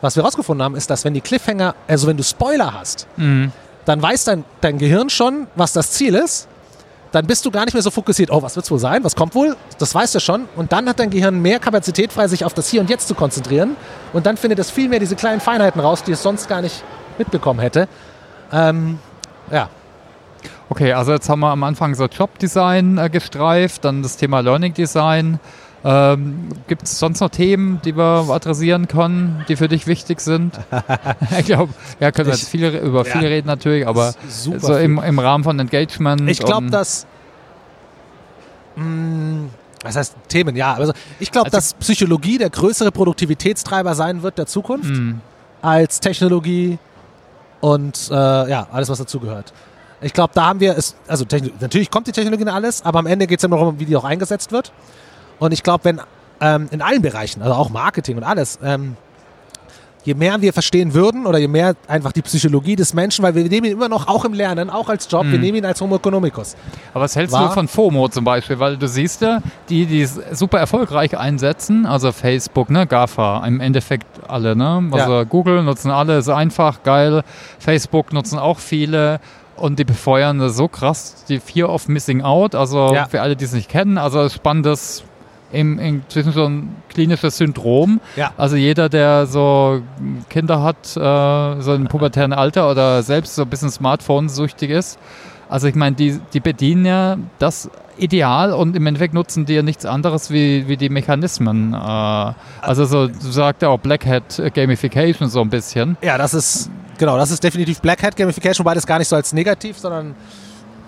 Was 0.00 0.16
wir 0.16 0.22
herausgefunden 0.22 0.64
haben, 0.64 0.74
ist, 0.76 0.88
dass 0.88 1.04
wenn 1.04 1.14
die 1.14 1.20
Cliffhanger, 1.20 1.74
also 1.86 2.06
wenn 2.06 2.16
du 2.16 2.22
Spoiler 2.22 2.72
hast, 2.72 3.06
Mhm. 3.16 3.52
dann 3.84 4.00
weiß 4.00 4.24
dein, 4.24 4.44
dein 4.60 4.78
Gehirn 4.78 5.10
schon, 5.10 5.46
was 5.56 5.72
das 5.72 5.90
Ziel 5.92 6.14
ist. 6.14 6.48
Dann 7.12 7.26
bist 7.26 7.46
du 7.46 7.50
gar 7.50 7.64
nicht 7.64 7.72
mehr 7.72 7.82
so 7.82 7.90
fokussiert, 7.90 8.30
oh, 8.30 8.42
was 8.42 8.56
wird's 8.56 8.70
wohl 8.70 8.78
sein, 8.78 9.02
was 9.04 9.14
kommt 9.14 9.34
wohl? 9.34 9.56
Das 9.78 9.94
weißt 9.94 10.14
du 10.16 10.20
schon. 10.20 10.48
Und 10.56 10.72
dann 10.72 10.88
hat 10.88 10.98
dein 10.98 11.08
Gehirn 11.08 11.40
mehr 11.40 11.58
Kapazität 11.60 12.12
frei, 12.12 12.28
sich 12.28 12.44
auf 12.44 12.52
das 12.52 12.68
Hier 12.68 12.80
und 12.80 12.90
Jetzt 12.90 13.08
zu 13.08 13.14
konzentrieren. 13.14 13.76
Und 14.12 14.26
dann 14.26 14.36
findet 14.36 14.58
es 14.58 14.70
viel 14.70 14.88
mehr 14.88 14.98
diese 14.98 15.16
kleinen 15.16 15.40
Feinheiten 15.40 15.80
raus, 15.80 16.02
die 16.02 16.12
es 16.12 16.22
sonst 16.22 16.48
gar 16.48 16.60
nicht 16.62 16.82
mitbekommen 17.16 17.60
hätte. 17.60 17.88
Ähm, 18.52 18.98
ja, 19.50 19.70
Okay, 20.68 20.92
also 20.92 21.12
jetzt 21.12 21.28
haben 21.28 21.40
wir 21.40 21.50
am 21.50 21.62
Anfang 21.62 21.94
so 21.94 22.06
Jobdesign 22.06 22.98
äh, 22.98 23.08
gestreift, 23.08 23.84
dann 23.84 24.02
das 24.02 24.16
Thema 24.16 24.40
Learning 24.40 24.74
Design. 24.74 25.38
Ähm, 25.84 26.48
Gibt 26.66 26.82
es 26.82 26.98
sonst 26.98 27.20
noch 27.20 27.28
Themen, 27.28 27.80
die 27.84 27.96
wir 27.96 28.26
adressieren 28.30 28.88
können, 28.88 29.44
die 29.48 29.54
für 29.54 29.68
dich 29.68 29.86
wichtig 29.86 30.20
sind? 30.20 30.58
ich 31.38 31.46
glaube, 31.46 31.72
ja, 32.00 32.10
können 32.10 32.26
wir 32.26 32.34
jetzt 32.34 32.48
viele, 32.48 32.76
über 32.80 33.04
ja. 33.06 33.12
viele 33.12 33.30
reden 33.30 33.46
natürlich, 33.46 33.86
aber 33.86 34.14
so 34.28 34.74
im, 34.76 34.98
im 34.98 35.18
Rahmen 35.20 35.44
von 35.44 35.58
Engagement. 35.60 36.28
ich 36.28 36.40
glaube, 36.40 36.70
dass. 36.70 37.06
Mh, 38.74 39.48
was 39.84 39.94
heißt 39.96 40.16
Themen? 40.28 40.56
Ja, 40.56 40.74
also 40.74 40.92
ich 41.20 41.30
glaube, 41.30 41.46
Also- 41.46 41.56
dass 41.56 41.74
Psychologie 41.74 42.38
der 42.38 42.50
größere 42.50 42.90
Produktivitätstreiber 42.90 43.94
sein 43.94 44.22
wird 44.22 44.38
der 44.38 44.46
Zukunft 44.46 44.90
Mhm. 44.90 45.20
als 45.62 46.00
Technologie 46.00 46.78
und 47.60 48.08
äh, 48.10 48.14
ja, 48.50 48.66
alles, 48.72 48.88
was 48.88 48.98
dazugehört. 48.98 49.52
Ich 50.00 50.12
glaube, 50.12 50.32
da 50.34 50.46
haben 50.46 50.60
wir 50.60 50.76
es, 50.76 50.94
also 51.06 51.24
natürlich 51.60 51.90
kommt 51.90 52.06
die 52.06 52.12
Technologie 52.12 52.42
in 52.42 52.48
alles, 52.48 52.84
aber 52.84 52.98
am 52.98 53.06
Ende 53.06 53.26
geht 53.26 53.38
es 53.38 53.42
ja 53.42 53.48
darum, 53.48 53.78
wie 53.80 53.86
die 53.86 53.96
auch 53.96 54.04
eingesetzt 54.04 54.52
wird. 54.52 54.72
Und 55.38 55.52
ich 55.52 55.62
glaube, 55.62 55.84
wenn 55.84 56.00
ähm, 56.40 56.68
in 56.70 56.82
allen 56.82 57.02
Bereichen, 57.02 57.42
also 57.42 57.54
auch 57.54 57.70
Marketing 57.70 58.16
und 58.16 58.24
alles, 58.24 58.58
ähm, 58.62 58.96
je 60.06 60.14
mehr 60.14 60.40
wir 60.40 60.52
verstehen 60.52 60.94
würden 60.94 61.26
oder 61.26 61.38
je 61.38 61.48
mehr 61.48 61.74
einfach 61.88 62.12
die 62.12 62.22
Psychologie 62.22 62.76
des 62.76 62.94
Menschen, 62.94 63.24
weil 63.24 63.34
wir 63.34 63.42
nehmen 63.44 63.66
ihn 63.66 63.72
immer 63.72 63.88
noch 63.88 64.06
auch 64.06 64.24
im 64.24 64.34
Lernen, 64.34 64.70
auch 64.70 64.88
als 64.88 65.08
Job, 65.10 65.24
mhm. 65.24 65.32
wir 65.32 65.38
nehmen 65.40 65.58
ihn 65.58 65.64
als 65.64 65.80
Homo 65.80 65.96
economicus. 65.96 66.54
Aber 66.94 67.04
was 67.04 67.16
hältst 67.16 67.32
War, 67.34 67.48
du 67.48 67.54
von 67.54 67.66
FOMO 67.66 68.08
zum 68.08 68.24
Beispiel? 68.24 68.58
Weil 68.58 68.76
du 68.76 68.86
siehst 68.86 69.22
ja, 69.22 69.40
die, 69.68 69.86
die 69.86 70.02
es 70.02 70.20
super 70.32 70.60
erfolgreich 70.60 71.18
einsetzen, 71.18 71.86
also 71.86 72.12
Facebook, 72.12 72.70
ne, 72.70 72.86
GAFA, 72.86 73.44
im 73.46 73.60
Endeffekt 73.60 74.06
alle, 74.28 74.54
ne? 74.54 74.88
Also 74.92 75.12
ja. 75.12 75.24
Google 75.24 75.64
nutzen 75.64 75.90
alle, 75.90 76.18
ist 76.18 76.28
einfach, 76.28 76.82
geil. 76.84 77.22
Facebook 77.58 78.12
nutzen 78.12 78.38
auch 78.38 78.60
viele 78.60 79.18
und 79.56 79.78
die 79.78 79.84
befeuern 79.84 80.38
das 80.38 80.56
so 80.56 80.68
krass, 80.68 81.24
die 81.28 81.40
Fear 81.40 81.68
of 81.68 81.88
Missing 81.88 82.22
Out, 82.22 82.54
also 82.54 82.94
ja. 82.94 83.06
für 83.06 83.22
alle, 83.22 83.36
die 83.36 83.44
es 83.44 83.52
nicht 83.52 83.68
kennen, 83.68 83.98
also 83.98 84.28
spannendes 84.28 85.04
im, 85.52 85.78
inzwischen 85.78 86.32
so 86.32 86.44
ein 86.44 86.76
klinisches 86.88 87.38
Syndrom. 87.38 88.00
Ja. 88.16 88.32
Also 88.36 88.56
jeder, 88.56 88.88
der 88.88 89.26
so 89.26 89.82
Kinder 90.28 90.62
hat, 90.62 90.96
äh, 90.96 91.62
so 91.62 91.74
im 91.74 91.86
pubertären 91.86 92.32
Alter 92.32 92.70
oder 92.70 93.02
selbst 93.02 93.36
so 93.36 93.42
ein 93.42 93.48
bisschen 93.48 93.70
Smartphone-süchtig 93.70 94.70
ist. 94.70 94.98
Also 95.48 95.68
ich 95.68 95.74
meine, 95.74 95.94
die, 95.94 96.20
die 96.32 96.40
bedienen 96.40 96.84
ja 96.84 97.16
das 97.38 97.70
Ideal 97.98 98.52
und 98.52 98.76
im 98.76 98.86
Endeffekt 98.86 99.14
nutzen 99.14 99.46
die 99.46 99.54
ja 99.54 99.62
nichts 99.62 99.84
anderes 99.84 100.30
wie, 100.30 100.68
wie 100.68 100.76
die 100.76 100.88
Mechanismen. 100.88 101.74
Äh, 101.74 101.76
also 101.76 102.84
so 102.84 103.08
sagt 103.20 103.62
er 103.62 103.70
auch 103.70 103.78
Black 103.78 104.06
Hat 104.06 104.40
Gamification 104.54 105.28
so 105.28 105.40
ein 105.40 105.50
bisschen. 105.50 105.96
Ja, 106.02 106.18
das 106.18 106.34
ist, 106.34 106.70
genau, 106.98 107.16
das 107.16 107.30
ist 107.30 107.42
definitiv 107.42 107.80
Black 107.80 108.02
Hat 108.02 108.16
Gamification, 108.16 108.64
wobei 108.64 108.74
das 108.74 108.86
gar 108.86 108.98
nicht 108.98 109.08
so 109.08 109.16
als 109.16 109.32
negativ, 109.32 109.78
sondern 109.78 110.14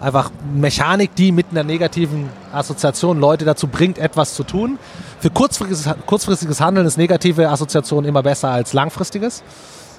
einfach 0.01 0.31
Mechanik, 0.55 1.15
die 1.15 1.33
mit 1.33 1.47
einer 1.51 1.65
negativen 1.65 2.29
Assoziation 2.53 3.19
Leute 3.19 3.45
dazu 3.45 3.67
bringt, 3.67 3.99
etwas 3.99 4.35
zu 4.35 4.45
tun. 4.45 4.79
Für 5.21 5.31
kurzfristiges, 5.31 5.95
kurzfristiges 6.07 6.61
Handeln 6.61 6.87
ist 6.87 6.97
negative 6.97 7.49
Assoziation 7.49 8.05
immer 8.05 8.23
besser 8.23 8.51
als 8.51 8.73
langfristiges, 8.73 9.43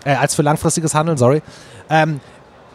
äh, 0.06 0.16
als 0.16 0.36
für 0.36 0.42
langfristiges 0.42 0.96
Handeln, 0.96 1.18
sorry. 1.18 1.42
Ähm, 1.90 2.22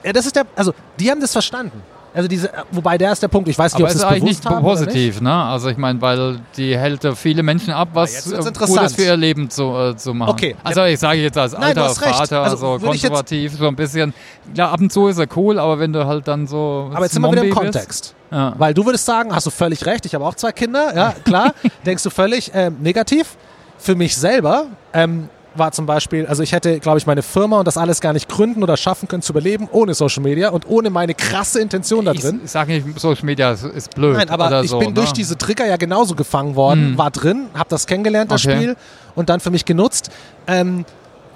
das 0.02 0.26
ist 0.26 0.36
der, 0.36 0.44
also 0.54 0.74
die 1.00 1.10
haben 1.10 1.20
das 1.20 1.32
verstanden. 1.32 1.82
Also 2.14 2.28
diese, 2.28 2.48
wobei 2.70 2.96
der 2.96 3.10
ist 3.10 3.22
der 3.22 3.28
Punkt, 3.28 3.48
ich 3.48 3.58
weiß 3.58 3.74
nicht, 3.74 3.82
Aber 3.82 3.90
ob 3.90 3.90
es 3.90 3.96
ist 3.96 4.04
eigentlich 4.04 4.22
nicht 4.22 4.44
positiv, 4.44 5.20
ne? 5.20 5.34
Also 5.34 5.68
ich 5.68 5.76
meine, 5.76 6.00
weil 6.00 6.38
die 6.56 6.78
hält 6.78 7.04
viele 7.16 7.42
Menschen 7.42 7.72
ab, 7.72 7.88
was 7.92 8.30
ja, 8.30 8.38
Gutes 8.38 8.94
für 8.94 9.02
ihr 9.02 9.16
Leben 9.16 9.50
zu, 9.50 9.74
äh, 9.74 9.96
zu 9.96 10.14
machen. 10.14 10.30
Okay. 10.30 10.54
Also 10.62 10.84
ich 10.84 11.00
sage 11.00 11.20
jetzt 11.20 11.36
als 11.36 11.54
alter 11.54 11.86
Nein, 11.86 11.94
Vater, 11.94 12.42
also, 12.42 12.78
so 12.78 12.86
konservativ, 12.86 13.54
so 13.54 13.66
ein 13.66 13.74
bisschen. 13.74 14.14
Ja, 14.54 14.70
ab 14.70 14.80
und 14.80 14.92
zu 14.92 15.08
ist 15.08 15.18
er 15.18 15.26
cool, 15.34 15.58
aber 15.58 15.80
wenn 15.80 15.92
du 15.92 16.06
halt 16.06 16.28
dann 16.28 16.46
so. 16.46 16.88
Aber 16.94 17.02
jetzt 17.02 17.14
sind 17.14 17.22
wir 17.22 17.32
wieder 17.32 17.44
im 17.44 17.50
Kontext. 17.50 18.14
Ja. 18.30 18.54
Weil 18.58 18.74
du 18.74 18.86
würdest 18.86 19.04
sagen, 19.06 19.34
hast 19.34 19.46
du 19.46 19.50
völlig 19.50 19.84
recht, 19.84 20.06
ich 20.06 20.14
habe 20.14 20.24
auch 20.24 20.34
zwei 20.36 20.52
Kinder, 20.52 20.94
ja, 20.94 21.14
klar, 21.24 21.52
denkst 21.86 22.04
du 22.04 22.10
völlig 22.10 22.52
ähm, 22.54 22.76
negativ. 22.80 23.36
Für 23.76 23.96
mich 23.96 24.16
selber 24.16 24.66
ähm, 24.92 25.28
war 25.54 25.72
zum 25.72 25.86
Beispiel, 25.86 26.26
also 26.26 26.42
ich 26.42 26.52
hätte, 26.52 26.80
glaube 26.80 26.98
ich, 26.98 27.06
meine 27.06 27.22
Firma 27.22 27.58
und 27.58 27.66
das 27.66 27.76
alles 27.76 28.00
gar 28.00 28.12
nicht 28.12 28.28
gründen 28.28 28.62
oder 28.62 28.76
schaffen 28.76 29.08
können 29.08 29.22
zu 29.22 29.32
überleben 29.32 29.68
ohne 29.70 29.94
Social 29.94 30.22
Media 30.22 30.50
und 30.50 30.68
ohne 30.68 30.90
meine 30.90 31.14
krasse 31.14 31.60
Intention 31.60 32.04
da 32.04 32.12
drin. 32.12 32.36
Ich, 32.38 32.44
ich 32.44 32.50
sage 32.50 32.72
nicht, 32.72 33.00
Social 33.00 33.24
Media 33.24 33.52
ist 33.52 33.94
blöd. 33.94 34.16
Nein, 34.16 34.30
aber 34.30 34.62
ich 34.62 34.70
so, 34.70 34.78
bin 34.78 34.88
ne? 34.88 34.94
durch 34.94 35.12
diese 35.12 35.38
Trigger 35.38 35.66
ja 35.66 35.76
genauso 35.76 36.14
gefangen 36.14 36.56
worden, 36.56 36.90
hm. 36.90 36.98
war 36.98 37.10
drin, 37.10 37.46
habe 37.54 37.68
das 37.68 37.86
kennengelernt, 37.86 38.30
das 38.30 38.44
okay. 38.44 38.56
Spiel 38.56 38.76
und 39.14 39.28
dann 39.28 39.40
für 39.40 39.50
mich 39.50 39.64
genutzt. 39.64 40.10
Ähm, 40.46 40.84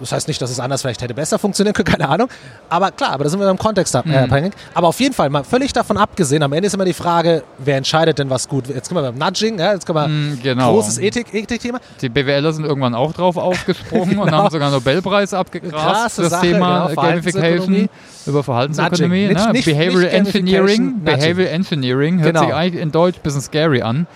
das 0.00 0.12
heißt 0.12 0.28
nicht, 0.28 0.40
dass 0.40 0.50
es 0.50 0.61
anders 0.61 0.82
vielleicht 0.82 1.02
hätte 1.02 1.14
besser 1.14 1.38
funktionieren 1.38 1.74
können, 1.74 1.87
keine 1.98 2.08
Ahnung. 2.08 2.28
Aber 2.68 2.90
klar, 2.90 3.11
aber 3.11 3.24
da 3.24 3.30
sind 3.30 3.40
wir 3.40 3.50
im 3.50 3.58
Kontext 3.58 3.94
äh, 3.94 4.02
mhm. 4.04 4.14
abhängig. 4.14 4.54
Mhm. 4.54 4.70
Aber 4.74 4.88
auf 4.88 5.00
jeden 5.00 5.14
Fall, 5.14 5.30
mal 5.30 5.44
völlig 5.44 5.72
davon 5.72 5.96
abgesehen, 5.96 6.42
am 6.42 6.52
Ende 6.52 6.66
ist 6.66 6.74
immer 6.74 6.84
die 6.84 6.92
Frage, 6.92 7.42
wer 7.58 7.76
entscheidet 7.76 8.18
denn 8.18 8.30
was 8.30 8.48
gut. 8.48 8.68
Jetzt 8.68 8.88
kommen 8.88 9.02
wir 9.02 9.12
beim 9.12 9.18
Nudging, 9.18 9.58
ja, 9.58 9.72
jetzt 9.72 9.87
kommen 9.87 10.02
wir 10.02 10.08
mhm, 10.08 10.40
genau. 10.42 10.72
großes 10.72 10.98
Ethik, 10.98 11.32
Ethik-Thema. 11.32 11.80
Die 12.00 12.08
BWLer 12.08 12.52
sind 12.52 12.64
irgendwann 12.64 12.94
auch 12.94 13.12
drauf 13.12 13.37
aufgesprungen 13.38 14.11
genau. 14.11 14.22
und 14.22 14.32
haben 14.32 14.50
sogar 14.50 14.68
einen 14.68 14.76
Nobelpreis 14.76 15.34
abgegrast 15.34 16.16
für 16.16 16.22
das 16.22 16.30
Sache, 16.30 16.46
Thema 16.46 16.88
genau, 16.88 17.02
Gamification 17.02 17.88
über 18.26 18.42
Verhaltensökonomie. 18.42 19.28
Ne? 19.28 19.52
Nicht, 19.52 19.64
Behavioral 19.64 20.02
nicht 20.02 20.34
Engineering. 20.34 21.00
Behavioral 21.02 21.52
Engineering 21.52 22.20
hört 22.20 22.34
genau. 22.34 22.46
sich 22.46 22.54
eigentlich 22.54 22.82
in 22.82 22.92
Deutsch 22.92 23.16
ein 23.16 23.22
bisschen 23.22 23.40
scary 23.40 23.82
an 23.82 24.06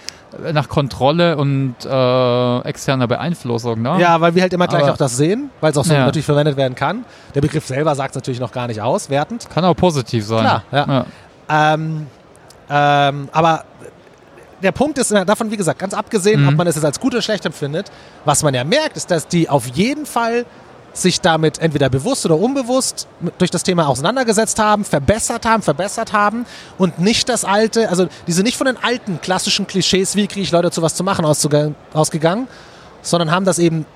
nach 0.52 0.68
Kontrolle 0.68 1.36
und 1.36 1.76
äh, 1.84 2.58
externer 2.60 3.06
Beeinflussung. 3.06 3.82
Ne? 3.82 3.96
Ja, 4.00 4.20
weil 4.20 4.34
wir 4.34 4.42
halt 4.42 4.52
immer 4.52 4.66
gleich 4.66 4.82
Aber, 4.82 4.92
auch 4.92 4.96
das 4.96 5.16
sehen, 5.16 5.50
weil 5.60 5.72
es 5.72 5.78
auch 5.78 5.84
so 5.84 5.92
ja. 5.94 6.06
natürlich 6.06 6.26
verwendet 6.26 6.56
werden 6.56 6.74
kann. 6.74 7.04
Der 7.34 7.40
Begriff 7.40 7.66
selber 7.66 7.94
sagt 7.94 8.10
es 8.10 8.14
natürlich 8.16 8.40
noch 8.40 8.52
gar 8.52 8.66
nicht 8.66 8.80
aus, 8.80 9.10
wertend. 9.10 9.48
Kann 9.50 9.64
auch 9.64 9.74
positiv 9.74 10.24
sein. 10.24 10.40
Klar, 10.40 10.62
ja. 10.72 10.86
ja. 11.48 11.74
Ähm, 11.74 12.06
ähm, 12.70 13.28
aber 13.32 13.64
der 14.62 14.72
Punkt 14.72 14.98
ist 14.98 15.12
davon, 15.12 15.50
wie 15.50 15.56
gesagt, 15.56 15.78
ganz 15.78 15.92
abgesehen, 15.92 16.42
mhm. 16.42 16.48
ob 16.48 16.54
man 16.54 16.66
es 16.66 16.76
jetzt 16.76 16.84
als 16.84 17.00
gut 17.00 17.14
oder 17.14 17.22
schlecht 17.22 17.44
empfindet, 17.44 17.90
was 18.24 18.42
man 18.42 18.54
ja 18.54 18.64
merkt, 18.64 18.96
ist, 18.96 19.10
dass 19.10 19.26
die 19.26 19.48
auf 19.48 19.66
jeden 19.66 20.06
Fall 20.06 20.46
sich 20.92 21.20
damit 21.20 21.58
entweder 21.58 21.88
bewusst 21.88 22.26
oder 22.26 22.36
unbewusst 22.38 23.06
durch 23.38 23.50
das 23.50 23.62
Thema 23.62 23.88
auseinandergesetzt 23.88 24.58
haben, 24.58 24.84
verbessert 24.84 25.46
haben, 25.46 25.62
verbessert 25.62 26.12
haben 26.12 26.44
und 26.78 26.98
nicht 26.98 27.28
das 27.28 27.44
alte, 27.44 27.88
also 27.88 28.08
diese 28.26 28.42
nicht 28.42 28.56
von 28.56 28.66
den 28.66 28.76
alten 28.76 29.20
klassischen 29.20 29.66
Klischees, 29.66 30.16
wie 30.16 30.26
kriege 30.26 30.42
ich 30.42 30.52
Leute 30.52 30.70
zu 30.70 30.82
was 30.82 30.94
zu 30.94 31.04
machen, 31.04 31.24
ausgegangen, 31.24 32.48
sondern 33.02 33.30
haben 33.30 33.44
das 33.44 33.58
eben 33.58 33.86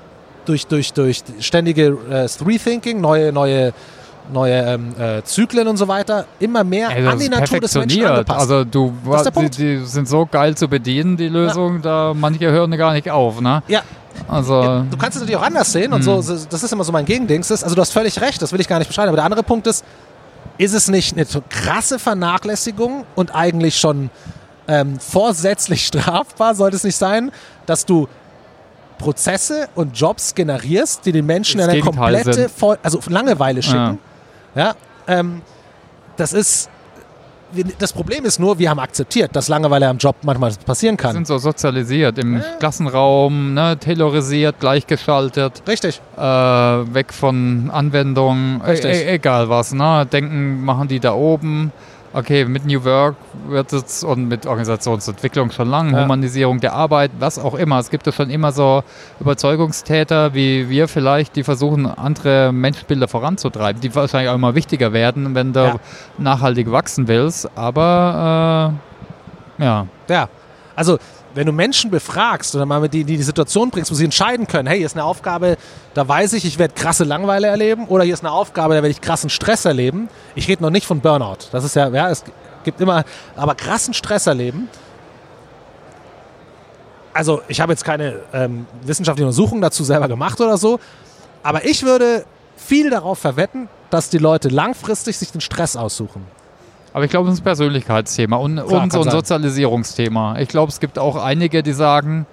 durch, 0.47 0.67
durch, 0.67 0.93
durch 0.93 1.23
ständige 1.41 1.99
äh, 2.09 2.29
Rethinking, 2.45 3.01
neue, 3.01 3.33
neue 3.33 3.73
neue 4.33 4.55
ähm, 4.55 4.95
äh, 4.99 5.23
Zyklen 5.23 5.69
und 5.69 5.77
so 5.77 5.89
weiter 5.89 6.27
immer 6.39 6.65
mehr 6.65 6.91
Ey, 6.91 7.07
an 7.07 7.19
die 7.19 7.29
Natur 7.29 7.61
des 7.61 7.75
Menschen 7.75 8.05
angepasst. 8.05 8.41
Also 8.41 8.65
du, 8.65 8.93
die, 9.37 9.51
die, 9.51 9.85
sind 9.85 10.09
so 10.09 10.27
geil 10.27 10.57
zu 10.57 10.69
bedienen, 10.69 11.17
die 11.17 11.29
Lösungen, 11.29 11.77
ja. 11.77 12.11
da 12.11 12.15
manche 12.15 12.51
hören 12.51 12.77
gar 12.77 12.93
nicht 12.93 13.11
auf, 13.11 13.41
ne? 13.41 13.63
Ja, 13.69 13.83
also 14.29 14.63
ja, 14.63 14.87
du 14.91 14.97
kannst 14.97 15.17
es 15.17 15.23
natürlich 15.23 15.37
auch 15.37 15.47
anders 15.47 15.73
sehen 15.73 15.93
und 15.93 16.03
so, 16.03 16.23
hm. 16.23 16.47
das 16.51 16.63
ist 16.63 16.73
immer 16.73 16.85
so 16.85 16.93
mein 16.93 17.05
Gegendings. 17.05 17.51
Also 17.51 17.75
du 17.75 17.81
hast 17.81 17.93
völlig 17.93 18.21
recht, 18.21 18.41
das 18.43 18.53
will 18.53 18.61
ich 18.61 18.69
gar 18.69 18.79
nicht 18.79 18.89
beschreiben. 18.89 19.09
Aber 19.09 19.17
der 19.17 19.25
andere 19.25 19.43
Punkt 19.43 19.67
ist, 19.67 19.85
ist 20.59 20.73
es 20.73 20.89
nicht 20.89 21.17
eine 21.17 21.27
krasse 21.49 21.99
Vernachlässigung 21.99 23.05
und 23.15 23.35
eigentlich 23.35 23.79
schon 23.79 24.11
ähm, 24.69 24.99
vorsätzlich 24.99 25.87
strafbar, 25.87 26.55
sollte 26.55 26.77
es 26.77 26.85
nicht 26.85 26.97
sein, 26.97 27.31
dass 27.67 27.87
du 27.87 28.09
Prozesse 28.99 29.69
und 29.75 29.99
Jobs 29.99 30.35
generierst, 30.35 31.05
die 31.05 31.13
den 31.13 31.27
Menschen 31.27 31.59
das 31.59 31.69
eine 31.69 31.81
komplette, 31.81 32.49
Voll 32.49 32.79
also 32.83 33.01
Langeweile 33.09 33.63
schicken. 33.63 33.99
Ja, 34.55 34.65
ja 34.65 34.75
ähm, 35.07 35.43
das 36.17 36.33
ist 36.33 36.71
das 37.79 37.93
Problem 37.93 38.25
ist 38.25 38.39
nur, 38.39 38.59
wir 38.59 38.71
haben 38.71 38.79
akzeptiert, 38.81 39.35
dass 39.35 39.49
Langeweile 39.49 39.89
am 39.89 39.99
Job 39.99 40.17
manchmal 40.23 40.53
passieren 40.65 40.97
kann. 40.97 41.11
Wir 41.11 41.15
sind 41.15 41.27
so 41.27 41.39
sozialisiert 41.39 42.19
im. 42.19 42.43
Klassenraum, 42.59 43.55
ne, 43.55 43.79
tailorisiert, 43.79 44.61
gleichgeschaltet. 44.61 45.63
Richtig. 45.67 46.01
Äh, 46.17 46.21
weg 46.21 47.13
von 47.13 47.71
Anwendungen, 47.73 48.61
e 48.67 48.73
e 48.73 49.15
egal 49.15 49.49
was. 49.49 49.73
Ne? 49.73 50.07
Denken 50.11 50.65
machen 50.65 50.89
die 50.89 51.01
da 51.01 51.15
oben 51.15 51.73
okay, 52.17 52.47
mit 52.47 52.65
New 52.65 52.83
Work 52.85 53.17
wird 53.47 53.73
es 53.75 54.03
und 54.03 54.27
mit 54.27 54.47
Organisationsentwicklung 54.47 55.51
schon 55.51 55.69
lange, 55.69 55.93
ja. 55.93 56.05
Humanisierung 56.05 56.61
der 56.61 56.73
Arbeit, 56.73 57.11
was 57.19 57.39
auch 57.39 57.55
immer. 57.55 57.79
Es 57.79 57.91
gibt 57.91 58.07
ja 58.07 58.13
schon 58.13 58.31
immer 58.31 58.53
so 58.53 58.83
Überzeugungstäter 59.21 60.33
wie 60.33 60.69
wir 60.71 60.89
vielleicht, 60.89 61.37
die 61.37 61.45
versuchen, 61.45 61.87
andere 61.87 62.53
Menschbilder 62.53 63.07
voranzutreiben, 63.07 63.81
die 63.83 63.95
wahrscheinlich 63.95 64.31
auch 64.31 64.35
immer 64.35 64.55
wichtiger 64.55 64.95
werden, 64.95 65.35
wenn 65.35 65.53
du 65.53 65.61
ja. 65.61 65.77
nachhaltig 66.17 66.73
wachsen 66.73 67.07
willst. 67.07 67.51
Aber 67.55 68.73
äh, 69.59 69.63
ja. 69.63 69.87
Ja, 70.09 70.29
also 70.75 70.99
wenn 71.37 71.47
du 71.47 71.53
Menschen 71.53 71.91
befragst 71.91 72.55
oder 72.57 72.65
mal 72.65 72.81
mit 72.81 72.95
die, 72.95 73.05
die 73.05 73.19
die 73.19 73.23
Situation 73.23 73.71
bringst, 73.71 73.91
wo 73.91 73.95
sie 73.95 74.05
entscheiden 74.05 74.47
können, 74.47 74.67
hey, 74.67 74.79
hier 74.79 74.87
ist 74.87 74.97
eine 74.97 75.05
Aufgabe, 75.05 75.59
da 75.93 76.09
weiß 76.09 76.33
ich, 76.33 76.47
ich 76.47 76.59
werde 76.59 76.73
krasse 76.73 77.05
Langeweile 77.05 77.47
erleben 77.47 77.87
oder 77.89 78.05
hier 78.05 78.15
ist 78.15 78.25
eine 78.25 78.33
Aufgabe, 78.33 78.75
da 78.75 78.83
werde 78.83 78.89
ich 78.89 79.03
krassen 79.03 79.29
Stress 79.29 79.67
erleben. 79.67 80.09
Ich 80.35 80.49
rede 80.49 80.63
noch 80.63 80.71
nicht 80.71 80.87
von 80.87 81.01
Burnout. 81.01 81.49
Das 81.53 81.63
ist 81.63 81.77
ja, 81.77 81.89
ja, 81.91 82.09
es 82.09 82.25
gibt 82.65 82.81
immer, 82.81 83.05
aber 83.37 83.55
krassen 83.55 83.93
Stress 83.93 84.27
erleben. 84.27 84.69
Also 87.13 87.43
ich 87.49 87.61
habe 87.61 87.73
jetzt 87.73 87.85
keine 87.85 88.21
ähm, 88.33 88.67
wissenschaftliche 88.83 89.27
Untersuchung 89.27 89.61
dazu 89.61 89.85
selber 89.85 90.09
gemacht 90.09 90.41
oder 90.41 90.57
so, 90.57 90.81
aber 91.43 91.67
ich 91.67 91.83
würde 91.83 92.25
viel 92.57 92.89
darauf 92.89 93.19
verwetten, 93.19 93.69
dass 93.91 94.09
die 94.09 94.19
Leute 94.19 94.49
langfristig 94.49 95.19
sich 95.19 95.33
den 95.33 95.43
Stress 95.43 95.77
aussuchen. 95.77 96.25
Aber 96.97 97.05
ich 97.05 97.11
glaube, 97.11 97.29
es 97.29 97.35
ist 97.35 97.41
ein 97.41 97.45
Persönlichkeitsthema 97.45 98.37
und, 98.37 98.57
Klar, 98.57 98.83
und 98.85 98.91
so 98.91 99.01
ein 99.01 99.05
sein. 99.05 99.13
Sozialisierungsthema. 99.13 100.39
Ich 100.39 100.49
glaube, 100.49 100.73
es 100.73 100.81
gibt 100.81 100.99
auch 100.99 101.23
einige, 101.23 101.63
die 101.63 101.75
sagen, 101.75 102.25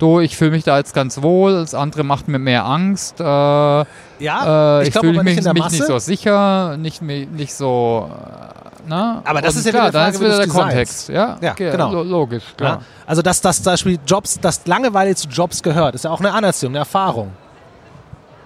du, 0.00 0.18
ich 0.18 0.36
fühle 0.36 0.50
mich 0.50 0.64
da 0.64 0.78
jetzt 0.78 0.94
ganz 0.94 1.22
wohl, 1.22 1.60
das 1.60 1.76
andere 1.76 2.02
macht 2.02 2.26
mir 2.26 2.40
mehr 2.40 2.64
Angst. 2.64 3.20
Äh, 3.20 3.22
ja, 3.22 3.84
äh, 4.18 4.82
ich, 4.82 4.88
ich 4.88 4.98
fühle 4.98 5.22
mich, 5.22 5.40
mich 5.40 5.70
nicht 5.70 5.84
so 5.84 6.00
sicher, 6.00 6.76
nicht, 6.76 7.02
nicht 7.02 7.54
so. 7.54 8.10
Äh, 8.10 8.70
na? 8.88 9.22
Aber 9.24 9.42
das 9.42 9.54
und 9.54 9.60
ist 9.60 9.66
ja 9.66 9.70
klar, 9.70 9.88
wieder, 9.90 10.00
Frage, 10.00 10.14
ist 10.16 10.20
wieder 10.20 10.38
der 10.38 10.48
Kontext. 10.48 11.08
Ja, 11.08 11.38
ja 11.40 11.52
genau. 11.52 12.02
logisch, 12.02 12.42
klar. 12.56 12.78
Ja? 12.80 12.82
Also, 13.06 13.22
dass 13.22 13.40
das 13.40 13.62
zum 13.62 13.74
Beispiel 13.74 14.00
Jobs, 14.04 14.40
dass 14.40 14.66
Langeweile 14.66 15.14
zu 15.14 15.28
Jobs 15.28 15.62
gehört, 15.62 15.94
ist 15.94 16.02
ja 16.02 16.10
auch 16.10 16.18
eine 16.18 16.32
Anerziehung, 16.32 16.72
eine 16.72 16.80
Erfahrung. 16.80 17.30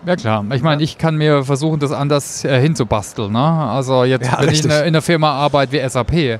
Ja 0.06 0.16
klar, 0.16 0.44
ich 0.52 0.62
meine, 0.62 0.82
ich 0.82 0.98
kann 0.98 1.16
mir 1.16 1.44
versuchen, 1.44 1.80
das 1.80 1.92
anders 1.92 2.44
äh, 2.44 2.60
hinzubasteln. 2.60 3.32
Ne? 3.32 3.38
Also 3.38 4.04
jetzt, 4.04 4.26
Ja, 4.26 4.38
wenn 4.40 4.48
richtig. 4.48 4.60
ich 4.60 4.64
in 4.66 4.70
einer, 4.70 4.80
in 4.82 4.88
einer 4.88 5.02
Firma 5.02 5.32
arbeite 5.32 5.72
wie 5.72 5.88
SAP, 5.88 6.12
äh, 6.12 6.38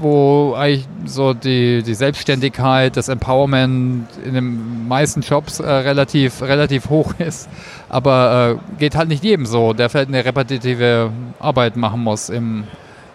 wo 0.00 0.54
eigentlich 0.54 0.86
so 1.04 1.34
die, 1.34 1.82
die 1.82 1.94
Selbstständigkeit, 1.94 2.96
das 2.96 3.08
Empowerment 3.08 4.08
in 4.24 4.34
den 4.34 4.88
meisten 4.88 5.20
Jobs 5.20 5.60
äh, 5.60 5.68
relativ, 5.70 6.42
relativ 6.42 6.88
hoch 6.88 7.12
ist, 7.18 7.48
aber 7.88 8.58
äh, 8.58 8.78
geht 8.78 8.96
halt 8.96 9.08
nicht 9.08 9.22
jedem 9.22 9.46
so, 9.46 9.72
der 9.72 9.88
vielleicht 9.90 10.08
eine 10.08 10.24
repetitive 10.24 11.10
Arbeit 11.38 11.76
machen 11.76 12.00
muss 12.02 12.28
im, 12.30 12.64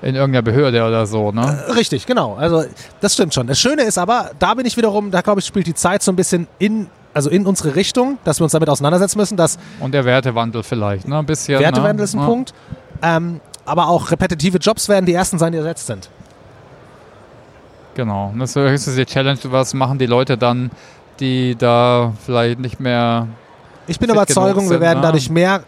in 0.04 0.16
irgendeiner 0.16 0.44
Behörde 0.44 0.84
oder 0.86 1.06
so. 1.06 1.32
Ne? 1.32 1.64
Richtig, 1.76 2.06
genau. 2.06 2.36
Also 2.36 2.64
das 3.02 3.14
stimmt 3.14 3.34
schon. 3.34 3.48
Das 3.48 3.60
Schöne 3.60 3.84
ist 3.84 3.98
aber, 3.98 4.32
da 4.40 4.54
bin 4.54 4.66
ich 4.66 4.78
wiederum, 4.78 5.12
da 5.12 5.22
glaube 5.22 5.40
ich, 5.42 5.46
spielt 5.46 5.68
die 5.68 5.76
Zeit 5.76 6.02
so 6.04 6.12
ein 6.12 6.16
bisschen 6.16 6.48
in, 6.60 6.88
also 7.14 7.30
in 7.30 7.46
unsere 7.46 7.76
Richtung, 7.76 8.18
dass 8.24 8.40
wir 8.40 8.44
uns 8.44 8.54
damit 8.54 8.70
auseinandersetzen 8.70 9.18
müssen, 9.18 9.38
dass 9.38 9.58
Und 9.80 9.94
der 9.94 10.06
Wertewandel 10.06 10.64
vielleicht, 10.64 11.08
ne? 11.08 11.18
ein 11.18 11.26
bisschen. 11.26 11.60
Wertewandel 11.60 11.96
ne? 11.98 12.04
ist 12.04 12.14
ein 12.14 12.20
Ja. 12.22 12.26
Punkt. 12.26 12.54
Ähm, 13.02 13.42
aber 13.66 13.88
auch 13.88 14.12
repetitive 14.12 14.58
Jobs 14.58 14.90
werden 14.90 15.06
die 15.06 15.14
ersten 15.14 15.38
sein, 15.38 15.52
die 15.52 15.58
ersetzt 15.58 15.88
sind. 15.88 16.10
Genau. 17.96 18.34
Das 18.38 18.52
ist 18.52 18.56
höchstens 18.56 18.96
die 18.96 19.06
Challenge, 19.06 19.40
was 19.46 19.74
machen 19.74 19.98
die 19.98 20.06
Leute 20.06 20.38
dann, 20.38 20.72
die 21.20 21.56
da 21.56 22.14
vielleicht 22.26 22.60
nicht 22.60 22.80
mehr. 22.80 23.28
Ich 23.88 24.00
bin 24.00 24.08
der 24.08 24.16
Überzeugung, 24.16 24.64
wir 24.66 24.70
sind, 24.70 24.82
werden 24.82 25.00
ne? 25.00 25.08
dadurch 25.08 25.30
mehr 25.30 25.64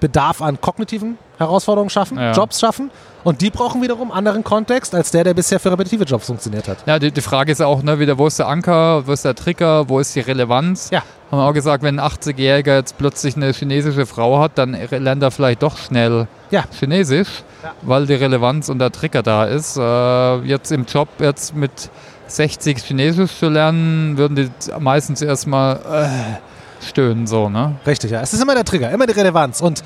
Bedarf 0.00 0.40
an 0.42 0.60
kognitiven 0.60 1.18
Herausforderungen 1.38 1.90
schaffen, 1.90 2.18
Ja. 2.18 2.32
Jobs 2.32 2.60
schaffen. 2.60 2.90
Und 3.24 3.40
die 3.40 3.50
brauchen 3.50 3.80
wiederum 3.82 4.12
anderen 4.12 4.44
Kontext 4.44 4.94
als 4.94 5.10
der, 5.10 5.24
der 5.24 5.34
bisher 5.34 5.58
für 5.58 5.72
repetitive 5.72 6.04
Jobs 6.04 6.26
funktioniert 6.26 6.68
hat. 6.68 6.78
Ja, 6.86 6.98
die, 6.98 7.10
die 7.10 7.20
Frage 7.22 7.50
ist 7.50 7.62
auch 7.62 7.82
ne, 7.82 7.98
wieder, 7.98 8.18
wo 8.18 8.26
ist 8.26 8.38
der 8.38 8.48
Anker, 8.48 9.06
wo 9.06 9.12
ist 9.12 9.24
der 9.24 9.34
Trigger, 9.34 9.88
wo 9.88 9.98
ist 9.98 10.14
die 10.14 10.20
Relevanz? 10.20 10.90
Ja. 10.90 11.02
Haben 11.30 11.38
wir 11.40 11.44
auch 11.48 11.54
gesagt, 11.54 11.82
wenn 11.82 11.98
ein 11.98 12.06
80-Jähriger 12.06 12.76
jetzt 12.76 12.98
plötzlich 12.98 13.34
eine 13.34 13.50
chinesische 13.52 14.04
Frau 14.06 14.38
hat, 14.40 14.52
dann 14.56 14.76
lernt 14.90 15.22
er 15.22 15.30
vielleicht 15.30 15.62
doch 15.62 15.78
schnell 15.78 16.28
Ja. 16.50 16.64
Chinesisch, 16.78 17.42
Ja. 17.62 17.72
weil 17.82 18.06
die 18.06 18.14
Relevanz 18.14 18.68
und 18.68 18.78
der 18.78 18.92
Trigger 18.92 19.22
da 19.22 19.46
ist. 19.46 19.76
Äh, 19.78 20.36
jetzt 20.42 20.70
im 20.70 20.84
Job 20.84 21.08
jetzt 21.18 21.56
mit 21.56 21.90
60 22.26 22.78
Chinesisch 22.78 23.38
zu 23.38 23.48
lernen, 23.48 24.16
würden 24.18 24.36
die 24.36 24.50
meistens 24.78 25.22
erstmal 25.22 25.76
äh, 25.76 26.84
stöhnen 26.86 27.26
so, 27.26 27.48
ne? 27.48 27.76
Richtig, 27.86 28.10
ja. 28.10 28.20
Es 28.20 28.34
ist 28.34 28.42
immer 28.42 28.54
der 28.54 28.64
Trigger, 28.64 28.90
immer 28.90 29.06
die 29.06 29.12
Relevanz. 29.14 29.60
Und 29.60 29.82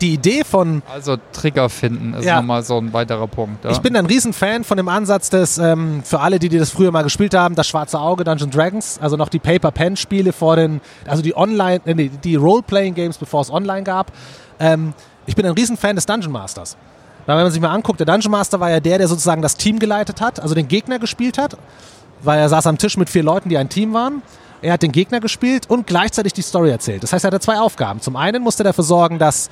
die 0.00 0.14
Idee 0.14 0.44
von, 0.44 0.82
Also 0.92 1.16
Trigger 1.32 1.68
finden 1.68 2.14
ist 2.14 2.24
Ja. 2.24 2.36
nochmal 2.36 2.62
so 2.62 2.76
ein 2.78 2.92
weiterer 2.92 3.26
Punkt. 3.26 3.64
Ja. 3.64 3.70
ich 3.70 3.78
bin 3.78 3.96
ein 3.96 4.06
Riesenfan 4.06 4.62
von 4.64 4.76
dem 4.76 4.88
Ansatz 4.88 5.30
des, 5.30 5.56
ähm, 5.58 6.02
für 6.04 6.20
alle, 6.20 6.38
die, 6.38 6.48
die 6.48 6.58
das 6.58 6.70
früher 6.70 6.92
mal 6.92 7.02
gespielt 7.02 7.34
haben, 7.34 7.54
das 7.54 7.66
schwarze 7.66 7.98
Auge 7.98 8.24
Dungeon 8.24 8.50
Dragons, 8.50 8.98
also 9.00 9.16
noch 9.16 9.28
die 9.30 9.38
Paper-Pen-Spiele 9.38 10.32
vor 10.32 10.56
den, 10.56 10.80
also 11.06 11.22
die 11.22 11.36
Online, 11.36 11.80
äh, 11.86 11.94
nee, 11.94 12.10
die 12.22 12.36
Role-Playing-Games, 12.36 13.16
bevor 13.18 13.40
es 13.40 13.50
online 13.50 13.84
gab. 13.84 14.12
Ähm, 14.60 14.92
ich 15.24 15.34
bin 15.34 15.46
ein 15.46 15.52
Riesenfan 15.52 15.96
des 15.96 16.04
Dungeon 16.06 16.32
Masters. 16.32 16.76
Weil 17.24 17.36
wenn 17.38 17.44
man 17.44 17.52
sich 17.52 17.60
mal 17.60 17.72
anguckt, 17.72 17.98
der 17.98 18.06
Dungeon 18.06 18.30
Master 18.30 18.60
war 18.60 18.70
ja 18.70 18.80
der, 18.80 18.98
der 18.98 19.08
sozusagen 19.08 19.42
das 19.42 19.56
Team 19.56 19.78
geleitet 19.78 20.20
hat, 20.20 20.38
also 20.40 20.54
den 20.54 20.68
Gegner 20.68 20.98
gespielt 20.98 21.38
hat, 21.38 21.56
weil 22.22 22.38
er 22.38 22.48
saß 22.48 22.66
am 22.66 22.78
Tisch 22.78 22.96
mit 22.96 23.10
vier 23.10 23.22
Leuten, 23.22 23.48
die 23.48 23.56
ein 23.58 23.68
Team 23.68 23.92
waren. 23.94 24.22
Er 24.62 24.72
hat 24.72 24.82
den 24.82 24.92
Gegner 24.92 25.20
gespielt 25.20 25.68
und 25.68 25.86
gleichzeitig 25.86 26.32
die 26.32 26.42
Story 26.42 26.70
erzählt. 26.70 27.02
Das 27.02 27.12
heißt, 27.12 27.24
er 27.24 27.28
hatte 27.28 27.40
zwei 27.40 27.58
Aufgaben. 27.58 28.00
Zum 28.00 28.16
einen 28.16 28.42
musste 28.42 28.62
er 28.62 28.64
dafür 28.64 28.84
sorgen, 28.84 29.18
dass 29.18 29.50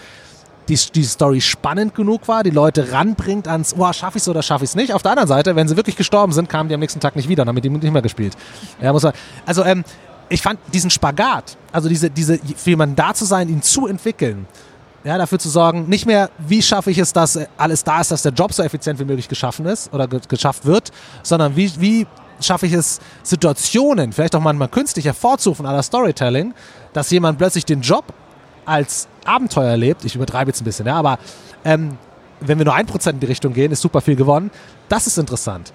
die, 0.68 0.78
die 0.94 1.04
Story 1.04 1.40
spannend 1.40 1.94
genug 1.94 2.26
war, 2.26 2.42
die 2.42 2.50
Leute 2.50 2.92
ranbringt 2.92 3.48
ans, 3.48 3.74
oh, 3.76 3.92
schaffe 3.92 4.16
ich 4.18 4.22
es 4.22 4.28
oder 4.28 4.42
schaffe 4.42 4.64
ich 4.64 4.70
es 4.70 4.76
nicht. 4.76 4.92
Auf 4.92 5.02
der 5.02 5.12
anderen 5.12 5.28
Seite, 5.28 5.56
wenn 5.56 5.68
sie 5.68 5.76
wirklich 5.76 5.96
gestorben 5.96 6.32
sind, 6.32 6.48
kamen 6.48 6.68
die 6.68 6.74
am 6.74 6.80
nächsten 6.80 7.00
Tag 7.00 7.16
nicht 7.16 7.28
wieder 7.28 7.42
und 7.42 7.48
haben 7.48 7.54
mit 7.54 7.64
ihm 7.64 7.74
nicht 7.74 7.92
mehr 7.92 8.02
gespielt. 8.02 8.34
Ja, 8.80 8.92
muss 8.92 9.02
man, 9.02 9.12
also 9.44 9.64
ähm, 9.64 9.84
ich 10.28 10.40
fand 10.40 10.58
diesen 10.72 10.90
Spagat, 10.90 11.56
also 11.70 11.88
diese, 11.88 12.10
diese, 12.10 12.38
für 12.38 12.70
jemanden 12.70 12.96
da 12.96 13.14
zu 13.14 13.24
sein, 13.24 13.48
ihn 13.48 13.62
zu 13.62 13.86
entwickeln, 13.86 14.46
ja, 15.04 15.18
dafür 15.18 15.38
zu 15.38 15.50
sorgen, 15.50 15.86
nicht 15.88 16.06
mehr, 16.06 16.30
wie 16.38 16.62
schaffe 16.62 16.90
ich 16.90 16.96
es, 16.96 17.12
dass 17.12 17.38
alles 17.58 17.84
da 17.84 18.00
ist, 18.00 18.10
dass 18.10 18.22
der 18.22 18.32
Job 18.32 18.54
so 18.54 18.62
effizient 18.62 18.98
wie 18.98 19.04
möglich 19.04 19.28
geschaffen 19.28 19.66
ist 19.66 19.92
oder 19.92 20.08
ge 20.08 20.20
geschafft 20.26 20.64
wird, 20.64 20.92
sondern 21.22 21.56
wie, 21.56 21.70
wie 21.78 22.06
schaffe 22.40 22.66
ich 22.66 22.72
es, 22.72 23.00
Situationen, 23.22 24.12
vielleicht 24.12 24.34
auch 24.34 24.40
manchmal 24.40 24.68
künstlich 24.68 25.04
hervorzurufen, 25.04 25.66
aller 25.66 25.82
Storytelling, 25.82 26.54
dass 26.92 27.10
jemand 27.10 27.38
plötzlich 27.38 27.64
den 27.64 27.80
Job 27.80 28.04
als 28.66 29.08
Abenteuer 29.24 29.70
erlebt. 29.70 30.04
Ich 30.04 30.14
übertreibe 30.14 30.50
jetzt 30.50 30.60
ein 30.60 30.64
bisschen, 30.64 30.86
ja, 30.86 30.96
aber 30.96 31.18
ähm, 31.64 31.96
wenn 32.40 32.58
wir 32.58 32.64
nur 32.64 32.74
ein 32.74 32.86
Prozent 32.86 33.14
in 33.14 33.20
die 33.20 33.26
Richtung 33.26 33.52
gehen, 33.52 33.72
ist 33.72 33.80
super 33.80 34.00
viel 34.00 34.16
gewonnen. 34.16 34.50
Das 34.88 35.06
ist 35.06 35.18
interessant. 35.18 35.72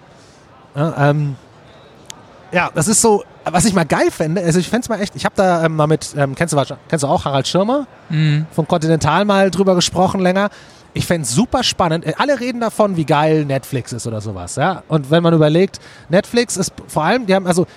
Ja, 0.75 1.09
ähm, 1.09 1.35
ja, 2.51 2.69
das 2.73 2.87
ist 2.87 3.01
so, 3.01 3.23
was 3.45 3.65
ich 3.65 3.73
mal 3.73 3.85
geil 3.85 4.09
fände, 4.11 4.41
also 4.41 4.59
ich 4.59 4.69
fände 4.69 4.83
es 4.83 4.89
mal 4.89 4.99
echt, 4.99 5.15
ich 5.15 5.25
habe 5.25 5.35
da 5.35 5.65
ähm, 5.65 5.75
mal 5.75 5.87
mit, 5.87 6.15
ähm, 6.17 6.35
kennst, 6.35 6.53
du, 6.53 6.61
kennst 6.87 7.03
du 7.03 7.07
auch 7.07 7.25
Harald 7.25 7.47
Schirmer 7.47 7.85
Mhm. 8.09 8.47
von 8.51 8.67
Continental 8.67 9.23
mal 9.25 9.51
drüber 9.51 9.75
gesprochen 9.75 10.19
länger. 10.19 10.49
Ich 10.93 11.05
fände 11.05 11.23
es 11.23 11.33
super 11.33 11.63
spannend. 11.63 12.05
Äh, 12.05 12.13
Alle 12.17 12.39
reden 12.39 12.61
davon, 12.61 12.97
wie 12.97 13.05
geil 13.05 13.45
Netflix 13.45 13.93
ist 13.93 14.07
oder 14.07 14.21
sowas. 14.21 14.55
Ja? 14.55 14.83
Und 14.87 15.11
wenn 15.11 15.23
man 15.23 15.33
überlegt, 15.33 15.79
Netflix 16.09 16.57
ist 16.57 16.73
vor 16.87 17.03
allem, 17.03 17.25
die 17.25 17.35
haben 17.35 17.47
also 17.47 17.67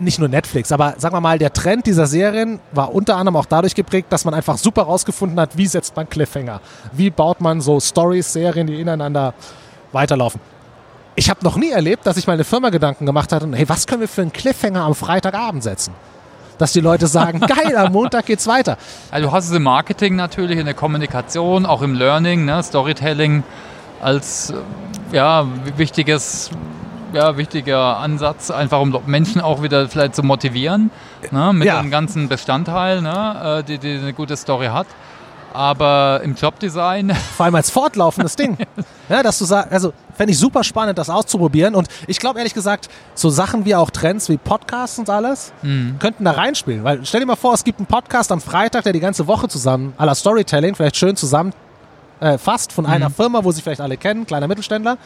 nicht 0.00 0.18
nur 0.18 0.28
Netflix, 0.28 0.70
aber 0.70 0.94
sagen 0.98 1.14
wir 1.14 1.20
mal, 1.20 1.38
der 1.38 1.52
Trend 1.52 1.86
dieser 1.86 2.06
Serien 2.06 2.60
war 2.70 2.94
unter 2.94 3.16
anderem 3.16 3.34
auch 3.34 3.46
dadurch 3.46 3.74
geprägt, 3.74 4.12
dass 4.12 4.24
man 4.24 4.32
einfach 4.32 4.56
super 4.56 4.82
rausgefunden 4.82 5.40
hat, 5.40 5.56
wie 5.56 5.66
setzt 5.66 5.96
man 5.96 6.08
Cliffhanger, 6.08 6.60
wie 6.92 7.10
baut 7.10 7.40
man 7.40 7.60
so 7.60 7.80
Stories, 7.80 8.32
Serien, 8.32 8.68
die 8.68 8.80
ineinander 8.80 9.34
weiterlaufen. 9.90 10.40
Ich 11.16 11.28
habe 11.28 11.44
noch 11.44 11.56
nie 11.56 11.70
erlebt, 11.70 12.06
dass 12.06 12.14
sich 12.14 12.28
mal 12.28 12.34
eine 12.34 12.44
Firma 12.44 12.70
Gedanken 12.70 13.06
gemacht 13.06 13.32
hat, 13.32 13.42
und, 13.42 13.54
hey, 13.54 13.68
was 13.68 13.88
können 13.88 14.02
wir 14.02 14.08
für 14.08 14.22
einen 14.22 14.32
Cliffhanger 14.32 14.82
am 14.84 14.94
Freitagabend 14.94 15.64
setzen? 15.64 15.92
Dass 16.58 16.72
die 16.72 16.80
Leute 16.80 17.06
sagen, 17.06 17.40
geil, 17.46 17.76
am 17.76 17.92
Montag 17.92 18.26
geht's 18.26 18.46
weiter. 18.46 18.76
Also 19.10 19.28
du 19.28 19.32
hast 19.32 19.46
es 19.46 19.52
im 19.52 19.62
Marketing 19.62 20.16
natürlich, 20.16 20.58
in 20.58 20.64
der 20.64 20.74
Kommunikation, 20.74 21.64
auch 21.66 21.82
im 21.82 21.94
Learning, 21.94 22.44
ne, 22.44 22.62
Storytelling 22.62 23.44
als 24.02 24.50
äh, 24.50 25.16
ja, 25.16 25.46
wichtiges, 25.76 26.50
ja, 27.12 27.36
wichtiger 27.36 27.98
Ansatz, 27.98 28.50
einfach 28.50 28.80
um 28.80 28.96
Menschen 29.06 29.40
auch 29.40 29.62
wieder 29.62 29.88
vielleicht 29.88 30.14
zu 30.14 30.22
motivieren, 30.22 30.90
ne, 31.30 31.52
mit 31.52 31.66
Ja. 31.66 31.80
dem 31.80 31.90
ganzen 31.90 32.28
Bestandteil, 32.28 33.00
ne, 33.02 33.60
äh, 33.60 33.62
die, 33.64 33.78
die 33.78 33.96
eine 33.98 34.12
gute 34.12 34.36
Story 34.36 34.66
hat. 34.66 34.86
Aber 35.52 36.20
im 36.22 36.34
Jobdesign, 36.34 37.14
Vor 37.36 37.46
allem 37.46 37.54
als 37.54 37.70
fortlaufendes 37.70 38.36
Ding. 38.36 38.56
Ja, 39.10 39.22
dass 39.22 39.38
du 39.38 39.46
sagst, 39.46 39.72
also 39.72 39.94
fände 40.14 40.32
ich 40.32 40.38
super 40.38 40.62
spannend, 40.62 40.98
das 40.98 41.08
auszuprobieren. 41.08 41.74
Und 41.74 41.88
ich 42.06 42.18
glaube 42.18 42.40
ehrlich 42.40 42.52
gesagt, 42.52 42.90
so 43.14 43.30
Sachen 43.30 43.64
wie 43.64 43.74
auch 43.74 43.88
Trends 43.88 44.28
wie 44.28 44.36
Podcasts 44.36 44.98
und 44.98 45.08
alles 45.08 45.50
könnten 45.98 46.26
da 46.26 46.32
reinspielen. 46.32 46.84
Weil 46.84 47.06
stell 47.06 47.20
dir 47.20 47.26
mal 47.26 47.36
vor, 47.36 47.54
es 47.54 47.64
gibt 47.64 47.78
einen 47.78 47.86
Podcast 47.86 48.30
am 48.32 48.42
Freitag, 48.42 48.84
der 48.84 48.92
die 48.92 49.00
ganze 49.00 49.26
Woche 49.26 49.48
zusammen, 49.48 49.94
aller 49.96 50.14
Storytelling, 50.14 50.74
vielleicht 50.74 50.96
schön 50.96 51.16
zusammen 51.16 51.54
äh, 52.20 52.38
fasst 52.38 52.72
von 52.72 52.86
einer 52.86 53.10
Firma, 53.10 53.44
wo 53.44 53.52
sich 53.52 53.62
vielleicht 53.62 53.80
alle 53.80 53.96
kennen, 53.96 54.26
kleiner 54.26 54.48
Mittelständler. 54.48 54.98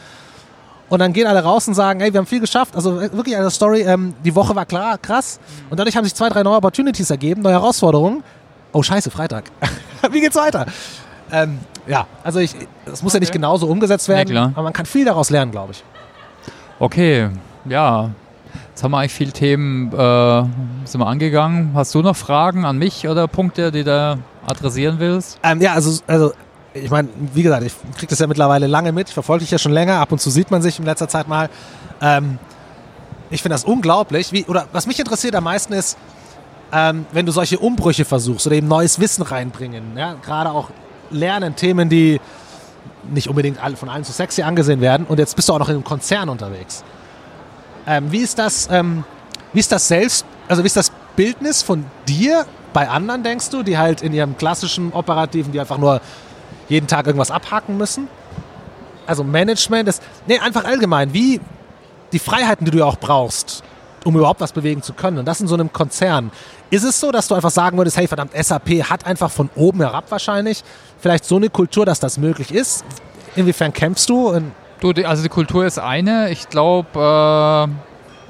Und 0.89 0.99
dann 0.99 1.13
gehen 1.13 1.27
alle 1.27 1.43
raus 1.43 1.67
und 1.67 1.73
sagen, 1.73 2.01
hey, 2.01 2.13
wir 2.13 2.19
haben 2.19 2.27
viel 2.27 2.39
geschafft. 2.39 2.75
Also 2.75 2.99
äh, 2.99 3.11
wirklich 3.13 3.35
eine 3.35 3.49
Story, 3.49 3.81
ähm, 3.81 4.13
die 4.23 4.35
Woche 4.35 4.55
war 4.55 4.65
klar, 4.65 4.97
krass. 4.97 5.39
Und 5.69 5.79
dadurch 5.79 5.95
haben 5.95 6.03
sich 6.03 6.13
zwei, 6.13 6.29
drei 6.29 6.43
neue 6.43 6.57
Opportunities 6.57 7.09
ergeben, 7.09 7.41
neue 7.41 7.53
Herausforderungen. 7.53 8.23
Oh 8.73 8.83
scheiße, 8.83 9.09
Freitag. 9.11 9.45
Wie 10.11 10.19
geht's 10.19 10.35
weiter? 10.35 10.65
Ähm, 11.31 11.59
ja, 11.87 12.05
also 12.23 12.39
ich, 12.39 12.53
das 12.85 13.01
muss 13.01 13.13
ja 13.13 13.19
nicht 13.19 13.29
Okay. 13.29 13.37
genauso 13.37 13.67
umgesetzt 13.67 14.07
werden, 14.09 14.29
klar. 14.29 14.51
aber 14.53 14.63
man 14.63 14.73
kann 14.73 14.85
viel 14.85 15.05
daraus 15.05 15.29
lernen, 15.29 15.51
glaube 15.51 15.71
ich. 15.73 15.83
okay, 16.79 17.29
ja. 17.65 18.09
Jetzt 18.69 18.83
haben 18.83 18.91
wir 18.91 18.97
eigentlich 18.99 19.13
viele 19.13 19.31
Themen 19.31 19.91
äh, 19.93 20.43
sind 20.85 20.99
wir 20.99 21.07
angegangen. 21.07 21.71
Hast 21.75 21.93
du 21.95 22.01
noch 22.01 22.15
Fragen 22.15 22.65
an 22.65 22.77
mich 22.77 23.07
oder 23.07 23.27
Punkte, 23.27 23.71
die 23.71 23.83
du 23.83 24.17
adressieren 24.47 24.95
willst? 24.99 25.39
Ähm, 25.43 25.61
ja, 25.61 25.73
also, 25.73 26.01
also 26.07 26.33
ich 26.73 26.89
meine, 26.89 27.07
wie 27.33 27.43
gesagt, 27.43 27.63
ich 27.63 27.73
kriege 27.95 28.07
das 28.07 28.17
ja 28.19 28.25
mittlerweile 28.27 28.65
lange 28.67 28.91
mit, 28.91 29.09
ich 29.09 29.13
verfolge 29.13 29.41
dich 29.43 29.51
ja 29.51 29.59
schon 29.59 29.71
länger, 29.73 29.99
ab 29.99 30.11
und 30.11 30.19
zu 30.19 30.29
sieht 30.31 30.49
man 30.49 30.61
sich 30.63 30.79
in 30.79 30.85
letzter 30.85 31.07
Zeit 31.07 31.27
mal. 31.27 31.49
Ähm, 32.01 32.39
ich 33.29 33.41
finde 33.43 33.53
das 33.53 33.63
unglaublich. 33.63 34.31
Wie, 34.31 34.45
oder 34.45 34.65
was 34.71 34.87
mich 34.87 34.99
interessiert 34.99 35.35
am 35.35 35.43
meisten 35.45 35.73
ist, 35.73 35.97
ähm, 36.73 37.05
wenn 37.11 37.25
du 37.25 37.31
solche 37.31 37.59
Umbrüche 37.59 38.03
versuchst 38.03 38.47
oder 38.47 38.55
eben 38.55 38.67
neues 38.67 38.99
Wissen 38.99 39.21
reinbringen, 39.21 39.95
ja, 39.95 40.15
gerade 40.15 40.51
auch 40.51 40.69
lernen, 41.11 41.55
Themen, 41.55 41.87
die 41.87 42.19
nicht 43.11 43.27
unbedingt 43.27 43.59
von 43.77 43.89
allen 43.89 44.03
so 44.03 44.11
sexy 44.11 44.41
angesehen 44.41 44.81
werden 44.81 45.05
und 45.07 45.19
jetzt 45.19 45.35
bist 45.35 45.49
du 45.49 45.53
auch 45.53 45.59
noch 45.59 45.69
in 45.69 45.75
einem 45.75 45.83
Konzern 45.83 46.29
unterwegs. 46.29 46.83
Ähm, 47.85 48.11
wie 48.11 48.19
ist 48.19 48.39
das, 48.39 48.67
ähm, 48.71 49.03
wie 49.51 49.59
ist 49.59 49.71
das 49.71 49.87
selbst, 49.87 50.25
also 50.47 50.63
wie 50.63 50.67
ist 50.67 50.77
das 50.77 50.91
Bildnis 51.15 51.61
von 51.61 51.85
dir 52.07 52.45
bei 52.71 52.89
anderen, 52.89 53.23
denkst 53.23 53.49
du, 53.49 53.61
die 53.61 53.77
halt 53.77 54.01
in 54.01 54.13
ihrem 54.13 54.37
klassischen 54.37 54.93
Operativen, 54.93 55.51
die 55.51 55.59
einfach 55.59 55.77
nur 55.77 56.01
jeden 56.69 56.87
Tag 56.87 57.05
irgendwas 57.05 57.29
abhaken 57.29 57.77
müssen? 57.77 58.07
Also 59.05 59.23
Management, 59.23 59.87
das, 59.87 60.01
nee, 60.27 60.39
einfach 60.39 60.63
allgemein, 60.63 61.13
wie 61.13 61.39
die 62.13 62.19
Freiheiten, 62.19 62.65
die 62.65 62.71
du 62.71 62.79
ja 62.79 62.85
auch 62.85 62.97
brauchst, 62.97 63.63
um 64.05 64.15
überhaupt 64.15 64.41
was 64.41 64.51
bewegen 64.51 64.81
zu 64.81 64.93
können. 64.93 65.17
Und 65.17 65.25
das 65.25 65.41
in 65.41 65.47
so 65.47 65.55
einem 65.55 65.71
Konzern. 65.71 66.31
Ist 66.69 66.83
es 66.83 66.99
so, 66.99 67.11
dass 67.11 67.27
du 67.27 67.35
einfach 67.35 67.51
sagen 67.51 67.77
würdest, 67.77 67.97
hey 67.97 68.07
verdammt, 68.07 68.31
SAP 68.33 68.89
hat 68.89 69.05
einfach 69.05 69.31
von 69.31 69.49
oben 69.55 69.79
herab 69.79 70.05
wahrscheinlich 70.09 70.63
vielleicht 70.99 71.25
so 71.25 71.37
eine 71.37 71.49
Kultur, 71.49 71.85
dass 71.85 71.99
das 71.99 72.17
möglich 72.17 72.53
ist? 72.53 72.83
Inwiefern 73.35 73.73
kämpfst 73.73 74.09
du? 74.09 74.41
Du, 74.79 74.91
also 75.05 75.23
die 75.23 75.29
Kultur 75.29 75.65
ist 75.65 75.79
eine. 75.79 76.29
Ich 76.29 76.49
glaube, 76.49 76.89
äh, 76.99 77.73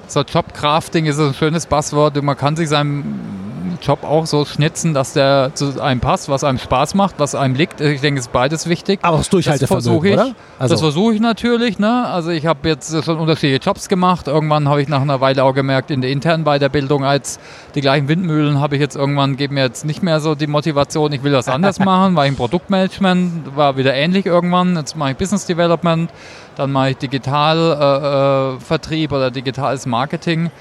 so 0.08 0.22
Jobcrafting 0.22 1.06
ist 1.06 1.20
ein 1.20 1.34
schönes 1.34 1.66
Buzzword. 1.66 2.22
Man 2.22 2.38
kann 2.38 2.56
sich 2.56 2.70
seinen 2.70 3.43
Job 3.84 4.04
auch 4.04 4.26
so 4.26 4.46
schnitzen, 4.46 4.94
dass 4.94 5.14
der 5.14 5.52
zu 5.54 5.82
einem 5.82 6.00
passt, 6.00 6.30
was 6.30 6.44
einem 6.44 6.58
Spaß 6.58 6.96
macht, 6.96 7.16
was 7.18 7.36
einem 7.36 7.56
liegt. 7.56 7.82
Ich 7.82 8.02
denke, 8.02 8.20
es 8.20 8.28
ist 8.28 8.32
beides 8.32 8.68
wichtig. 8.68 9.00
Aber 9.02 9.18
das 9.18 9.30
Durchhaltevermögen, 9.30 10.06
ich, 10.06 10.14
oder? 10.14 10.36
Also. 10.58 10.74
Das 10.74 10.82
versuche 10.82 11.14
ich 11.14 11.20
natürlich. 11.20 11.80
Ne? 11.80 12.08
Also 12.08 12.30
ich 12.30 12.46
habe 12.46 12.70
jetzt 12.70 13.04
schon 13.04 13.20
unterschiedliche 13.20 13.64
Jobs 13.64 13.90
gemacht. 13.90 14.28
Irgendwann 14.28 14.70
habe 14.70 14.82
ich 14.82 14.88
nach 14.88 15.02
einer 15.02 15.22
Weile 15.22 15.44
auch 15.44 15.54
gemerkt, 15.54 15.92
in 15.92 16.02
der 16.02 16.12
internen 16.12 16.46
Weiterbildung 16.46 17.04
als 17.04 17.40
die 17.76 17.82
gleichen 17.82 18.08
Windmühlen 18.08 18.62
habe 18.62 18.76
ich 18.76 18.82
jetzt 18.82 18.96
irgendwann, 18.96 19.36
geben 19.36 19.56
mir 19.56 19.64
jetzt 19.64 19.86
nicht 19.86 20.04
mehr 20.04 20.20
so 20.20 20.36
die 20.36 20.48
Motivation, 20.48 21.12
ich 21.12 21.24
will 21.24 21.32
das 21.32 21.48
anders 21.48 21.80
machen, 21.86 22.16
weil 22.16 22.26
ich 22.26 22.32
im 22.32 22.38
Produktmanagement 22.38 23.56
war 23.56 23.78
wieder 23.78 23.94
ähnlich 23.94 24.26
irgendwann. 24.26 24.76
Jetzt 24.76 24.96
mache 24.96 25.12
ich 25.12 25.18
Business 25.18 25.46
Development, 25.46 26.10
dann 26.56 26.72
mache 26.72 26.92
ich 26.92 26.98
Digitalvertrieb 26.98 29.12
äh, 29.12 29.16
äh, 29.16 29.18
oder 29.18 29.32
digitales 29.32 29.86
Marketing. 29.86 30.52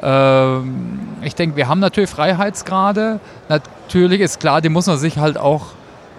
Ähm, 0.00 1.00
ich 1.22 1.34
denke, 1.34 1.56
wir 1.56 1.68
haben 1.68 1.80
natürlich 1.80 2.10
Freiheitsgrade. 2.10 3.20
Natürlich 3.48 4.20
ist 4.20 4.40
klar, 4.40 4.60
die 4.60 4.68
muss 4.68 4.86
man 4.86 4.98
sich 4.98 5.18
halt 5.18 5.38
auch 5.38 5.66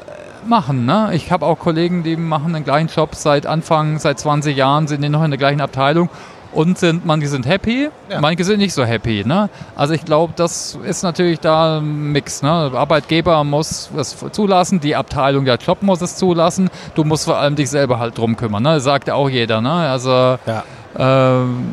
äh, 0.07 0.47
machen. 0.47 0.85
Ne? 0.85 1.09
Ich 1.13 1.31
habe 1.31 1.45
auch 1.45 1.59
Kollegen, 1.59 2.03
die 2.03 2.15
machen 2.15 2.53
den 2.53 2.63
gleichen 2.63 2.89
Job 2.89 3.15
seit 3.15 3.45
Anfang, 3.45 3.99
seit 3.99 4.19
20 4.19 4.55
Jahren, 4.55 4.87
sind 4.87 5.01
die 5.01 5.09
noch 5.09 5.23
in 5.23 5.31
der 5.31 5.37
gleichen 5.37 5.61
Abteilung 5.61 6.09
und 6.53 6.77
sind, 6.77 7.05
manche 7.05 7.27
sind 7.27 7.45
happy, 7.45 7.89
ja. 8.09 8.21
manche 8.21 8.43
sind 8.43 8.59
nicht 8.59 8.73
so 8.73 8.83
happy. 8.83 9.23
Ne? 9.25 9.49
Also 9.75 9.93
ich 9.93 10.05
glaube, 10.05 10.33
das 10.35 10.77
ist 10.85 11.03
natürlich 11.03 11.39
da 11.39 11.79
ein 11.79 12.11
Mix. 12.11 12.41
Ne? 12.41 12.69
Der 12.71 12.79
Arbeitgeber 12.79 13.43
muss 13.43 13.89
es 13.97 14.15
zulassen, 14.31 14.79
die 14.79 14.95
Abteilung, 14.95 15.45
der 15.45 15.55
Job 15.55 15.81
muss 15.81 16.01
es 16.01 16.15
zulassen, 16.15 16.69
du 16.95 17.03
musst 17.03 17.25
vor 17.25 17.37
allem 17.37 17.55
dich 17.55 17.69
selber 17.69 17.99
halt 17.99 18.17
drum 18.17 18.37
kümmern. 18.37 18.63
Ne? 18.63 18.75
Das 18.75 18.83
sagt 18.83 19.07
ja 19.07 19.15
auch 19.15 19.29
jeder. 19.29 19.61
Ne? 19.61 19.71
Also 19.71 20.37
ja. 20.45 20.63
Ähm, 20.97 21.65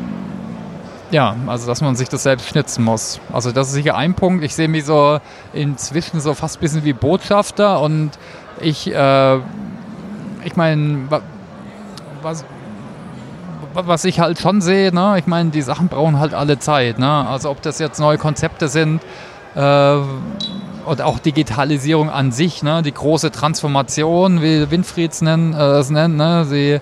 ja, 1.11 1.35
also 1.47 1.67
dass 1.67 1.81
man 1.81 1.95
sich 1.95 2.09
das 2.09 2.23
selbst 2.23 2.47
schnitzen 2.47 2.83
muss. 2.83 3.19
Also 3.31 3.51
das 3.51 3.67
ist 3.67 3.73
sicher 3.73 3.95
ein 3.95 4.13
Punkt. 4.13 4.43
Ich 4.43 4.55
sehe 4.55 4.67
mich 4.67 4.85
so 4.85 5.19
inzwischen 5.53 6.19
so 6.21 6.33
fast 6.33 6.57
ein 6.57 6.61
bisschen 6.61 6.83
wie 6.85 6.93
Botschafter 6.93 7.81
und 7.81 8.11
ich, 8.61 8.93
äh, 8.93 9.35
ich 10.43 10.55
meine, 10.55 11.07
was, 12.21 12.45
was 13.73 14.05
ich 14.05 14.19
halt 14.19 14.39
schon 14.39 14.61
sehe, 14.61 14.93
ne, 14.93 15.15
ich 15.17 15.27
meine, 15.27 15.49
die 15.49 15.61
Sachen 15.61 15.87
brauchen 15.87 16.19
halt 16.19 16.33
alle 16.33 16.59
Zeit. 16.59 16.99
Ne? 16.99 17.09
Also 17.09 17.49
ob 17.49 17.61
das 17.61 17.79
jetzt 17.79 17.99
neue 17.99 18.17
Konzepte 18.17 18.67
sind 18.67 19.01
äh, 19.55 19.59
oder 20.85 21.05
auch 21.05 21.19
Digitalisierung 21.19 22.09
an 22.09 22.31
sich, 22.31 22.63
ne? 22.63 22.81
die 22.83 22.93
große 22.93 23.31
Transformation, 23.31 24.41
wie 24.41 24.71
Winfrieds 24.71 25.21
nennen, 25.21 25.53
äh, 25.53 25.79
es 25.79 25.89
nennt, 25.89 26.15
ne? 26.15 26.45
sie 26.45 26.79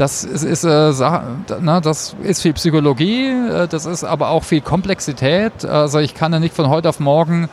das 0.00 0.24
ist, 0.24 0.44
ist 0.44 0.64
äh, 0.64 1.20
na, 1.60 1.80
das 1.80 2.16
ist 2.22 2.40
viel 2.40 2.54
Psychologie, 2.54 3.26
äh, 3.26 3.68
das 3.68 3.84
ist 3.84 4.02
aber 4.02 4.30
auch 4.30 4.44
viel 4.44 4.62
Komplexität. 4.62 5.64
Also 5.64 5.98
ich 5.98 6.14
kann 6.14 6.32
ja 6.32 6.40
nicht 6.40 6.54
von 6.54 6.68
heute 6.68 6.88
auf 6.88 7.00
morgen 7.00 7.50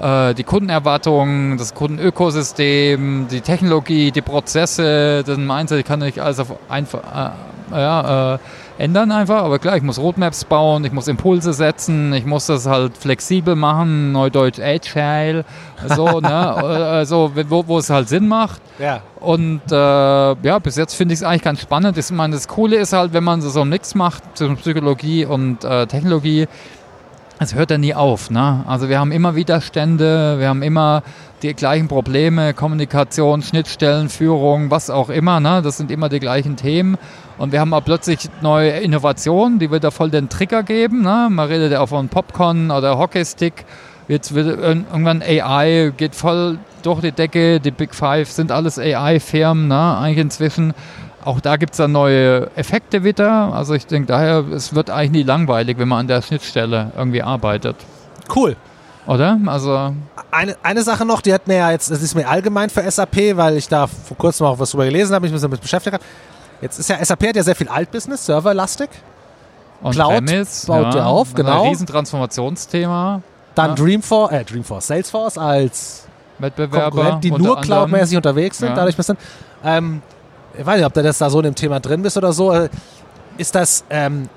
äh, 0.00 0.32
die 0.34 0.44
Kundenerwartungen, 0.44 1.58
das 1.58 1.74
Kundenökosystem, 1.74 3.26
die 3.28 3.40
Technologie, 3.40 4.12
die 4.12 4.22
Prozesse, 4.22 5.24
den 5.24 5.44
Mindset, 5.44 5.80
ich 5.80 5.86
kann 5.86 5.98
nicht 5.98 6.20
alles 6.20 6.38
auf 6.38 6.54
einfach 6.68 7.00
äh, 7.00 7.30
ja, 7.70 8.34
äh, 8.34 8.38
ändern 8.78 9.12
einfach. 9.12 9.42
Aber 9.42 9.58
klar, 9.58 9.76
ich 9.76 9.82
muss 9.82 9.98
Roadmaps 9.98 10.44
bauen, 10.44 10.84
ich 10.84 10.92
muss 10.92 11.08
Impulse 11.08 11.52
setzen, 11.52 12.12
ich 12.12 12.24
muss 12.24 12.46
das 12.46 12.66
halt 12.66 12.96
flexibel 12.96 13.56
machen, 13.56 14.12
neudeutsch 14.12 14.60
agile, 14.60 15.44
so, 15.86 16.20
ne? 16.20 16.54
also, 16.54 17.32
wo, 17.48 17.66
wo 17.66 17.78
es 17.78 17.90
halt 17.90 18.08
Sinn 18.08 18.28
macht. 18.28 18.60
Ja. 18.78 19.02
Und 19.20 19.62
äh, 19.70 19.74
ja, 19.74 20.58
bis 20.60 20.76
jetzt 20.76 20.94
finde 20.94 21.14
ich 21.14 21.20
es 21.20 21.24
eigentlich 21.24 21.42
ganz 21.42 21.60
spannend. 21.60 21.98
Ich 21.98 22.10
meine, 22.10 22.34
das 22.34 22.48
Coole 22.48 22.76
ist 22.76 22.92
halt, 22.92 23.12
wenn 23.12 23.24
man 23.24 23.40
so 23.40 23.60
einen 23.60 23.70
Mix 23.70 23.94
macht 23.94 24.22
zwischen 24.34 24.56
Psychologie 24.56 25.24
und 25.24 25.64
äh, 25.64 25.86
Technologie, 25.86 26.46
es 27.40 27.54
hört 27.54 27.70
ja 27.70 27.78
nie 27.78 27.94
auf. 27.94 28.30
Ne? 28.30 28.64
Also 28.66 28.88
wir 28.88 28.98
haben 28.98 29.12
immer 29.12 29.34
Widerstände, 29.34 30.38
wir 30.38 30.48
haben 30.48 30.62
immer 30.62 31.02
die 31.42 31.54
gleichen 31.54 31.88
Probleme, 31.88 32.54
Kommunikation, 32.54 33.42
Schnittstellen, 33.42 34.08
Führung, 34.08 34.70
was 34.70 34.90
auch 34.90 35.08
immer. 35.08 35.40
Ne? 35.40 35.62
Das 35.62 35.76
sind 35.76 35.90
immer 35.90 36.08
die 36.08 36.20
gleichen 36.20 36.56
Themen. 36.56 36.98
Und 37.38 37.52
wir 37.52 37.60
haben 37.60 37.72
auch 37.72 37.84
plötzlich 37.84 38.28
neue 38.40 38.70
Innovationen, 38.70 39.58
die 39.58 39.70
wird 39.70 39.84
da 39.84 39.90
voll 39.90 40.10
den 40.10 40.28
Trigger 40.28 40.62
geben. 40.62 41.02
Ne? 41.02 41.28
Man 41.30 41.48
redet 41.48 41.72
ja 41.72 41.80
auch 41.80 41.88
von 41.88 42.08
Popcorn 42.08 42.70
oder 42.70 42.98
Hockeystick. 42.98 43.64
Jetzt 44.08 44.34
wird 44.34 44.58
irgendwann 44.58 45.22
AI, 45.22 45.92
geht 45.96 46.14
voll 46.14 46.58
durch 46.82 47.00
die 47.02 47.12
Decke. 47.12 47.60
Die 47.60 47.70
Big 47.70 47.94
Five 47.94 48.30
sind 48.30 48.50
alles 48.50 48.78
AI-Firmen, 48.78 49.68
ne? 49.68 49.98
eigentlich 49.98 50.18
inzwischen. 50.18 50.74
Auch 51.24 51.40
da 51.40 51.56
gibt 51.56 51.72
es 51.72 51.76
dann 51.76 51.92
neue 51.92 52.50
Effekte 52.56 53.04
wieder. 53.04 53.52
Also 53.52 53.74
ich 53.74 53.86
denke 53.86 54.06
daher, 54.06 54.44
es 54.50 54.74
wird 54.74 54.90
eigentlich 54.90 55.10
nie 55.10 55.22
langweilig, 55.24 55.78
wenn 55.78 55.88
man 55.88 56.00
an 56.00 56.08
der 56.08 56.22
Schnittstelle 56.22 56.92
irgendwie 56.96 57.22
arbeitet. 57.22 57.76
Cool. 58.34 58.56
Oder? 59.08 59.38
Also. 59.46 59.94
Eine, 60.30 60.56
eine 60.62 60.82
Sache 60.82 61.06
noch, 61.06 61.22
die 61.22 61.32
hat 61.32 61.48
mir 61.48 61.56
ja 61.56 61.70
jetzt, 61.70 61.90
das 61.90 62.02
ist 62.02 62.14
mir 62.14 62.28
allgemein 62.28 62.68
für 62.68 62.88
SAP, 62.88 63.36
weil 63.36 63.56
ich 63.56 63.66
da 63.66 63.86
vor 63.86 64.18
kurzem 64.18 64.46
auch 64.46 64.58
was 64.58 64.70
drüber 64.70 64.84
gelesen 64.84 65.14
habe, 65.14 65.22
mich 65.22 65.30
ein 65.30 65.34
bisschen 65.34 65.50
damit 65.50 65.62
beschäftigt 65.62 65.94
habe. 65.94 66.04
Jetzt 66.60 66.78
ist 66.78 66.90
ja 66.90 67.02
SAP 67.02 67.28
hat 67.28 67.36
ja 67.36 67.42
sehr 67.42 67.56
viel 67.56 67.68
Altbusiness, 67.68 68.26
Serverlastig. 68.26 68.90
Und 69.80 69.92
Cloud 69.92 70.26
Premise, 70.26 70.66
baut 70.66 70.94
ja, 70.94 71.06
auf, 71.06 71.32
genau. 71.32 71.62
Ein 71.62 71.68
Riesentransformationsthema. 71.70 73.22
Dann 73.54 73.70
ja. 73.70 73.74
Dreamforce, 73.76 74.32
äh, 74.32 74.44
Dreamforce, 74.44 74.86
Salesforce 74.88 75.38
als 75.38 76.06
Wettbewerber, 76.38 76.90
Konkurrent, 76.90 77.24
die 77.24 77.30
nur 77.30 77.60
cloudmäßig 77.60 78.16
unterwegs 78.16 78.58
sind, 78.58 78.68
ja. 78.68 78.74
dadurch 78.74 78.96
bisschen. 78.96 79.16
Ähm, 79.64 80.02
ich 80.56 80.66
weiß 80.66 80.76
nicht, 80.76 80.86
ob 80.86 80.92
du 80.92 81.02
das 81.02 81.16
da 81.16 81.30
so 81.30 81.38
in 81.38 81.44
dem 81.44 81.54
Thema 81.54 81.80
drin 81.80 82.02
bist 82.02 82.16
oder 82.16 82.32
so. 82.32 82.52
Äh, 82.52 82.68
ist 83.38 83.54
das, 83.54 83.84
ähm, 83.88 84.28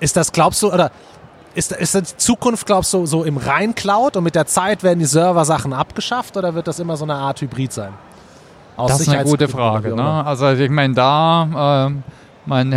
ist 0.00 0.16
das, 0.16 0.32
glaubst 0.32 0.62
du, 0.62 0.72
oder 0.72 0.90
ist, 1.56 1.72
ist 1.72 1.94
die 1.94 2.16
Zukunft, 2.16 2.66
glaubst 2.66 2.92
du, 2.92 3.06
so 3.06 3.24
im 3.24 3.38
rein 3.38 3.74
Cloud 3.74 4.16
und 4.16 4.24
mit 4.24 4.34
der 4.34 4.46
Zeit 4.46 4.82
werden 4.82 4.98
die 4.98 5.06
Server-Sachen 5.06 5.72
abgeschafft 5.72 6.36
oder 6.36 6.54
wird 6.54 6.68
das 6.68 6.78
immer 6.78 6.96
so 6.96 7.04
eine 7.04 7.14
Art 7.14 7.40
Hybrid 7.40 7.72
sein? 7.72 7.92
Aus 8.76 8.90
das 8.90 9.00
ist 9.00 9.08
eine 9.08 9.24
gute 9.24 9.48
Frage. 9.48 9.94
Ne? 9.94 10.02
Also 10.02 10.50
ich 10.50 10.70
meine, 10.70 10.92
da, 10.92 11.86
äh, 11.88 11.92
mein, 12.44 12.72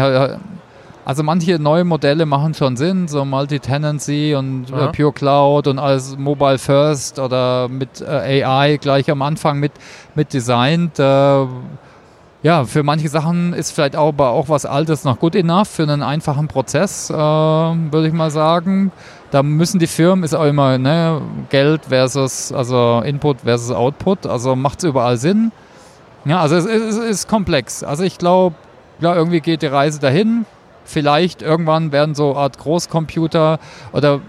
also 1.03 1.23
manche 1.23 1.59
neue 1.59 1.83
Modelle 1.83 2.25
machen 2.25 2.53
schon 2.53 2.77
Sinn, 2.77 3.07
so 3.09 3.25
Multi-Tenancy 3.25 4.35
und 4.35 4.71
äh, 4.71 4.87
Pure 4.93 5.11
Cloud 5.11 5.67
und 5.67 5.77
alles 5.77 6.17
Mobile 6.17 6.57
First 6.57 7.19
oder 7.19 7.67
mit 7.67 7.99
äh, 7.99 8.43
AI 8.43 8.77
gleich 8.77 9.11
am 9.11 9.21
Anfang 9.21 9.59
mit, 9.59 9.73
mit 10.15 10.33
designt. 10.33 10.99
Ja, 12.41 12.63
für 12.63 12.83
manche 12.83 13.09
Sachen 13.09 13.51
ist 13.51 13.71
vielleicht 13.71 13.97
aber 13.97 14.29
auch 14.29 14.47
was 14.47 14.65
Altes 14.65 15.03
noch 15.03 15.19
gut 15.19 15.35
enough 15.35 15.67
für 15.67 15.83
einen 15.83 16.01
einfachen 16.01 16.47
Prozess, 16.47 17.09
äh, 17.09 17.13
würde 17.13 18.07
ich 18.07 18.13
mal 18.13 18.31
sagen. 18.31 18.93
Da 19.29 19.43
müssen 19.43 19.77
die 19.77 19.87
Firmen, 19.87 20.23
ist 20.23 20.33
auch 20.33 20.45
immer 20.45 20.77
ne, 20.77 21.21
Geld 21.49 21.87
versus, 21.89 22.53
also 22.53 23.01
Input 23.05 23.41
versus 23.41 23.71
Output, 23.75 24.25
also 24.25 24.55
macht 24.55 24.79
es 24.79 24.85
überall 24.85 25.17
Sinn. 25.17 25.51
Ja, 26.23 26.39
also 26.39 26.55
es, 26.55 26.65
es, 26.65 26.95
es 26.95 26.97
ist 26.97 27.27
komplex. 27.27 27.83
Also 27.83 28.03
ich 28.03 28.17
glaube, 28.17 28.55
ja, 29.01 29.13
irgendwie 29.13 29.41
geht 29.41 29.61
die 29.61 29.67
Reise 29.67 29.99
dahin. 29.99 30.45
Vielleicht 30.85 31.41
irgendwann 31.41 31.91
werden 31.91 32.15
so 32.15 32.37
Art 32.37 32.57
Großcomputer 32.57 33.59
oder 33.91 34.21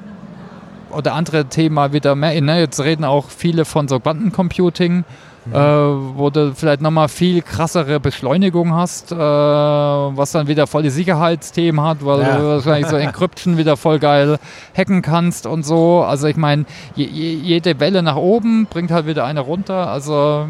oder 0.91 1.15
andere 1.15 1.45
Themen 1.45 1.93
wieder 1.93 2.17
mehr. 2.17 2.41
Ne? 2.41 2.59
Jetzt 2.59 2.81
reden 2.81 3.05
auch 3.05 3.29
viele 3.29 3.65
von 3.65 3.87
so 3.87 4.01
Quantencomputing 4.01 5.05
mhm. 5.47 5.55
äh, 5.55 6.17
wo 6.19 6.31
du 6.31 6.55
vielleicht 6.55 6.81
nochmal 6.81 7.09
viel 7.09 7.43
krassere 7.43 8.01
Beschleunigung 8.01 8.75
hast, 8.75 9.13
äh, 9.13 9.17
was 9.17 10.33
dann 10.33 10.47
wieder 10.47 10.67
voll 10.67 10.83
die 10.83 10.91
Sicherheitsthemen 10.91 11.85
hat, 11.85 12.05
weil 12.05 12.21
ja. 12.21 12.37
du 12.37 12.45
wahrscheinlich 12.45 12.87
so 12.87 12.97
Encryption 12.97 13.57
wieder 13.57 13.77
voll 13.77 13.99
geil 13.99 14.39
hacken 14.77 15.03
kannst 15.03 15.47
und 15.47 15.65
so. 15.65 16.03
Also 16.03 16.27
ich 16.27 16.37
meine, 16.37 16.65
je, 16.95 17.05
jede 17.07 17.81
Welle 17.81 18.03
nach 18.03 18.17
oben 18.17 18.67
bringt 18.67 18.91
halt 18.91 19.07
wieder 19.07 19.25
eine 19.25 19.41
runter. 19.41 19.89
Also 19.89 20.47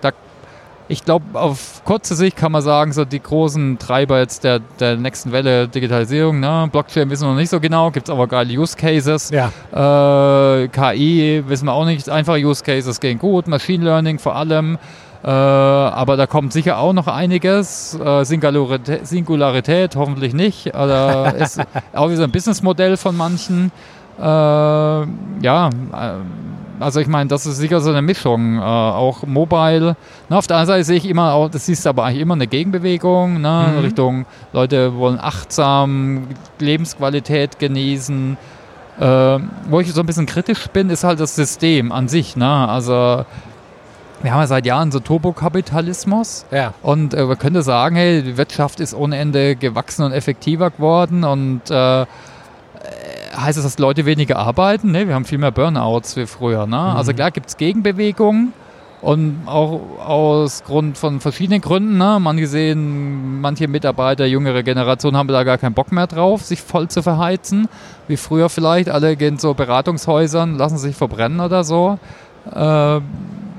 da 0.00 0.12
ich 0.88 1.04
glaube, 1.04 1.24
auf 1.38 1.82
kurze 1.84 2.14
Sicht 2.14 2.36
kann 2.36 2.52
man 2.52 2.62
sagen, 2.62 2.92
so 2.92 3.04
die 3.04 3.22
großen 3.22 3.78
Treiber 3.78 4.18
jetzt 4.18 4.44
der, 4.44 4.60
der 4.80 4.96
nächsten 4.96 5.32
Welle 5.32 5.66
Digitalisierung, 5.68 6.40
ne? 6.40 6.68
Blockchain 6.70 7.08
wissen 7.08 7.24
wir 7.24 7.30
noch 7.30 7.38
nicht 7.38 7.50
so 7.50 7.60
genau, 7.60 7.90
gibt 7.90 8.08
es 8.08 8.12
aber 8.12 8.26
geile 8.26 8.52
Use 8.52 8.76
Cases. 8.76 9.30
Ja. 9.30 9.50
Äh, 9.72 10.68
KI 10.68 11.42
wissen 11.46 11.66
wir 11.66 11.72
auch 11.72 11.86
nicht, 11.86 12.08
einfache 12.08 12.38
Use 12.38 12.62
Cases 12.62 13.00
gehen 13.00 13.18
gut, 13.18 13.48
Machine 13.48 13.84
Learning 13.84 14.18
vor 14.18 14.36
allem. 14.36 14.78
Äh, 15.24 15.30
aber 15.30 16.18
da 16.18 16.26
kommt 16.26 16.52
sicher 16.52 16.76
auch 16.78 16.92
noch 16.92 17.06
einiges. 17.06 17.98
Äh, 17.98 18.24
Singularität, 18.24 19.06
Singularität, 19.06 19.96
hoffentlich 19.96 20.34
nicht. 20.34 20.74
Oder 20.74 21.34
ist 21.38 21.62
auch 21.94 22.10
wieder 22.10 22.24
ein 22.24 22.30
Businessmodell 22.30 22.98
von 22.98 23.16
manchen. 23.16 23.72
Äh, 24.18 24.22
ja, 24.22 25.06
äh, 25.70 26.10
also 26.80 27.00
ich 27.00 27.06
meine, 27.06 27.28
das 27.28 27.46
ist 27.46 27.56
sicher 27.56 27.80
so 27.80 27.90
eine 27.90 28.02
Mischung. 28.02 28.58
Äh, 28.58 28.60
auch 28.60 29.24
mobile. 29.26 29.96
Na, 30.28 30.38
auf 30.38 30.46
der 30.46 30.56
anderen 30.56 30.78
Seite 30.78 30.84
sehe 30.84 30.96
ich 30.96 31.08
immer, 31.08 31.32
auch, 31.32 31.48
das 31.48 31.68
ist 31.68 31.86
aber 31.86 32.04
eigentlich 32.04 32.22
immer 32.22 32.34
eine 32.34 32.46
Gegenbewegung 32.46 33.40
ne, 33.40 33.72
mhm. 33.72 33.78
Richtung 33.80 34.26
Leute 34.52 34.96
wollen 34.96 35.18
achtsam 35.20 36.28
Lebensqualität 36.58 37.58
genießen. 37.58 38.36
Äh, 39.00 39.38
wo 39.68 39.80
ich 39.80 39.92
so 39.92 40.00
ein 40.00 40.06
bisschen 40.06 40.26
kritisch 40.26 40.68
bin, 40.68 40.88
ist 40.90 41.04
halt 41.04 41.18
das 41.18 41.34
System 41.34 41.90
an 41.90 42.08
sich. 42.08 42.36
Ne? 42.36 42.48
Also 42.48 43.24
wir 44.22 44.32
haben 44.32 44.40
ja 44.40 44.46
seit 44.46 44.66
Jahren 44.66 44.90
so 44.90 45.00
Turbokapitalismus 45.00 46.46
ja. 46.50 46.72
und 46.82 47.12
äh, 47.12 47.24
man 47.24 47.38
könnte 47.38 47.62
sagen, 47.62 47.96
hey, 47.96 48.22
die 48.22 48.36
Wirtschaft 48.36 48.80
ist 48.80 48.94
ohne 48.94 49.18
Ende 49.18 49.56
gewachsen 49.56 50.04
und 50.04 50.12
effektiver 50.12 50.70
geworden 50.70 51.24
und 51.24 51.70
äh, 51.70 52.06
heißt 53.36 53.58
es, 53.58 53.64
dass 53.64 53.78
Leute 53.78 54.06
weniger 54.06 54.36
arbeiten? 54.36 54.90
Ne, 54.92 55.06
wir 55.08 55.14
haben 55.14 55.24
viel 55.24 55.38
mehr 55.38 55.50
Burnouts 55.50 56.16
wie 56.16 56.26
früher. 56.26 56.66
Ne? 56.66 56.78
Also 56.78 57.12
klar 57.12 57.30
gibt 57.30 57.48
es 57.48 57.56
Gegenbewegungen 57.56 58.52
und 59.02 59.42
auch 59.46 59.80
aus 59.98 60.64
Grund 60.64 60.96
von 60.96 61.20
verschiedenen 61.20 61.60
Gründen. 61.60 61.98
Ne? 61.98 62.18
Man 62.20 62.36
gesehen, 62.36 63.40
manche 63.40 63.68
Mitarbeiter, 63.68 64.24
jüngere 64.24 64.62
Generationen 64.62 65.16
haben 65.16 65.28
da 65.28 65.44
gar 65.44 65.58
keinen 65.58 65.74
Bock 65.74 65.92
mehr 65.92 66.06
drauf, 66.06 66.42
sich 66.42 66.62
voll 66.62 66.88
zu 66.88 67.02
verheizen, 67.02 67.68
wie 68.08 68.16
früher 68.16 68.48
vielleicht. 68.48 68.88
Alle 68.88 69.16
gehen 69.16 69.38
zu 69.38 69.54
Beratungshäusern, 69.54 70.56
lassen 70.56 70.78
sich 70.78 70.96
verbrennen 70.96 71.40
oder 71.40 71.64
so. 71.64 71.98
Äh, 72.50 73.00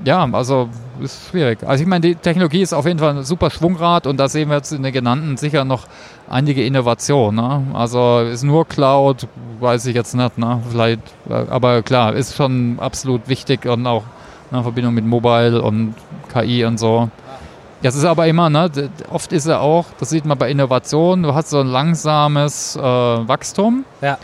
ja, 0.06 0.30
also 0.32 0.70
ist 1.00 1.30
schwierig. 1.30 1.60
Also 1.64 1.84
ich 1.84 1.88
meine, 1.88 2.02
die 2.02 2.16
Technologie 2.16 2.62
ist 2.62 2.74
auf 2.74 2.86
jeden 2.86 3.00
Fall 3.00 3.18
ein 3.18 3.24
super 3.24 3.50
Schwungrad 3.50 4.08
und 4.08 4.18
da 4.18 4.30
sehen 4.30 4.50
wir 4.50 4.58
jetzt 4.58 4.72
in 4.72 4.84
den 4.84 4.94
genannten 4.94 5.38
sicher 5.38 5.66
noch 5.66 5.88
einige 6.30 6.66
Innovationen. 6.66 7.36
Ne? 7.36 7.76
Also 7.76 8.20
ist 8.20 8.44
nur 8.44 8.66
Cloud, 8.68 9.28
weiß 9.60 9.86
ich 9.88 9.96
jetzt 9.96 10.16
nicht, 10.16 10.38
ne? 10.38 10.62
Vielleicht, 10.70 11.02
äh, 11.30 11.46
aber 11.50 11.82
klar, 11.82 12.14
ist 12.14 12.36
schon 12.36 12.78
absolut 12.80 13.28
wichtig 13.28 13.66
und 13.66 13.86
auch 13.88 14.04
in 14.52 14.62
Verbindung 14.62 14.94
mit 14.94 15.06
Mobile 15.06 15.62
und 15.62 15.96
KI 16.32 16.66
und 16.66 16.78
so. 16.78 17.10
Das 17.82 17.96
ist 17.96 18.06
aber 18.06 18.28
immer, 18.28 18.50
ne, 18.50 18.72
oft 19.12 19.32
ist 19.32 19.46
er 19.46 19.62
auch, 19.62 19.86
das 20.00 20.10
sieht 20.10 20.26
man 20.26 20.38
bei 20.38 20.50
Innovationen, 20.50 21.24
du 21.24 21.36
hast 21.36 21.50
so 21.50 21.60
ein 21.60 21.68
langsames 21.68 22.76
äh, 22.76 22.82
Wachstum. 22.82 23.86
Ja. 24.02 24.18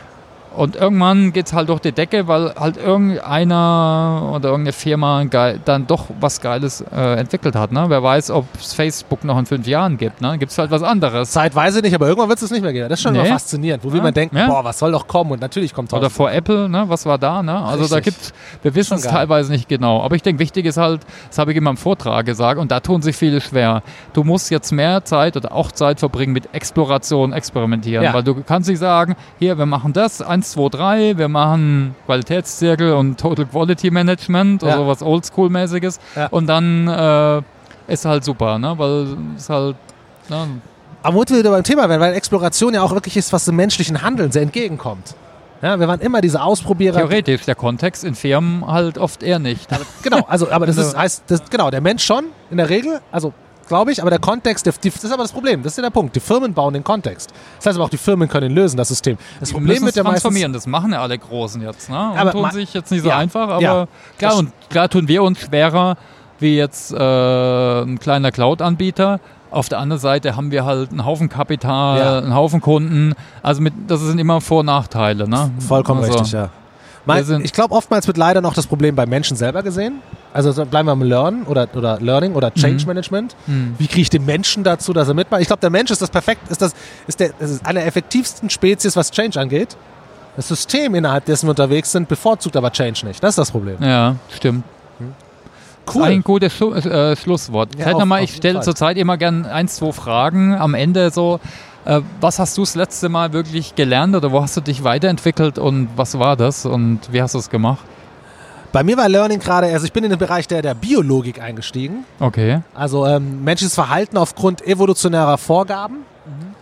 Und 0.56 0.76
irgendwann 0.76 1.32
geht 1.32 1.48
es 1.48 1.54
halt 1.54 1.70
durch 1.70 1.80
die 1.80 1.92
Decke, 1.92 2.28
weil 2.28 2.54
halt 2.56 2.78
irgendeiner 2.78 4.32
oder 4.36 4.50
irgendeine 4.50 4.74
Firma 4.74 5.24
dann 5.24 5.88
doch 5.88 6.06
was 6.20 6.42
Geiles 6.42 6.82
äh, 6.94 7.20
entwickelt 7.20 7.56
hat. 7.56 7.72
Ne? 7.72 7.86
Wer 7.88 8.04
weiß, 8.04 8.32
ob 8.32 8.46
es 8.60 8.74
Facebook 8.74 9.24
noch 9.24 9.38
in 9.40 9.46
fünf 9.46 9.66
Jahren 9.66 9.98
gibt. 9.98 10.22
Ne? 10.22 10.38
Gibt 10.38 10.52
es 10.52 10.58
halt 10.58 10.72
was 10.72 10.84
anderes. 10.84 11.32
Zeitweise 11.32 11.80
nicht, 11.80 11.96
aber 11.96 12.08
irgendwann 12.08 12.30
wird 12.30 12.42
es 12.42 12.52
nicht 12.52 12.62
mehr 12.62 12.74
geben. 12.74 12.90
Das 12.90 13.00
ist 13.00 13.04
schon 13.04 13.14
nee. 13.14 13.26
faszinierend, 13.26 13.84
wo 13.84 13.90
ja. 13.96 14.02
man 14.02 14.14
denkt, 14.14 14.36
ja. 14.36 14.48
boah, 14.48 14.64
was 14.64 14.80
soll 14.80 14.92
doch 14.92 15.08
kommen? 15.08 15.32
Und 15.32 15.42
natürlich 15.42 15.74
kommt 15.74 15.94
Oder 15.94 16.10
vor 16.10 16.32
Apple, 16.32 16.68
ne? 16.68 16.84
was 16.88 17.06
war 17.06 17.18
da? 17.18 17.42
Ne? 17.42 17.56
Also 17.56 17.84
Richtig. 17.84 17.90
da 17.90 18.00
gibt 18.00 18.34
wir 18.62 18.76
wissen 18.76 18.96
es 18.96 19.04
teilweise 19.04 19.52
nicht 19.52 19.70
genau. 19.70 20.02
Aber 20.02 20.16
ich 20.16 20.22
denke, 20.22 20.40
wichtig 20.40 20.66
ist 20.66 20.78
halt, 20.78 21.02
das 21.30 21.38
habe 21.38 21.52
ich 21.52 21.58
in 21.58 21.64
meinem 21.64 21.78
Vortrag 21.78 22.26
gesagt, 22.26 22.60
und 22.60 22.72
da 22.72 22.80
tun 22.80 23.02
sich 23.02 23.16
viele 23.16 23.42
schwer. 23.42 23.84
Du 24.14 24.24
musst 24.24 24.52
jetzt 24.52 24.72
mehr 24.72 25.04
Zeit 25.06 25.38
oder 25.38 25.54
auch 25.54 25.72
Zeit 25.72 26.00
verbringen 26.00 26.34
mit 26.34 26.54
Exploration, 26.54 27.34
Experimentieren. 27.34 28.04
Ja. 28.04 28.14
Weil 28.14 28.24
du 28.24 28.44
kannst 28.44 28.70
nicht 28.70 28.80
sagen, 28.80 29.16
hier, 29.40 29.58
wir 29.58 29.66
machen 29.66 29.94
das, 29.94 30.22
ein 30.22 30.41
1, 30.42 30.52
2, 30.52 30.70
3, 30.70 31.18
wir 31.18 31.28
machen 31.28 31.96
Qualitätszirkel 32.06 32.94
und 32.94 33.20
Total 33.20 33.46
Quality 33.46 33.92
Management, 33.92 34.64
also 34.64 34.82
ja. 34.82 34.88
was 34.88 35.04
Oldschool-mäßiges. 35.04 36.00
Ja. 36.16 36.28
Und 36.28 36.48
dann 36.48 36.88
äh, 36.88 37.42
ist 37.92 38.06
halt 38.06 38.24
super, 38.24 38.58
ne? 38.58 38.74
weil 38.78 39.18
es 39.38 39.50
halt. 39.50 39.76
Ne? 40.30 40.48
Aber 41.04 41.16
wo 41.16 41.24
wir 41.28 41.38
wieder 41.38 41.52
beim 41.52 41.64
Thema 41.64 41.88
werden, 41.90 42.02
weil 42.02 42.14
Exploration 42.14 42.74
ja 42.74 42.82
auch 42.82 42.92
wirklich 42.92 43.18
ist, 43.18 43.32
was 43.34 43.46
dem 43.46 43.56
menschlichen 43.56 44.02
Handeln 44.02 44.32
sehr 44.32 44.42
entgegenkommt. 44.42 45.16
Ja, 45.62 45.80
wir 45.80 45.88
waren 45.88 46.00
immer 46.00 46.22
diese 46.22 46.42
Ausprobierer. 46.42 46.98
Theoretisch, 46.98 47.46
der 47.46 47.54
Kontext 47.54 48.04
in 48.04 48.16
Firmen 48.16 48.66
halt 48.66 48.98
oft 48.98 49.22
eher 49.22 49.38
nicht. 49.38 49.68
Genau, 50.02 50.22
also, 50.28 50.50
aber 50.50 50.66
das 50.66 50.78
ist, 50.78 50.98
heißt, 50.98 51.24
das, 51.28 51.44
genau, 51.52 51.70
der 51.70 51.82
Mensch 51.82 52.04
schon 52.04 52.26
in 52.50 52.58
der 52.58 52.70
Regel, 52.70 53.00
also 53.12 53.34
glaube 53.72 53.94
ich, 53.94 54.02
aber 54.02 54.10
der 54.10 54.20
Kontext, 54.20 54.68
das 54.68 54.76
ist 54.84 55.12
aber 55.14 55.24
das 55.24 55.32
Problem, 55.32 55.64
das 55.64 55.74
ist 55.74 55.78
ja 55.78 55.84
der 55.84 55.92
Punkt. 55.92 56.14
Die 56.14 56.20
Firmen 56.20 56.54
bauen 56.54 56.74
den 56.74 56.84
Kontext. 56.84 57.32
Das 57.56 57.68
heißt 57.68 57.78
aber 57.78 57.86
auch, 57.86 57.90
die 57.90 57.98
Firmen 57.98 58.28
können 58.28 58.52
ihn 58.52 58.56
lösen, 58.56 58.76
das 58.76 58.90
System. 58.90 59.18
Das 59.40 59.48
die 59.48 59.54
Problem 59.54 59.82
mit 59.82 59.96
der 59.96 60.04
transformieren, 60.04 60.52
das 60.52 60.68
machen 60.68 60.92
ja 60.92 61.02
alle 61.02 61.18
Großen 61.18 61.62
jetzt, 61.62 61.90
ne? 61.90 62.12
Und 62.12 62.18
aber 62.18 62.32
tun 62.34 62.52
sich 62.52 62.74
jetzt 62.74 62.92
nicht 62.92 63.04
so 63.04 63.08
ja, 63.08 63.18
einfach, 63.18 63.48
aber 63.48 63.62
ja, 63.62 63.88
klar, 64.18 64.36
und 64.36 64.52
klar 64.70 64.90
tun 64.90 65.08
wir 65.08 65.24
uns 65.24 65.40
schwerer, 65.40 65.96
wie 66.40 66.58
jetzt 66.58 66.92
äh, 66.92 67.82
ein 67.82 67.98
kleiner 67.98 68.34
Cloud-Anbieter. 68.34 69.22
Auf 69.52 69.70
der 69.70 69.80
anderen 69.80 70.02
Seite 70.02 70.36
haben 70.36 70.52
wir 70.52 70.66
halt 70.66 70.92
einen 70.92 71.06
Haufen 71.06 71.30
Kapital, 71.30 71.98
ja. 71.98 72.18
einen 72.18 72.36
Haufen 72.36 72.60
Kunden. 72.60 73.14
Also 73.42 73.62
mit, 73.62 73.74
das 73.88 74.02
sind 74.02 74.20
immer 74.20 74.42
Vor- 74.42 74.60
und 74.60 74.66
Nachteile. 74.66 75.30
Ne? 75.30 75.50
Vollkommen 75.66 76.04
also, 76.04 76.12
richtig, 76.14 76.34
ja. 76.34 76.50
Mein, 77.06 77.42
ich 77.44 77.54
glaube, 77.54 77.74
oftmals 77.74 78.06
wird 78.08 78.18
leider 78.18 78.42
noch 78.42 78.54
das 78.54 78.68
Problem 78.68 78.96
beim 78.96 79.08
Menschen 79.08 79.38
selber 79.38 79.64
gesehen. 79.64 80.02
Also 80.34 80.66
bleiben 80.66 80.88
wir 80.88 80.94
am 80.94 81.02
Learn 81.02 81.44
oder, 81.44 81.68
oder 81.76 82.00
Learning 82.00 82.34
oder 82.34 82.54
Change 82.54 82.84
mhm. 82.84 82.88
Management. 82.88 83.36
Mhm. 83.48 83.76
Wie 83.78 83.88
kriege 83.88 84.02
ich 84.02 84.10
den 84.10 84.26
Menschen 84.26 84.64
dazu, 84.64 84.94
dass 84.94 85.08
er 85.08 85.14
mitmacht? 85.14 85.42
Ich 85.42 85.48
glaube, 85.48 85.60
der 85.60 85.70
Mensch 85.70 85.92
ist 85.92 86.02
das 86.02 86.10
perfekt, 86.10 86.50
ist 86.50 86.62
das, 86.62 86.74
ist 87.08 87.20
der, 87.20 87.32
das 87.38 87.52
ist 87.52 87.66
eine 87.66 87.80
der 87.80 87.88
effektivsten 87.88 88.50
Spezies, 88.50 88.96
was 88.96 89.12
Change 89.12 89.40
angeht. 89.40 89.76
Das 90.38 90.48
System, 90.48 90.96
innerhalb 90.96 91.26
dessen 91.26 91.48
wir 91.48 91.52
unterwegs 91.52 91.92
sind, 91.92 92.08
bevorzugt 92.08 92.56
aber 92.56 92.72
Change 92.72 93.06
nicht. 93.06 93.22
Das 93.22 93.32
ist 93.32 93.38
das 93.38 93.52
Problem. 93.52 93.78
Ja, 93.82 94.16
stimmt. 94.34 94.64
Hm. 95.00 95.14
Cool. 95.94 96.04
ein 96.04 96.22
gutes 96.22 96.54
Schlu 96.54 96.74
äh, 96.74 97.16
Schlusswort. 97.18 97.78
Ja, 97.78 97.92
auf, 97.92 98.06
mal, 98.06 98.24
ich 98.24 98.36
stelle 98.36 98.62
zurzeit 98.62 98.98
immer 98.98 99.18
gerne 99.18 99.52
ein, 99.52 99.68
zwei 99.68 99.92
Fragen 99.92 100.56
am 100.56 100.74
Ende 100.74 101.10
so. 101.10 101.40
Äh, 101.84 102.02
was 102.22 102.40
hast 102.40 102.58
du 102.58 102.62
das 102.62 102.76
letzte 102.76 103.10
Mal 103.10 103.34
wirklich 103.34 103.76
gelernt 103.76 104.16
oder 104.16 104.32
wo 104.32 104.42
hast 104.42 104.56
du 104.56 104.62
dich 104.62 104.84
weiterentwickelt 104.84 105.58
und 105.58 105.90
was 105.96 106.18
war 106.20 106.38
das 106.38 106.66
und 106.66 107.00
wie 107.12 107.22
hast 107.22 107.34
du 107.34 107.40
es 107.40 107.50
gemacht? 107.50 107.84
Bei 108.72 108.84
mir 108.84 108.98
war 108.98 109.10
Learning 109.10 109.40
gerade, 109.40 109.68
also 109.68 109.86
ich 109.86 109.94
bin 109.94 110.04
in 110.04 110.10
den 110.10 110.20
Bereich 110.20 110.48
der, 110.48 110.62
der 110.62 110.74
Biologik 110.74 111.42
eingestiegen. 111.42 112.06
Okay. 112.20 112.62
Also 112.74 113.06
ähm, 113.06 113.44
menschliches 113.44 113.76
Verhalten 113.76 114.18
aufgrund 114.18 114.66
evolutionärer 114.66 115.38
Vorgaben. 115.38 115.98
Mhm. 116.26 116.56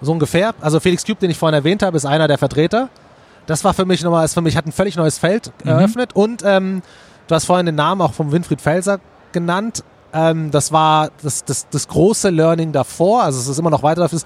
So 0.00 0.12
ungefähr. 0.12 0.54
Also 0.60 0.78
Felix 0.78 1.04
Cube, 1.04 1.18
den 1.18 1.30
ich 1.30 1.38
vorhin 1.38 1.54
erwähnt 1.54 1.82
habe, 1.82 1.96
ist 1.96 2.04
einer 2.04 2.28
der 2.28 2.38
Vertreter. 2.38 2.88
Das 3.46 3.64
war 3.64 3.74
für 3.74 3.86
mich 3.86 4.02
nochmal, 4.02 4.24
ist 4.24 4.34
für 4.34 4.42
mich 4.42 4.56
hat 4.56 4.66
ein 4.66 4.72
völlig 4.72 4.96
neues 4.96 5.18
Feld 5.18 5.52
mhm. 5.64 5.70
eröffnet. 5.70 6.14
Und 6.14 6.42
ähm, 6.44 6.82
du 7.26 7.34
hast 7.34 7.46
vorhin 7.46 7.66
den 7.66 7.74
Namen 7.74 8.00
auch 8.02 8.12
von 8.12 8.30
Winfried 8.30 8.60
Felser 8.60 9.00
genannt. 9.32 9.82
Ähm, 10.12 10.50
das 10.50 10.72
war 10.72 11.10
das, 11.22 11.44
das, 11.44 11.68
das 11.68 11.88
große 11.88 12.30
Learning 12.30 12.72
davor, 12.72 13.24
also 13.24 13.38
es 13.38 13.48
ist 13.48 13.58
immer 13.58 13.70
noch 13.70 13.82
weiter, 13.82 14.06
das 14.08 14.24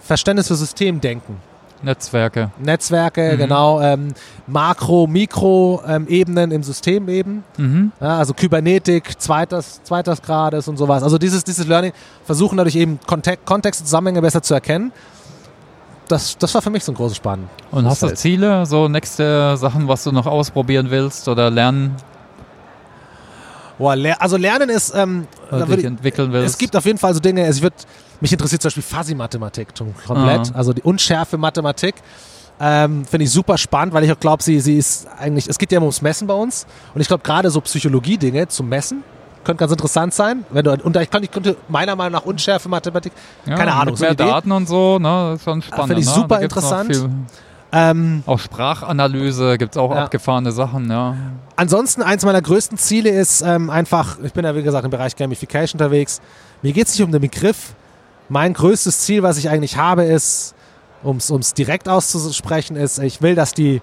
Verständnis 0.00 0.48
für 0.48 0.54
Systemdenken. 0.54 1.36
Netzwerke. 1.82 2.50
Netzwerke, 2.58 3.32
mhm. 3.34 3.38
genau. 3.38 3.80
Ähm, 3.80 4.14
Makro-, 4.46 5.06
Mikro-Ebenen 5.06 6.50
im 6.50 6.62
System 6.62 7.08
eben. 7.08 7.44
Mhm. 7.56 7.92
Ja, 8.00 8.18
also 8.18 8.34
Kybernetik, 8.34 9.20
zweites, 9.20 9.82
zweites 9.84 10.22
Grades 10.22 10.68
und 10.68 10.76
sowas. 10.76 11.02
Also 11.02 11.18
dieses, 11.18 11.44
dieses 11.44 11.66
Learning 11.66 11.92
versuchen 12.24 12.56
dadurch 12.56 12.76
eben 12.76 12.98
Kontext, 13.06 13.46
Kontexte, 13.46 13.84
Zusammenhänge 13.84 14.22
besser 14.22 14.42
zu 14.42 14.54
erkennen. 14.54 14.92
Das, 16.08 16.38
das 16.38 16.54
war 16.54 16.62
für 16.62 16.70
mich 16.70 16.84
so 16.84 16.92
ein 16.92 16.94
großes 16.94 17.18
Spannend. 17.18 17.48
Und 17.70 17.86
hast 17.86 18.02
du 18.02 18.14
Ziele, 18.14 18.64
so 18.64 18.88
nächste 18.88 19.56
Sachen, 19.56 19.86
was 19.88 20.04
du 20.04 20.12
noch 20.12 20.26
ausprobieren 20.26 20.90
willst 20.90 21.28
oder 21.28 21.50
lernen? 21.50 21.96
Boah, 23.78 23.94
ler 23.94 24.20
also 24.20 24.36
Lernen 24.36 24.70
ist. 24.70 24.92
Ähm, 24.94 25.28
dich 25.52 25.84
entwickeln 25.84 26.32
willst. 26.32 26.54
Es 26.54 26.58
gibt 26.58 26.74
auf 26.74 26.84
jeden 26.84 26.98
Fall 26.98 27.14
so 27.14 27.20
Dinge. 27.20 27.44
Also 27.44 27.58
ich 27.58 27.62
würde 27.62 27.76
mich 28.20 28.32
interessiert 28.32 28.62
zum 28.62 28.68
Beispiel 28.68 28.82
Fuzzy-Mathematik 28.82 29.68
komplett, 30.06 30.52
ah. 30.52 30.56
also 30.58 30.72
die 30.72 30.82
unschärfe 30.82 31.38
Mathematik. 31.38 31.94
Ähm, 32.60 33.04
Finde 33.04 33.24
ich 33.24 33.30
super 33.30 33.56
spannend, 33.56 33.94
weil 33.94 34.02
ich 34.04 34.12
auch 34.12 34.18
glaube, 34.18 34.42
sie, 34.42 34.58
sie 34.60 34.78
ist 34.78 35.06
eigentlich, 35.18 35.48
es 35.48 35.58
geht 35.58 35.70
ja 35.70 35.76
immer 35.76 35.86
ums 35.86 36.02
Messen 36.02 36.26
bei 36.26 36.34
uns. 36.34 36.66
Und 36.92 37.00
ich 37.00 37.06
glaube, 37.06 37.22
gerade 37.22 37.50
so 37.50 37.60
Psychologie-Dinge 37.60 38.48
zum 38.48 38.68
Messen 38.68 39.04
könnte 39.44 39.60
ganz 39.60 39.72
interessant 39.72 40.12
sein. 40.12 40.44
Wenn 40.50 40.64
du, 40.64 40.72
und 40.72 40.96
ich, 40.96 41.10
könnte, 41.10 41.56
meiner 41.68 41.94
Meinung 41.94 42.12
nach 42.12 42.26
unschärfe 42.26 42.68
Mathematik, 42.68 43.12
ja, 43.46 43.54
keine 43.54 43.72
Ahnung. 43.72 43.94
Mit 43.94 44.00
mehr 44.00 44.10
so 44.10 44.14
Daten 44.16 44.52
und 44.52 44.68
so, 44.68 44.98
ne, 44.98 45.34
ist 45.34 45.44
schon 45.44 45.62
spannend. 45.62 45.86
Finde 45.86 46.00
ich 46.02 46.08
ne? 46.08 46.14
super 46.14 46.40
interessant. 46.40 47.08
Ähm, 47.70 48.22
auch 48.24 48.38
Sprachanalyse 48.38 49.58
gibt 49.58 49.74
es 49.74 49.78
auch 49.78 49.94
ja. 49.94 50.04
abgefahrene 50.04 50.52
Sachen, 50.52 50.90
ja. 50.90 51.16
Ansonsten, 51.56 52.02
eins 52.02 52.24
meiner 52.24 52.40
größten 52.40 52.78
Ziele 52.78 53.10
ist 53.10 53.42
ähm, 53.42 53.68
einfach, 53.68 54.18
ich 54.22 54.32
bin 54.32 54.44
ja 54.44 54.54
wie 54.54 54.62
gesagt 54.62 54.84
im 54.84 54.90
Bereich 54.90 55.14
Gamification 55.14 55.78
unterwegs. 55.78 56.20
Mir 56.62 56.72
geht 56.72 56.86
es 56.86 56.94
nicht 56.94 57.04
um 57.04 57.12
den 57.12 57.20
Begriff, 57.20 57.74
mein 58.28 58.52
größtes 58.52 59.00
Ziel, 59.00 59.22
was 59.22 59.38
ich 59.38 59.48
eigentlich 59.48 59.76
habe, 59.76 60.04
ist, 60.04 60.54
um 61.02 61.16
es 61.16 61.54
direkt 61.54 61.88
auszusprechen, 61.88 62.76
ist, 62.76 62.98
ich 62.98 63.22
will, 63.22 63.34
dass 63.34 63.54
die 63.54 63.80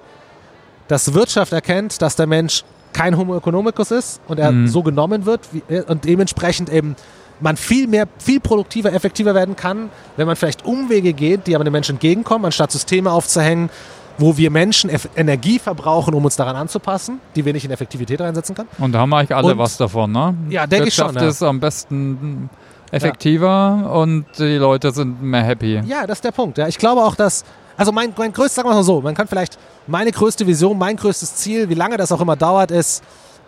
dass 0.87 1.13
Wirtschaft 1.13 1.51
erkennt, 1.51 2.01
dass 2.01 2.15
der 2.15 2.27
Mensch 2.27 2.63
kein 2.93 3.17
Homo 3.17 3.35
economicus 3.35 3.91
ist 3.91 4.21
und 4.27 4.39
er 4.39 4.51
mhm. 4.51 4.67
so 4.67 4.83
genommen 4.83 5.25
wird 5.25 5.41
wie, 5.51 5.63
und 5.81 6.05
dementsprechend 6.05 6.69
eben 6.69 6.95
man 7.41 7.57
viel 7.57 7.87
mehr, 7.87 8.07
viel 8.17 8.39
produktiver, 8.39 8.93
effektiver 8.93 9.35
werden 9.35 9.57
kann, 9.57 9.89
wenn 10.15 10.25
man 10.25 10.37
vielleicht 10.37 10.63
Umwege 10.63 11.11
geht, 11.11 11.47
die 11.47 11.55
aber 11.55 11.65
den 11.65 11.73
Menschen 11.73 11.95
entgegenkommen, 11.95 12.45
anstatt 12.45 12.71
Systeme 12.71 13.11
aufzuhängen, 13.11 13.69
wo 14.17 14.37
wir 14.37 14.49
Menschen 14.49 14.89
Energie 15.17 15.59
verbrauchen, 15.59 16.13
um 16.13 16.23
uns 16.23 16.37
daran 16.37 16.55
anzupassen, 16.55 17.19
die 17.35 17.43
wir 17.43 17.51
nicht 17.51 17.65
in 17.65 17.71
Effektivität 17.71 18.21
reinsetzen 18.21 18.55
können. 18.55 18.69
Und 18.77 18.93
da 18.93 18.99
haben 18.99 19.13
eigentlich 19.13 19.35
alle 19.35 19.51
und, 19.51 19.57
was 19.57 19.75
davon, 19.75 20.13
ne? 20.13 20.33
Ja, 20.49 20.65
denke 20.65 20.87
ich 20.87 20.93
schon. 20.93 21.13
Ja. 21.13 21.27
ist 21.27 21.43
am 21.43 21.59
besten 21.59 22.49
effektiver 22.91 23.81
ja. 23.83 23.87
und 23.89 24.25
die 24.37 24.57
Leute 24.57 24.91
sind 24.91 25.21
mehr 25.21 25.43
happy. 25.43 25.81
Ja, 25.85 26.05
das 26.05 26.19
ist 26.19 26.23
der 26.23 26.31
Punkt. 26.31 26.57
Ja. 26.57 26.67
Ich 26.67 26.77
glaube 26.77 27.01
auch, 27.01 27.15
dass, 27.15 27.43
also 27.77 27.91
mein, 27.91 28.13
mein 28.17 28.31
größtes, 28.31 28.55
sagen 28.55 28.69
wir 28.69 28.75
mal 28.75 28.83
so, 28.83 29.01
man 29.01 29.15
kann 29.15 29.27
vielleicht, 29.27 29.57
meine 29.87 30.11
größte 30.11 30.45
Vision, 30.47 30.77
mein 30.77 30.95
größtes 30.95 31.35
Ziel, 31.35 31.69
wie 31.69 31.73
lange 31.73 31.97
das 31.97 32.11
auch 32.11 32.21
immer 32.21 32.35
dauert, 32.35 32.71
ist, 32.71 33.03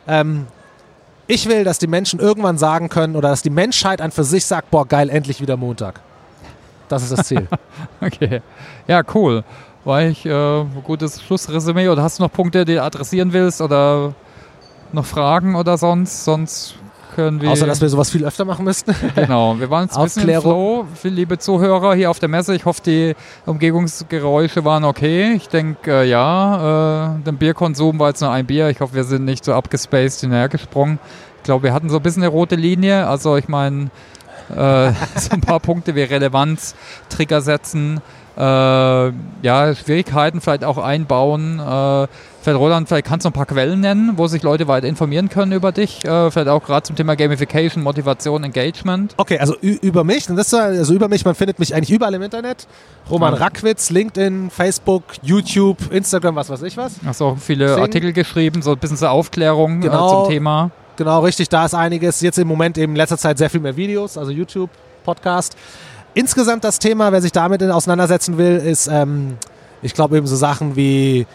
ähm, 0.08 0.48
ich 1.28 1.48
will, 1.50 1.64
dass 1.64 1.78
die 1.78 1.88
Menschen 1.88 2.20
irgendwann 2.20 2.58
sagen 2.58 2.90
können 2.90 3.16
oder 3.16 3.30
dass 3.30 3.42
die 3.42 3.50
Menschheit 3.50 4.02
an 4.02 4.12
für 4.12 4.24
sich 4.24 4.46
sagt, 4.46 4.72
boah, 4.72 4.88
geil, 4.88 5.10
endlich 5.10 5.42
wieder 5.42 5.58
Montag. 5.58 6.00
Das 6.88 7.04
ist 7.04 7.12
das 7.12 7.28
Ziel. 7.28 7.48
okay. 8.02 8.42
Ja, 8.88 9.02
cool. 9.14 9.44
War 9.84 10.04
ich 10.04 10.26
äh, 10.26 10.66
gutes 10.84 11.22
Schlussresümee 11.22 11.90
oder 11.90 12.04
hast 12.04 12.20
du 12.20 12.24
noch 12.24 12.32
Punkte, 12.32 12.64
die 12.66 12.76
du 12.76 12.84
adressieren 12.84 13.32
willst 13.34 13.62
oder 13.62 14.14
noch 14.94 15.06
Fragen 15.06 15.56
oder 15.56 15.78
sonst? 15.78 16.24
Sonst 16.24 16.76
irgendwie. 17.18 17.48
Außer, 17.48 17.66
dass 17.66 17.82
wir 17.82 17.90
sowas 17.90 18.10
viel 18.10 18.26
öfter 18.26 18.46
machen 18.46 18.66
müssten. 18.66 18.96
Genau, 19.16 19.60
wir 19.60 19.70
waren 19.70 19.86
jetzt 19.86 19.98
ein 19.98 20.04
bisschen 20.04 20.30
im 20.30 20.42
Flow. 20.42 20.86
Viele 20.96 21.16
liebe 21.16 21.38
Zuhörer 21.38 21.96
hier 21.96 22.10
auf 22.12 22.20
der 22.20 22.30
Messe. 22.30 22.56
Ich 22.56 22.66
hoffe, 22.66 22.82
die 22.86 23.16
Umgebungsgeräusche 23.46 24.64
waren 24.64 24.84
okay. 24.84 25.34
Ich 25.34 25.50
denke, 25.50 26.04
äh, 26.04 26.10
ja. 26.10 27.16
Äh, 27.16 27.24
der 27.24 27.32
Bierkonsum 27.32 28.00
war 28.00 28.10
jetzt 28.10 28.22
nur 28.22 28.32
ein 28.32 28.46
Bier. 28.46 28.70
Ich 28.70 28.80
hoffe, 28.80 28.94
wir 28.94 29.04
sind 29.04 29.26
nicht 29.26 29.44
so 29.44 29.54
abgespaced 29.54 30.22
hinterhergesprungen. 30.22 31.00
Ich 31.38 31.44
glaube, 31.44 31.64
wir 31.64 31.74
hatten 31.74 31.90
so 31.90 31.98
ein 31.98 32.04
bisschen 32.04 32.24
eine 32.24 32.32
rote 32.32 32.56
Linie. 32.56 33.08
Also 33.08 33.38
ich 33.38 33.48
meine, 33.48 33.90
äh, 34.50 34.92
so 35.16 35.32
ein 35.32 35.42
paar 35.42 35.60
Punkte 35.60 35.96
wie 35.96 36.04
Relevanz, 36.04 36.76
Trigger 37.10 37.42
setzen, 37.42 38.02
äh, 38.38 38.42
ja, 38.42 39.76
Schwierigkeiten 39.76 40.42
vielleicht 40.42 40.64
auch 40.64 40.78
einbauen. 40.78 41.60
Äh, 41.60 42.08
vielleicht 42.48 42.62
Roland, 42.62 42.88
vielleicht 42.88 43.06
kannst 43.06 43.26
du 43.26 43.30
ein 43.30 43.34
paar 43.34 43.46
Quellen 43.46 43.82
nennen, 43.82 44.14
wo 44.16 44.28
sich 44.28 44.42
Leute 44.42 44.70
weiter 44.70 44.88
informieren 44.88 45.28
können 45.28 45.52
über 45.52 45.74
dich. 45.74 46.06
Äh, 46.06 46.32
vielleicht 46.32 46.48
auch 46.48 46.64
gerade 46.64 46.84
zum 46.84 46.96
Thema 46.96 47.16
Gamification, 47.16 47.84
Motivation, 47.84 48.46
Engagement. 48.46 49.14
Okay, 49.18 49.38
also 49.38 49.54
über 49.60 50.06
mich, 50.06 50.28
das, 50.28 50.54
also 50.54 50.94
über 50.94 51.10
mich, 51.10 51.26
man 51.26 51.36
findet 51.36 51.60
mich 51.60 51.76
eigentlich 51.76 51.92
überall 51.92 52.14
im 52.14 52.22
Internet. 52.22 52.66
Roman 53.10 53.34
ja. 53.34 53.40
Rackwitz, 53.40 53.90
LinkedIn, 53.90 54.50
Facebook, 54.50 55.04
YouTube, 55.22 55.92
Instagram, 55.92 56.38
was 56.38 56.50
weiß 56.50 56.62
ich 56.62 56.78
was. 56.78 56.94
Hast 57.06 57.22
auch 57.22 57.38
viele 57.38 57.74
Sing. 57.74 57.84
Artikel 57.84 58.14
geschrieben, 58.14 58.62
so 58.62 58.72
ein 58.72 58.78
bisschen 58.78 58.96
zur 58.96 59.12
Aufklärung 59.12 59.80
äh, 59.80 59.88
genau, 59.88 60.24
zum 60.24 60.32
Thema. 60.32 60.72
Genau, 60.96 61.20
richtig, 61.20 61.50
da 61.50 61.66
ist 61.66 61.74
einiges. 61.74 62.22
Jetzt 62.22 62.40
im 62.40 62.48
Moment 62.48 62.78
eben 62.78 62.94
in 62.94 62.98
letzter 62.98 63.18
Zeit 63.18 63.38
sehr 63.38 63.50
viel 63.50 63.60
mehr 63.60 63.76
Videos, 63.76 64.18
also 64.18 64.32
YouTube, 64.32 64.70
Podcast. 65.04 65.58
Insgesamt 66.14 66.64
das 66.64 66.80
Thema, 66.80 67.12
wer 67.12 67.22
sich 67.22 67.34
damit 67.34 67.62
auseinandersetzen 67.62 68.38
will, 68.38 68.56
ist, 68.56 68.88
ähm, 68.88 69.36
ich 69.82 69.94
glaube, 69.94 70.18
eben 70.18 70.28
so 70.28 70.38
Sachen 70.38 70.78
wie 70.78 71.28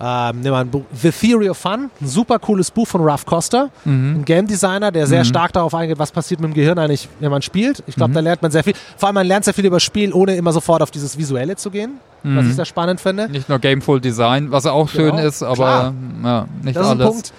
ähm, 0.00 0.40
nehmen 0.40 0.54
wir 0.54 0.58
ein 0.58 0.70
Buch, 0.70 0.82
The 0.92 1.10
Theory 1.10 1.48
of 1.48 1.58
Fun, 1.58 1.90
ein 2.00 2.06
super 2.06 2.38
cooles 2.38 2.70
Buch 2.70 2.86
von 2.86 3.00
Ralph 3.02 3.26
Coster, 3.26 3.70
mhm. 3.84 4.20
ein 4.20 4.24
Game 4.24 4.46
Designer, 4.46 4.90
der 4.90 5.06
sehr 5.06 5.20
mhm. 5.20 5.28
stark 5.28 5.52
darauf 5.52 5.74
eingeht, 5.74 5.98
was 5.98 6.10
passiert 6.10 6.40
mit 6.40 6.50
dem 6.50 6.54
Gehirn 6.54 6.78
eigentlich, 6.78 7.08
wenn 7.20 7.30
man 7.30 7.42
spielt. 7.42 7.82
Ich 7.86 7.94
glaube, 7.94 8.10
mhm. 8.10 8.14
da 8.14 8.20
lernt 8.20 8.42
man 8.42 8.50
sehr 8.50 8.64
viel. 8.64 8.74
Vor 8.96 9.08
allem, 9.08 9.14
man 9.14 9.26
lernt 9.26 9.44
sehr 9.44 9.54
viel 9.54 9.66
über 9.66 9.80
Spiel, 9.80 10.12
ohne 10.12 10.36
immer 10.36 10.52
sofort 10.52 10.82
auf 10.82 10.90
dieses 10.90 11.16
Visuelle 11.16 11.56
zu 11.56 11.70
gehen, 11.70 11.98
was 12.22 12.44
ich 12.44 12.50
mhm. 12.50 12.54
sehr 12.54 12.64
spannend 12.64 13.00
finde. 13.00 13.28
Nicht 13.28 13.48
nur 13.48 13.58
Gameful 13.58 14.00
Design, 14.00 14.50
was 14.50 14.66
auch 14.66 14.88
schön 14.88 15.16
genau. 15.16 15.26
ist, 15.26 15.42
aber 15.42 15.94
ja, 16.22 16.46
nicht 16.62 16.76
das 16.76 16.86
alles. 16.86 16.98
Ist 16.98 17.06
ein 17.06 17.12
Punkt. 17.12 17.32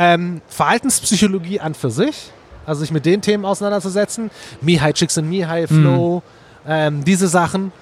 Ähm, 0.00 0.40
Verhaltenspsychologie 0.48 1.58
an 1.60 1.74
für 1.74 1.90
sich 1.90 2.32
also 2.68 2.80
sich 2.80 2.92
mit 2.92 3.06
den 3.06 3.22
Themen 3.22 3.46
auseinanderzusetzen. 3.46 4.30
Mihai 4.60 4.92
Chicks 4.92 5.16
and 5.16 5.30
Mihai 5.30 5.66
Flow, 5.66 6.22
mhm. 6.66 6.70
ähm, 6.70 7.04
diese 7.04 7.26
Sachen. 7.26 7.72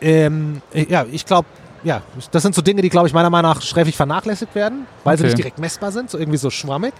Ähm, 0.00 0.62
ja, 0.72 1.04
ich 1.12 1.26
glaube, 1.26 1.46
ja, 1.82 2.02
das 2.30 2.42
sind 2.42 2.54
so 2.54 2.62
Dinge, 2.62 2.82
die, 2.82 2.88
glaube 2.88 3.08
ich, 3.08 3.14
meiner 3.14 3.30
Meinung 3.30 3.52
nach 3.52 3.62
sträflich 3.62 3.96
vernachlässigt 3.96 4.54
werden, 4.54 4.86
weil 5.04 5.14
okay. 5.14 5.22
sie 5.22 5.26
nicht 5.26 5.38
direkt 5.38 5.58
messbar 5.58 5.92
sind, 5.92 6.10
so 6.10 6.18
irgendwie 6.18 6.38
so 6.38 6.50
schwammig. 6.50 6.92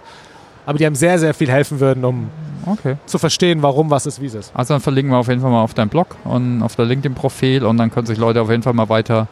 Aber 0.65 0.77
die 0.77 0.85
einem 0.85 0.95
sehr, 0.95 1.17
sehr 1.17 1.33
viel 1.33 1.49
helfen 1.49 1.79
würden, 1.79 2.05
um 2.05 2.29
okay. 2.65 2.95
zu 3.07 3.17
verstehen, 3.17 3.63
warum 3.63 3.89
was 3.89 4.05
ist, 4.05 4.21
wie 4.21 4.27
es 4.27 4.35
ist. 4.35 4.51
Also 4.53 4.75
dann 4.75 4.81
verlinken 4.81 5.11
wir 5.11 5.17
auf 5.17 5.27
jeden 5.27 5.41
Fall 5.41 5.49
mal 5.49 5.63
auf 5.63 5.73
deinem 5.73 5.89
Blog 5.89 6.15
und 6.23 6.61
auf 6.61 6.75
der 6.75 6.85
LinkedIn-Profil 6.85 7.65
und 7.65 7.77
dann 7.77 7.89
können 7.89 8.05
sich 8.05 8.19
Leute 8.19 8.41
auf 8.41 8.49
jeden 8.49 8.61
Fall 8.61 8.73
mal 8.73 8.87
weiter 8.87 9.27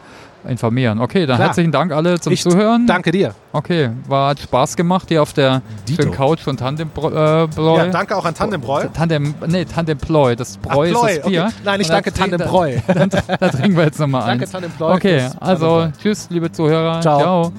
informieren. 0.48 1.00
Okay, 1.00 1.26
dann 1.26 1.36
Klar. 1.36 1.48
herzlichen 1.48 1.72
Dank 1.72 1.92
alle 1.92 2.20
zum 2.20 2.32
ich 2.32 2.42
Zuhören. 2.42 2.86
Danke 2.86 3.10
dir. 3.10 3.34
Okay, 3.52 3.90
war 4.06 4.30
hat 4.30 4.40
Spaß 4.40 4.76
gemacht 4.76 5.08
hier 5.08 5.22
auf 5.22 5.32
der 5.32 5.62
schönen 5.88 6.12
Couch 6.12 6.40
von 6.40 6.56
Tandembräu. 6.56 7.10
Äh, 7.10 7.48
ja, 7.76 7.86
danke 7.86 8.16
auch 8.16 8.24
an 8.24 8.34
Tandembräu. 8.34 8.86
Tandem, 8.94 9.34
nee, 9.46 9.64
Tandemploy. 9.64 10.36
Das 10.36 10.56
Bräu 10.56 10.90
ist 10.90 11.02
das 11.02 11.26
Bier. 11.26 11.44
Okay. 11.46 11.54
Nein, 11.64 11.80
ich 11.80 11.88
danke 11.88 12.12
Tandembräu. 12.12 12.76
Da 13.40 13.48
trinken 13.48 13.76
wir 13.76 13.84
jetzt 13.84 13.98
nochmal 13.98 14.22
eins. 14.22 14.40
Danke 14.40 14.52
Tandemploy. 14.52 14.94
Okay, 14.94 15.28
also 15.40 15.88
tschüss, 16.00 16.28
liebe 16.30 16.50
Zuhörer. 16.52 17.00
Ciao. 17.00 17.20
Ciao. 17.20 17.52